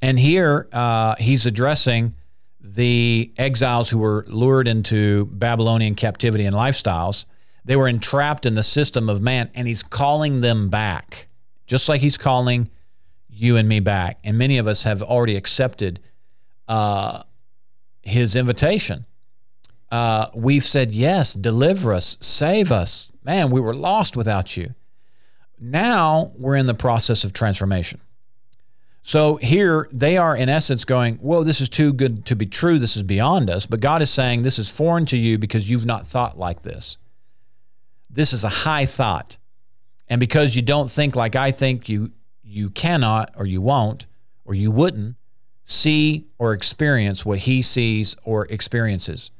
And 0.00 0.18
here 0.18 0.68
uh, 0.72 1.14
he's 1.18 1.46
addressing 1.46 2.14
the 2.60 3.32
exiles 3.36 3.90
who 3.90 3.98
were 3.98 4.24
lured 4.28 4.66
into 4.68 5.26
Babylonian 5.26 5.94
captivity 5.94 6.44
and 6.44 6.54
lifestyles. 6.54 7.24
They 7.64 7.76
were 7.76 7.88
entrapped 7.88 8.44
in 8.44 8.54
the 8.54 8.62
system 8.62 9.08
of 9.08 9.20
man, 9.20 9.50
and 9.54 9.68
he's 9.68 9.82
calling 9.82 10.40
them 10.40 10.68
back, 10.68 11.28
just 11.66 11.88
like 11.88 12.00
he's 12.00 12.18
calling 12.18 12.68
you 13.28 13.56
and 13.56 13.68
me 13.68 13.80
back. 13.80 14.18
And 14.24 14.36
many 14.36 14.58
of 14.58 14.66
us 14.66 14.82
have 14.82 15.02
already 15.02 15.36
accepted 15.36 16.00
uh, 16.66 17.22
his 18.02 18.34
invitation. 18.34 19.06
Uh, 19.92 20.30
we've 20.34 20.64
said, 20.64 20.90
Yes, 20.90 21.34
deliver 21.34 21.92
us, 21.92 22.16
save 22.22 22.72
us. 22.72 23.12
Man, 23.22 23.50
we 23.50 23.60
were 23.60 23.74
lost 23.74 24.16
without 24.16 24.56
you. 24.56 24.74
Now 25.60 26.32
we're 26.38 26.56
in 26.56 26.64
the 26.64 26.72
process 26.74 27.24
of 27.24 27.34
transformation. 27.34 28.00
So 29.02 29.36
here 29.36 29.90
they 29.92 30.16
are, 30.16 30.34
in 30.34 30.48
essence, 30.48 30.86
going, 30.86 31.16
Whoa, 31.16 31.44
this 31.44 31.60
is 31.60 31.68
too 31.68 31.92
good 31.92 32.24
to 32.24 32.34
be 32.34 32.46
true. 32.46 32.78
This 32.78 32.96
is 32.96 33.02
beyond 33.02 33.50
us. 33.50 33.66
But 33.66 33.80
God 33.80 34.00
is 34.00 34.08
saying, 34.08 34.42
This 34.42 34.58
is 34.58 34.70
foreign 34.70 35.04
to 35.06 35.18
you 35.18 35.36
because 35.36 35.68
you've 35.68 35.84
not 35.84 36.06
thought 36.06 36.38
like 36.38 36.62
this. 36.62 36.96
This 38.08 38.32
is 38.32 38.44
a 38.44 38.48
high 38.48 38.86
thought. 38.86 39.36
And 40.08 40.18
because 40.18 40.56
you 40.56 40.62
don't 40.62 40.90
think 40.90 41.14
like 41.14 41.36
I 41.36 41.50
think, 41.50 41.90
you, 41.90 42.12
you 42.42 42.70
cannot 42.70 43.34
or 43.36 43.44
you 43.44 43.60
won't 43.60 44.06
or 44.46 44.54
you 44.54 44.70
wouldn't 44.70 45.16
see 45.64 46.28
or 46.38 46.54
experience 46.54 47.26
what 47.26 47.40
He 47.40 47.60
sees 47.60 48.16
or 48.24 48.46
experiences. 48.46 49.30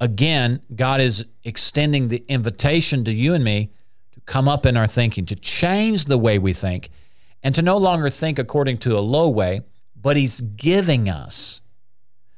Again, 0.00 0.62
God 0.74 1.00
is 1.00 1.26
extending 1.44 2.08
the 2.08 2.24
invitation 2.26 3.04
to 3.04 3.12
you 3.12 3.34
and 3.34 3.44
me 3.44 3.70
to 4.12 4.20
come 4.22 4.48
up 4.48 4.64
in 4.64 4.76
our 4.76 4.86
thinking, 4.86 5.26
to 5.26 5.36
change 5.36 6.06
the 6.06 6.16
way 6.16 6.38
we 6.38 6.54
think 6.54 6.90
and 7.42 7.54
to 7.54 7.62
no 7.62 7.76
longer 7.76 8.08
think 8.08 8.38
according 8.38 8.78
to 8.78 8.96
a 8.96 9.00
low 9.00 9.28
way, 9.28 9.60
but 9.94 10.16
he's 10.16 10.40
giving 10.40 11.08
us. 11.08 11.60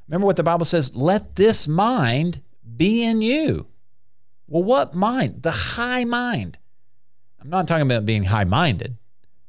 Remember 0.09 0.27
what 0.27 0.37
the 0.37 0.43
Bible 0.43 0.65
says 0.65 0.95
let 0.95 1.37
this 1.37 1.69
mind 1.69 2.43
be 2.77 3.05
in 3.05 3.23
you. 3.23 3.69
Well, 4.49 4.63
what 4.63 4.95
mind? 4.95 5.43
The 5.43 5.51
high 5.51 6.05
mind. 6.05 6.59
I'm 7.41 7.49
not 7.49 7.67
talking 7.67 7.87
about 7.87 8.05
being 8.05 8.25
high 8.25 8.45
minded, 8.45 8.97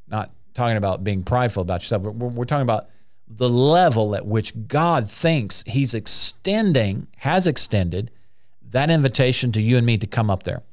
not 0.08 0.32
talking 0.54 0.78
about 0.78 1.04
being 1.04 1.24
prideful 1.24 1.62
about 1.62 1.82
yourself. 1.82 2.04
We're, 2.04 2.12
we're 2.12 2.46
talking 2.46 2.64
about 2.64 2.88
the 3.28 3.50
level 3.50 4.16
at 4.16 4.26
which 4.26 4.68
God 4.68 5.10
thinks 5.10 5.64
He's 5.68 5.94
extending, 5.94 7.08
has 7.18 7.48
extended 7.48 8.12
that 8.72 8.90
invitation 8.90 9.52
to 9.54 9.62
you 9.62 9.78
and 9.78 9.86
me 9.86 9.98
to 9.98 10.08
come 10.08 10.30
up 10.30 10.44
there. 10.44 10.64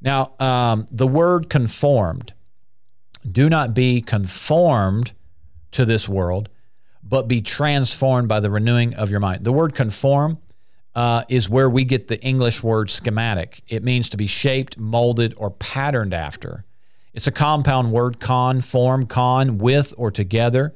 Now, 0.00 0.32
um, 0.38 0.86
the 0.90 1.06
word 1.06 1.48
conformed 1.48 2.34
do 3.30 3.48
not 3.48 3.72
be 3.72 4.02
conformed 4.02 5.12
to 5.70 5.84
this 5.84 6.08
world, 6.08 6.48
but 7.02 7.26
be 7.26 7.40
transformed 7.40 8.28
by 8.28 8.40
the 8.40 8.50
renewing 8.50 8.94
of 8.94 9.10
your 9.10 9.20
mind. 9.20 9.44
The 9.44 9.52
word 9.52 9.74
conform 9.74 10.38
uh, 10.94 11.24
is 11.28 11.48
where 11.48 11.68
we 11.68 11.84
get 11.84 12.08
the 12.08 12.20
English 12.22 12.62
word 12.62 12.90
schematic. 12.90 13.62
It 13.68 13.82
means 13.82 14.08
to 14.10 14.16
be 14.16 14.26
shaped, 14.26 14.78
molded, 14.78 15.34
or 15.36 15.50
patterned 15.50 16.14
after. 16.14 16.64
It's 17.12 17.26
a 17.26 17.32
compound 17.32 17.92
word 17.92 18.20
conform, 18.20 19.06
con, 19.06 19.58
with 19.58 19.94
or 19.96 20.10
together. 20.10 20.74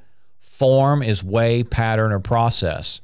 Form 0.58 1.04
is 1.04 1.22
way, 1.22 1.62
pattern, 1.62 2.10
or 2.10 2.18
process. 2.18 3.00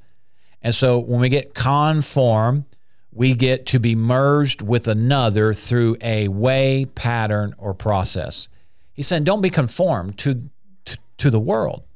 And 0.61 0.75
so 0.75 0.99
when 0.99 1.21
we 1.21 1.29
get 1.29 1.55
conform, 1.55 2.65
we 3.13 3.35
get 3.35 3.65
to 3.67 3.79
be 3.79 3.95
merged 3.95 4.61
with 4.61 4.89
another 4.89 5.55
through 5.55 5.97
a 6.01 6.27
way, 6.27 6.85
pattern, 6.97 7.55
or 7.57 7.73
process. 7.73 8.49
He's 8.93 9.07
saying, 9.07 9.23
don't 9.23 9.41
be 9.41 9.51
conformed 9.51 10.19
to, 10.19 10.51
to, 10.85 10.99
to 11.19 11.31
the 11.31 11.39
world. 11.39 11.87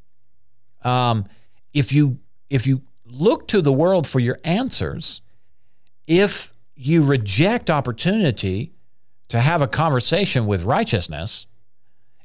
Um, 0.82 1.24
if 1.74 1.92
you 1.92 2.20
if 2.48 2.68
you 2.68 2.82
look 3.04 3.48
to 3.48 3.60
the 3.60 3.72
world 3.72 4.06
for 4.06 4.20
your 4.20 4.38
answers, 4.44 5.22
if 6.06 6.52
you 6.76 7.02
reject 7.02 7.68
opportunity 7.68 8.70
to 9.26 9.40
have 9.40 9.60
a 9.60 9.66
conversation 9.66 10.46
with 10.46 10.62
righteousness, 10.62 11.48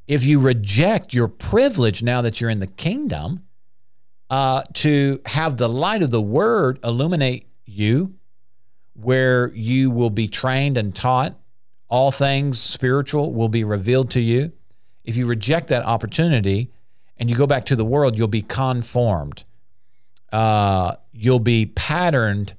if 0.07 0.25
you 0.25 0.39
reject 0.39 1.13
your 1.13 1.27
privilege 1.27 2.03
now 2.03 2.21
that 2.21 2.41
you're 2.41 2.49
in 2.49 2.59
the 2.59 2.67
kingdom, 2.67 3.43
uh, 4.29 4.63
to 4.73 5.21
have 5.27 5.57
the 5.57 5.69
light 5.69 6.01
of 6.01 6.11
the 6.11 6.21
word 6.21 6.79
illuminate 6.83 7.47
you, 7.65 8.15
where 8.93 9.51
you 9.53 9.91
will 9.91 10.09
be 10.09 10.27
trained 10.27 10.77
and 10.77 10.95
taught, 10.95 11.35
all 11.87 12.11
things 12.11 12.59
spiritual 12.59 13.33
will 13.33 13.49
be 13.49 13.63
revealed 13.63 14.09
to 14.11 14.19
you. 14.19 14.51
If 15.03 15.17
you 15.17 15.25
reject 15.25 15.67
that 15.67 15.83
opportunity 15.83 16.71
and 17.17 17.29
you 17.29 17.35
go 17.35 17.45
back 17.45 17.65
to 17.65 17.75
the 17.75 17.85
world, 17.85 18.17
you'll 18.17 18.27
be 18.27 18.41
conformed. 18.41 19.43
Uh, 20.31 20.95
you'll 21.11 21.39
be 21.39 21.67
patterned 21.67 22.55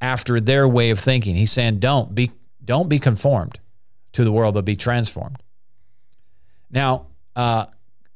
after 0.00 0.40
their 0.40 0.68
way 0.68 0.90
of 0.90 1.00
thinking. 1.00 1.34
He's 1.34 1.50
saying, 1.50 1.80
don't 1.80 2.14
be 2.14 2.30
don't 2.64 2.88
be 2.88 2.98
conformed 2.98 3.58
to 4.12 4.24
the 4.24 4.30
world, 4.30 4.54
but 4.54 4.64
be 4.64 4.76
transformed. 4.76 5.42
Now, 6.70 7.06
uh, 7.34 7.66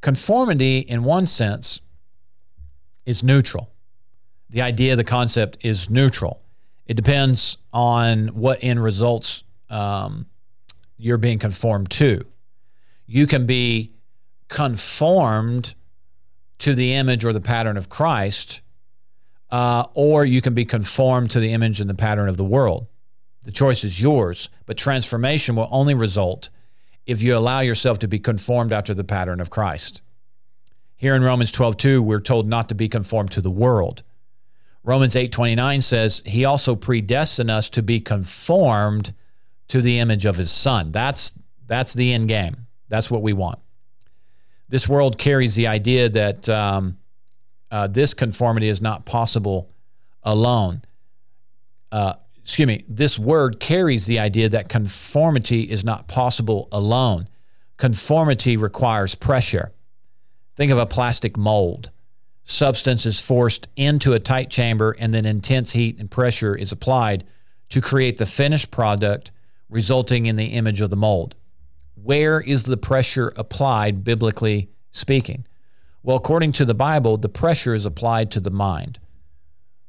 conformity, 0.01 0.79
in 0.79 1.05
one 1.05 1.27
sense, 1.27 1.81
is 3.07 3.23
neutral. 3.23 3.71
The 4.51 4.63
idea, 4.63 4.97
the 4.97 5.05
concept 5.05 5.59
is 5.63 5.89
neutral. 5.89 6.43
It 6.87 6.95
depends 6.95 7.59
on 7.73 8.29
what 8.29 8.59
end 8.63 8.83
results 8.83 9.45
um, 9.71 10.27
you're 10.99 11.19
being 11.19 11.39
conformed 11.39 11.91
to. 11.93 12.25
You 13.07 13.27
can 13.27 13.47
be 13.47 13.93
conformed 14.49 15.75
to 16.59 16.75
the 16.75 16.95
image 16.95 17.25
or 17.25 17.33
the 17.33 17.41
pattern 17.41 17.77
of 17.77 17.89
Christ, 17.89 18.61
uh, 19.51 19.87
or 19.95 20.25
you 20.25 20.41
can 20.41 20.55
be 20.55 20.65
conformed 20.65 21.31
to 21.31 21.41
the 21.41 21.53
image 21.53 21.81
and 21.81 21.89
the 21.89 21.95
pattern 21.95 22.29
of 22.29 22.37
the 22.37 22.45
world. 22.45 22.87
The 23.45 23.51
choice 23.51 23.83
is 23.83 24.01
yours, 24.01 24.49
but 24.67 24.77
transformation 24.77 25.57
will 25.57 25.69
only 25.71 25.95
result 25.95 26.51
if 27.07 27.23
you 27.23 27.37
allow 27.37 27.61
yourself 27.61 27.99
to 28.01 28.09
be 28.09 28.19
conformed 28.19 28.73
after 28.73 28.95
the 28.95 29.05
pattern 29.05 29.41
of 29.41 29.51
Christ. 29.51 30.01
Here 30.97 31.17
in 31.17 31.23
Romans 31.23 31.51
12:2, 31.51 32.01
we're 32.01 32.21
told 32.21 32.49
not 32.49 32.69
to 32.69 32.75
be 32.75 32.89
conformed 32.89 33.33
to 33.33 33.41
the 33.41 33.51
world. 33.51 34.03
Romans 34.85 35.17
8:29 35.17 35.83
says, 35.83 36.23
"He 36.27 36.45
also 36.45 36.77
predestined 36.77 37.51
us 37.51 37.69
to 37.71 37.83
be 37.83 38.01
conformed 38.01 39.13
to 39.69 39.81
the 39.81 39.99
image 39.99 40.25
of 40.25 40.37
his 40.37 40.51
son." 40.51 40.93
That's 40.93 41.39
that's 41.67 41.95
the 41.95 42.13
end 42.13 42.29
game. 42.29 42.67
That's 42.89 43.11
what 43.11 43.23
we 43.23 43.33
want. 43.33 43.59
This 44.69 44.89
world 44.89 45.19
carries 45.19 45.55
the 45.55 45.67
idea 45.67 46.09
that 46.09 46.49
um, 46.49 46.99
uh, 47.71 47.87
this 47.87 48.15
conformity 48.15 48.69
is 48.69 48.81
not 48.81 49.05
possible 49.05 49.71
alone. 50.23 50.83
Uh, 51.91 52.15
excuse 52.43 52.67
me, 52.67 52.85
this 52.89 53.19
word 53.19 53.61
carries 53.61 54.07
the 54.07 54.19
idea 54.19 54.49
that 54.49 54.69
conformity 54.69 55.63
is 55.63 55.85
not 55.85 56.09
possible 56.09 56.69
alone. 56.73 57.29
Conformity 57.77 58.57
requires 58.57 59.15
pressure. 59.15 59.73
Think 60.57 60.73
of 60.73 60.79
a 60.79 60.87
plastic 60.87 61.37
mold. 61.37 61.91
Substance 62.45 63.07
is 63.07 63.21
forced 63.21 63.69
into 63.77 64.13
a 64.13 64.19
tight 64.19 64.51
chamber, 64.51 64.97
and 64.99 65.15
then 65.15 65.25
intense 65.25 65.73
heat 65.73 65.99
and 65.99 66.11
pressure 66.11 66.57
is 66.57 66.73
applied 66.73 67.25
to 67.69 67.81
create 67.81 68.19
the 68.19 68.27
finished 68.27 68.71
product, 68.71 69.31
resulting 69.71 70.27
in 70.27 70.37
the 70.37 70.47
image 70.47 70.81
of 70.81 70.91
the 70.91 70.97
mold. 70.97 71.37
Where 71.95 72.41
is 72.41 72.65
the 72.65 72.77
pressure 72.77 73.33
applied, 73.37 74.03
biblically 74.03 74.69
speaking? 74.91 75.47
Well, 76.03 76.17
according 76.17 76.53
to 76.53 76.65
the 76.65 76.75
Bible, 76.75 77.17
the 77.17 77.29
pressure 77.29 77.75
is 77.75 77.87
applied 77.87 78.33
to 78.33 78.41
the 78.41 78.51
mind. 78.51 78.99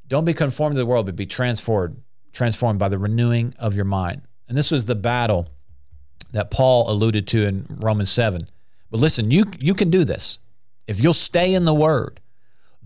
Don't 0.07 0.25
be 0.25 0.35
conformed 0.35 0.75
to 0.75 0.79
the 0.79 0.85
world, 0.85 1.07
but 1.07 1.15
be 1.15 1.25
transformed 1.25 2.02
transformed 2.33 2.79
by 2.79 2.89
the 2.89 2.97
renewing 2.97 3.53
of 3.57 3.75
your 3.75 3.85
mind. 3.85 4.23
And 4.49 4.57
this 4.57 4.71
was 4.71 4.85
the 4.85 4.95
battle 4.95 5.49
that 6.31 6.51
Paul 6.51 6.91
alluded 6.91 7.27
to 7.29 7.45
in 7.45 7.65
Romans 7.69 8.11
7. 8.11 8.49
But 8.91 8.99
listen, 8.99 9.31
you, 9.31 9.45
you 9.59 9.73
can 9.73 9.89
do 9.89 10.03
this. 10.03 10.39
If 10.87 11.01
you'll 11.01 11.13
stay 11.13 11.53
in 11.53 11.65
the 11.65 11.73
Word, 11.73 12.19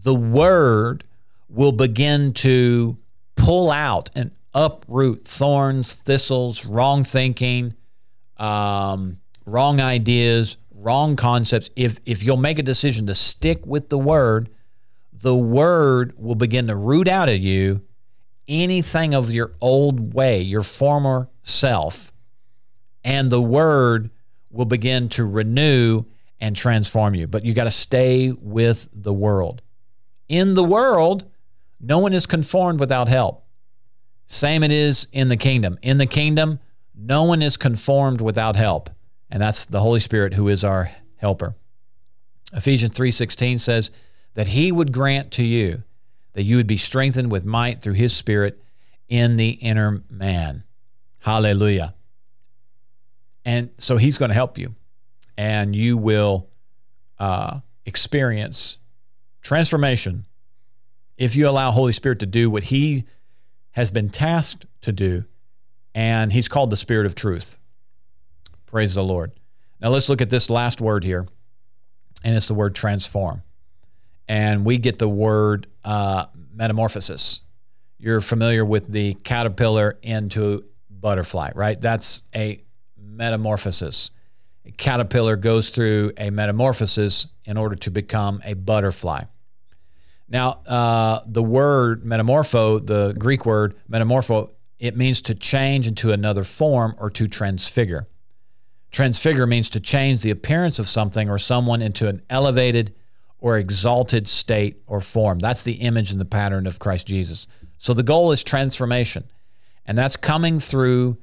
the 0.04 0.14
Word 0.14 1.04
will 1.50 1.72
begin 1.72 2.34
to 2.34 2.98
pull 3.36 3.72
out 3.72 4.10
and 4.16 4.32
uproot 4.54 5.26
thorns, 5.26 5.94
thistles, 5.94 6.66
wrong 6.66 7.04
thinking, 7.04 7.74
um, 8.38 9.18
wrong 9.46 9.80
ideas, 9.80 10.58
wrong 10.74 11.16
concepts. 11.16 11.70
If, 11.76 12.00
if 12.06 12.24
you'll 12.24 12.38
make 12.38 12.60
a 12.60 12.64
decision 12.64 13.08
to 13.08 13.16
stick 13.16 13.66
with 13.66 13.90
the 13.90 13.98
Word, 13.98 14.50
the 15.14 15.36
Word 15.36 16.14
will 16.18 16.36
begin 16.36 16.68
to 16.68 16.76
root 16.76 17.08
out 17.08 17.30
of 17.30 17.40
you 17.40 17.87
anything 18.48 19.14
of 19.14 19.32
your 19.32 19.52
old 19.62 20.14
way, 20.14 20.42
your 20.42 20.64
former 20.64 21.30
self, 21.44 22.12
and 23.04 23.32
the 23.32 23.42
word 23.42 24.10
will 24.52 24.66
begin 24.66 25.10
to 25.10 25.26
renew 25.26 26.04
and 26.40 26.56
transform 26.56 27.16
you. 27.16 27.28
But 27.28 27.46
you 27.46 27.54
got 27.54 27.66
to 27.66 27.72
stay 27.72 28.32
with 28.32 28.90
the 28.94 29.14
world. 29.14 29.62
In 30.30 30.54
the 30.54 30.64
world, 30.64 31.26
no 31.80 32.00
one 32.00 32.14
is 32.14 32.26
conformed 32.26 32.80
without 32.80 33.08
help. 33.08 33.46
Same 34.26 34.64
it 34.64 34.72
is 34.72 35.08
in 35.12 35.30
the 35.30 35.38
kingdom. 35.38 35.78
In 35.82 35.98
the 35.98 36.06
kingdom, 36.06 36.60
no 36.94 37.24
one 37.24 37.42
is 37.42 37.56
conformed 37.58 38.20
without 38.20 38.56
help. 38.56 38.90
And 39.30 39.42
that's 39.42 39.66
the 39.66 39.80
Holy 39.80 40.00
Spirit 40.00 40.34
who 40.34 40.48
is 40.48 40.64
our 40.64 40.92
helper. 41.18 41.56
Ephesians 42.54 42.94
3:16 42.94 43.60
says 43.60 43.92
that 44.34 44.50
he 44.50 44.72
would 44.72 44.92
grant 44.92 45.32
to 45.32 45.44
you 45.44 45.84
that 46.38 46.44
you 46.44 46.56
would 46.56 46.68
be 46.68 46.78
strengthened 46.78 47.32
with 47.32 47.46
might 47.46 47.82
through 47.82 47.96
his 47.96 48.16
spirit 48.16 48.62
in 49.10 49.38
the 49.38 49.50
inner 49.50 50.04
man. 50.08 50.64
Hallelujah. 51.18 51.96
And 53.44 53.72
so 53.80 53.98
he's 53.98 54.20
going 54.20 54.30
to 54.30 54.36
help 54.36 54.56
you, 54.56 54.76
and 55.36 55.76
you 55.76 55.98
will 55.98 56.48
uh, 57.18 57.62
experience 57.88 58.78
transformation 59.42 60.28
if 61.18 61.36
you 61.36 61.50
allow 61.50 61.72
Holy 61.72 61.92
Spirit 61.92 62.20
to 62.20 62.28
do 62.28 62.52
what 62.52 62.66
he 62.66 63.06
has 63.72 63.90
been 63.90 64.12
tasked 64.12 64.68
to 64.82 64.92
do, 64.92 65.26
and 65.96 66.32
he's 66.32 66.48
called 66.48 66.70
the 66.70 66.78
Spirit 66.78 67.08
of 67.08 67.16
truth. 67.16 67.58
Praise 68.68 68.94
the 68.94 69.04
Lord. 69.04 69.32
Now 69.82 69.90
let's 69.90 70.08
look 70.08 70.22
at 70.22 70.30
this 70.30 70.52
last 70.52 70.80
word 70.82 71.04
here, 71.04 71.28
and 72.24 72.36
it's 72.36 72.48
the 72.48 72.54
word 72.54 72.76
transform 72.76 73.42
and 74.28 74.66
we 74.66 74.78
get 74.78 75.00
the 75.00 75.10
word 75.10 75.68
uh, 75.84 76.26
metamorphosis. 76.54 77.42
You're 77.98 78.22
familiar 78.22 78.64
with 78.66 78.88
the 78.88 79.16
caterpillar 79.16 79.98
into 80.02 80.66
butterfly, 80.90 81.52
right? 81.56 81.80
That's 81.80 82.24
a 82.36 82.62
metamorphosis. 82.98 84.12
A 84.66 84.72
caterpillar 84.72 85.36
goes 85.36 85.70
through 85.70 86.12
a 86.18 86.30
metamorphosis 86.30 87.28
in 87.46 87.58
order 87.58 87.76
to 87.76 87.92
become 87.92 88.42
a 88.44 88.54
butterfly. 88.54 89.24
Now, 90.30 90.60
uh, 90.68 91.22
the 91.26 91.42
word 91.42 92.04
metamorpho, 92.04 92.86
the 92.86 93.16
Greek 93.18 93.46
word 93.46 93.76
metamorpho, 93.90 94.52
it 94.78 94.96
means 94.96 95.22
to 95.24 95.36
change 95.36 95.88
into 95.88 96.12
another 96.12 96.44
form 96.44 96.96
or 97.00 97.10
to 97.12 97.28
transfigure. 97.28 98.08
Transfigure 98.92 99.48
means 99.48 99.70
to 99.72 99.80
change 99.80 100.22
the 100.22 100.32
appearance 100.32 100.80
of 100.80 100.88
something 100.88 101.30
or 101.30 101.38
someone 101.38 101.82
into 101.82 102.08
an 102.08 102.22
elevated, 102.30 102.94
or 103.40 103.58
exalted 103.58 104.28
state 104.28 104.82
or 104.88 105.02
form. 105.02 105.40
That's 105.40 105.64
the 105.64 105.74
image 105.74 106.12
and 106.12 106.20
the 106.20 106.26
pattern 106.26 106.68
of 106.68 106.80
Christ 106.80 107.08
Jesus. 107.08 107.48
So 107.78 107.94
the 107.94 108.04
goal 108.04 108.32
is 108.32 108.44
transformation, 108.44 109.26
and 109.86 109.98
that's 109.98 110.16
coming 110.16 110.60
through 110.60 111.18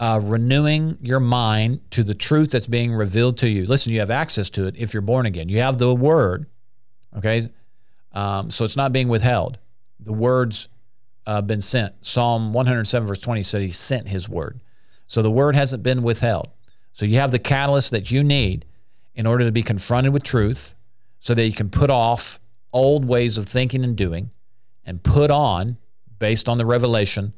uh, 0.00 0.20
renewing 0.22 0.96
your 1.00 1.20
mind 1.20 1.80
to 1.90 2.04
the 2.04 2.14
truth 2.14 2.50
that's 2.50 2.66
being 2.66 2.92
revealed 2.92 3.36
to 3.38 3.48
you. 3.48 3.66
Listen, 3.66 3.92
you 3.92 4.00
have 4.00 4.10
access 4.10 4.48
to 4.50 4.66
it 4.66 4.76
if 4.76 4.94
you're 4.94 5.00
born 5.00 5.26
again. 5.26 5.48
You 5.48 5.58
have 5.58 5.78
the 5.78 5.94
Word, 5.94 6.46
okay? 7.16 7.50
Um, 8.12 8.50
so 8.50 8.64
it's 8.64 8.76
not 8.76 8.92
being 8.92 9.08
withheld. 9.08 9.58
The 10.00 10.12
Word's 10.12 10.68
uh, 11.26 11.42
been 11.42 11.60
sent. 11.60 11.94
Psalm 12.06 12.52
107, 12.52 13.06
verse 13.06 13.20
20 13.20 13.42
said 13.42 13.60
He 13.60 13.70
sent 13.70 14.08
His 14.08 14.28
Word. 14.28 14.60
So 15.06 15.20
the 15.20 15.30
Word 15.30 15.56
hasn't 15.56 15.82
been 15.82 16.02
withheld. 16.02 16.48
So 16.92 17.04
you 17.04 17.16
have 17.16 17.32
the 17.32 17.38
catalyst 17.38 17.90
that 17.90 18.10
you 18.10 18.24
need 18.24 18.64
in 19.14 19.26
order 19.26 19.44
to 19.44 19.52
be 19.52 19.62
confronted 19.62 20.12
with 20.12 20.22
truth 20.22 20.74
so 21.20 21.34
that 21.34 21.44
you 21.44 21.52
can 21.52 21.70
put 21.70 21.90
off 21.90 22.40
old 22.72 23.04
ways 23.04 23.38
of 23.38 23.48
thinking 23.48 23.84
and 23.84 23.96
doing 23.96 24.30
and 24.84 25.02
put 25.02 25.30
on, 25.30 25.76
based 26.18 26.48
on 26.48 26.58
the 26.58 26.66
revelation, 26.66 27.32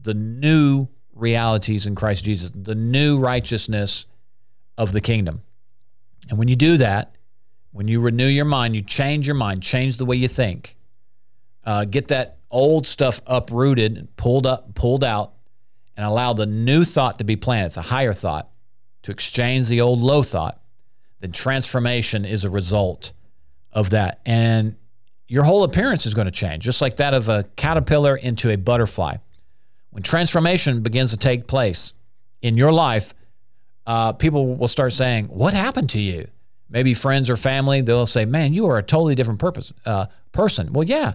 the 0.00 0.14
new 0.14 0.88
realities 1.14 1.86
in 1.86 1.94
Christ 1.94 2.24
Jesus, 2.24 2.52
the 2.54 2.74
new 2.74 3.18
righteousness 3.18 4.06
of 4.76 4.92
the 4.92 5.00
kingdom. 5.00 5.42
And 6.28 6.38
when 6.38 6.48
you 6.48 6.56
do 6.56 6.76
that, 6.78 7.16
when 7.72 7.88
you 7.88 8.00
renew 8.00 8.26
your 8.26 8.44
mind, 8.44 8.76
you 8.76 8.82
change 8.82 9.26
your 9.26 9.34
mind, 9.34 9.62
change 9.62 9.96
the 9.96 10.04
way 10.04 10.16
you 10.16 10.28
think, 10.28 10.76
uh, 11.64 11.84
get 11.84 12.08
that 12.08 12.38
old 12.50 12.86
stuff 12.86 13.20
uprooted, 13.26 14.08
pulled 14.16 14.46
up, 14.46 14.74
pulled 14.74 15.02
out, 15.02 15.32
and 15.96 16.04
allow 16.06 16.32
the 16.32 16.46
new 16.46 16.84
thought 16.84 17.18
to 17.18 17.24
be 17.24 17.36
planted. 17.36 17.66
It's 17.66 17.76
a 17.76 17.82
higher 17.82 18.12
thought 18.12 18.48
to 19.02 19.12
exchange 19.12 19.68
the 19.68 19.80
old 19.80 20.00
low 20.00 20.22
thought. 20.22 20.60
Then 21.20 21.32
transformation 21.32 22.24
is 22.24 22.44
a 22.44 22.50
result 22.50 23.12
of 23.72 23.90
that. 23.90 24.20
And 24.24 24.76
your 25.26 25.44
whole 25.44 25.64
appearance 25.64 26.06
is 26.06 26.14
going 26.14 26.26
to 26.26 26.30
change, 26.30 26.64
just 26.64 26.80
like 26.80 26.96
that 26.96 27.14
of 27.14 27.28
a 27.28 27.44
caterpillar 27.56 28.16
into 28.16 28.50
a 28.50 28.56
butterfly. 28.56 29.16
When 29.90 30.02
transformation 30.02 30.82
begins 30.82 31.10
to 31.10 31.16
take 31.16 31.46
place 31.46 31.92
in 32.42 32.56
your 32.56 32.72
life, 32.72 33.14
uh, 33.86 34.12
people 34.12 34.56
will 34.56 34.68
start 34.68 34.92
saying, 34.92 35.26
What 35.26 35.54
happened 35.54 35.90
to 35.90 36.00
you? 36.00 36.28
Maybe 36.68 36.94
friends 36.94 37.30
or 37.30 37.36
family, 37.36 37.80
they'll 37.80 38.06
say, 38.06 38.24
Man, 38.24 38.52
you 38.52 38.66
are 38.66 38.78
a 38.78 38.82
totally 38.82 39.14
different 39.14 39.40
purpose, 39.40 39.72
uh, 39.86 40.06
person. 40.32 40.72
Well, 40.72 40.84
yeah, 40.84 41.12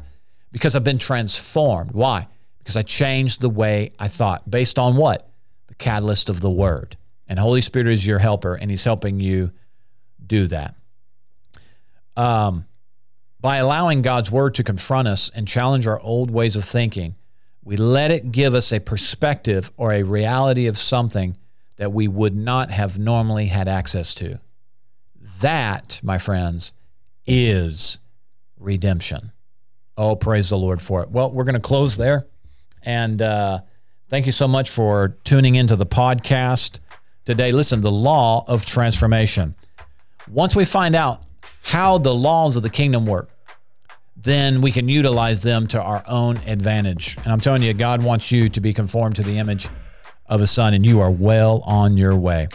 because 0.52 0.76
I've 0.76 0.84
been 0.84 0.98
transformed. 0.98 1.92
Why? 1.92 2.28
Because 2.60 2.76
I 2.76 2.84
changed 2.84 3.42
the 3.42 3.50
way 3.50 3.92
I 4.00 4.08
thought 4.08 4.50
based 4.50 4.80
on 4.80 4.96
what? 4.96 5.30
The 5.68 5.76
catalyst 5.76 6.30
of 6.30 6.42
the 6.42 6.52
word. 6.52 6.98
And 7.28 7.38
Holy 7.38 7.62
Spirit 7.62 7.88
is 7.88 8.06
your 8.06 8.20
helper, 8.20 8.56
and 8.56 8.72
He's 8.72 8.84
helping 8.84 9.20
you 9.20 9.52
do 10.30 10.48
that. 10.48 10.76
Um, 12.16 12.66
by 13.42 13.58
allowing 13.58 14.02
God's 14.02 14.32
word 14.32 14.54
to 14.56 14.64
confront 14.64 15.10
us 15.10 15.30
and 15.36 15.48
challenge 15.48 15.88
our 15.88 16.00
old 16.00 16.32
ways 16.32 16.56
of 16.56 16.64
thinking, 16.64 17.16
we 17.64 17.76
let 17.76 18.12
it 18.12 18.32
give 18.32 18.54
us 18.54 18.72
a 18.72 18.80
perspective 18.80 19.72
or 19.76 19.92
a 19.92 20.04
reality 20.04 20.68
of 20.68 20.78
something 20.78 21.38
that 21.78 21.94
we 21.94 22.08
would 22.08 22.36
not 22.36 22.72
have 22.72 23.00
normally 23.00 23.48
had 23.48 23.68
access 23.68 24.14
to. 24.16 24.40
That, 25.40 26.00
my 26.04 26.18
friends, 26.18 26.74
is 27.26 28.00
redemption. 28.58 29.32
Oh, 29.96 30.16
praise 30.16 30.50
the 30.50 30.58
Lord 30.58 30.82
for 30.82 31.04
it. 31.04 31.10
Well, 31.10 31.32
we're 31.32 31.46
going 31.46 31.54
to 31.54 31.62
close 31.62 31.96
there. 31.96 32.26
And 32.84 33.22
uh, 33.22 33.60
thank 34.10 34.26
you 34.26 34.32
so 34.32 34.48
much 34.48 34.70
for 34.70 35.18
tuning 35.24 35.56
into 35.56 35.76
the 35.76 35.86
podcast 35.86 36.80
today. 37.24 37.52
Listen, 37.52 37.82
the 37.82 37.92
law 37.92 38.44
of 38.48 38.66
transformation. 38.66 39.56
Once 40.28 40.56
we 40.56 40.66
find 40.66 40.96
out 40.96 41.22
how 41.64 41.98
the 41.98 42.14
laws 42.14 42.56
of 42.56 42.64
the 42.64 42.70
kingdom 42.70 43.06
work, 43.06 43.30
then 44.16 44.62
we 44.62 44.72
can 44.72 44.90
utilize 44.90 45.42
them 45.42 45.68
to 45.68 45.82
our 45.82 46.04
own 46.08 46.38
advantage. 46.46 47.18
And 47.18 47.28
I'm 47.28 47.40
telling 47.40 47.64
you, 47.64 47.74
God 47.74 48.04
wants 48.04 48.32
you 48.32 48.50
to 48.50 48.60
be 48.60 48.74
conformed 48.74 49.16
to 49.16 49.24
the 49.24 49.38
image 49.38 49.70
of 50.26 50.42
His 50.42 50.52
Son, 50.52 50.74
and 50.74 50.86
you 50.86 51.00
are 51.00 51.12
well 51.12 51.62
on 51.66 51.98
your 51.98 52.16
way. 52.16 52.50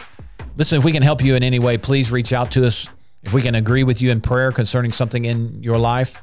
Listen, 0.57 0.77
if 0.77 0.85
we 0.85 0.91
can 0.91 1.01
help 1.01 1.23
you 1.23 1.35
in 1.35 1.43
any 1.43 1.59
way, 1.59 1.77
please 1.77 2.11
reach 2.11 2.33
out 2.33 2.51
to 2.51 2.65
us. 2.65 2.87
If 3.23 3.33
we 3.33 3.41
can 3.41 3.55
agree 3.55 3.83
with 3.83 4.01
you 4.01 4.11
in 4.11 4.21
prayer 4.21 4.51
concerning 4.51 4.91
something 4.91 5.25
in 5.25 5.63
your 5.63 5.77
life, 5.77 6.21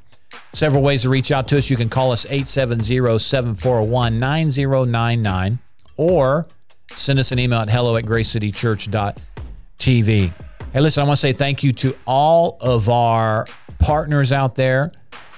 several 0.52 0.82
ways 0.82 1.02
to 1.02 1.08
reach 1.08 1.32
out 1.32 1.48
to 1.48 1.58
us. 1.58 1.68
You 1.70 1.76
can 1.76 1.88
call 1.88 2.12
us 2.12 2.24
870 2.26 3.18
741 3.18 4.18
9099 4.18 5.58
or 5.96 6.46
send 6.94 7.18
us 7.18 7.32
an 7.32 7.38
email 7.38 7.60
at 7.60 7.68
hello 7.68 7.96
at 7.96 8.04
gracecitychurch.tv. 8.04 10.51
Hey, 10.72 10.80
listen, 10.80 11.02
I 11.02 11.06
want 11.06 11.18
to 11.18 11.20
say 11.20 11.32
thank 11.32 11.62
you 11.62 11.72
to 11.72 11.96
all 12.06 12.56
of 12.60 12.88
our 12.88 13.46
partners 13.78 14.32
out 14.32 14.54
there 14.54 14.92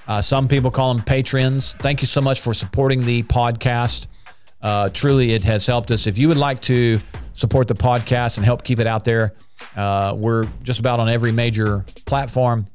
uh, 0.07 0.21
some 0.21 0.49
people 0.49 0.71
call 0.71 0.95
them 0.95 1.03
patrons. 1.03 1.75
Thank 1.75 2.03
you 2.03 2.07
so 2.07 2.21
much 2.21 2.41
for 2.41 2.53
supporting 2.53 3.05
the 3.05 3.23
podcast. 3.25 4.07
Uh, 4.61 4.89
truly, 4.91 5.33
it 5.33 5.43
has 5.45 5.67
helped 5.67 5.91
us. 5.91 6.07
If 6.07 6.19
you 6.19 6.29
would 6.29 6.37
like 6.37 6.61
to 6.63 7.01
support 7.33 7.69
the 7.69 7.75
podcast 7.75 8.37
and 8.37 8.45
help 8.45 8.65
keep 8.65 8.79
it 8.79 8.87
out 8.87 9.05
there, 9.05 9.35
uh, 9.77 10.15
we're 10.17 10.45
just 10.63 10.81
about 10.81 11.01
on 11.01 11.09
every 11.09 11.33
major 11.33 11.85
platform 12.05 12.67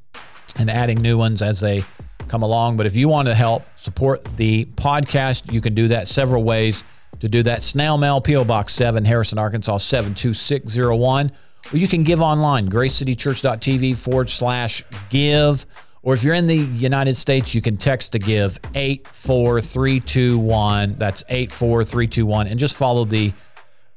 and 0.55 0.69
adding 0.69 0.99
new 0.99 1.17
ones 1.17 1.41
as 1.41 1.59
they 1.59 1.83
come 2.27 2.41
along. 2.41 2.77
But 2.77 2.85
if 2.85 2.95
you 2.95 3.07
want 3.09 3.27
to 3.27 3.35
help 3.35 3.63
support 3.75 4.23
the 4.37 4.65
podcast, 4.65 5.51
you 5.51 5.61
can 5.61 5.75
do 5.75 5.87
that 5.89 6.07
several 6.07 6.43
ways 6.43 6.83
to 7.19 7.29
do 7.29 7.43
that. 7.43 7.61
Snail 7.63 7.97
mail, 7.97 8.21
P.O. 8.21 8.43
Box 8.43 8.73
7, 8.73 9.05
Harrison, 9.05 9.37
Arkansas 9.37 9.77
72601. 9.77 11.31
Or 11.71 11.77
you 11.77 11.87
can 11.87 12.03
give 12.03 12.21
online, 12.21 12.69
gracecitychurch.tv 12.69 13.95
forward 13.95 14.29
slash 14.29 14.83
give. 15.09 15.65
Or 16.01 16.13
if 16.13 16.23
you're 16.23 16.33
in 16.33 16.47
the 16.47 16.55
United 16.55 17.17
States, 17.17 17.53
you 17.53 17.61
can 17.61 17.77
text 17.77 18.13
to 18.13 18.19
give 18.19 18.59
84321. 18.73 20.95
That's 20.97 21.23
84321. 21.27 22.47
And 22.47 22.59
just 22.59 22.77
follow 22.77 23.05
the 23.05 23.33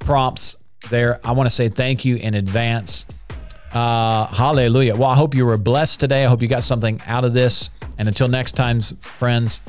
prompts 0.00 0.56
there. 0.90 1.20
I 1.24 1.32
want 1.32 1.48
to 1.48 1.54
say 1.54 1.68
thank 1.68 2.04
you 2.04 2.16
in 2.16 2.34
advance. 2.34 3.06
Uh, 3.72 4.26
hallelujah. 4.26 4.94
Well, 4.94 5.08
I 5.08 5.16
hope 5.16 5.34
you 5.34 5.46
were 5.46 5.56
blessed 5.56 6.00
today. 6.00 6.24
I 6.24 6.28
hope 6.28 6.42
you 6.42 6.48
got 6.48 6.64
something 6.64 7.00
out 7.06 7.24
of 7.24 7.32
this. 7.32 7.70
And 7.98 8.08
until 8.08 8.28
next 8.28 8.52
time, 8.52 8.82
friends, 8.82 9.62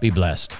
be 0.00 0.10
blessed. 0.10 0.56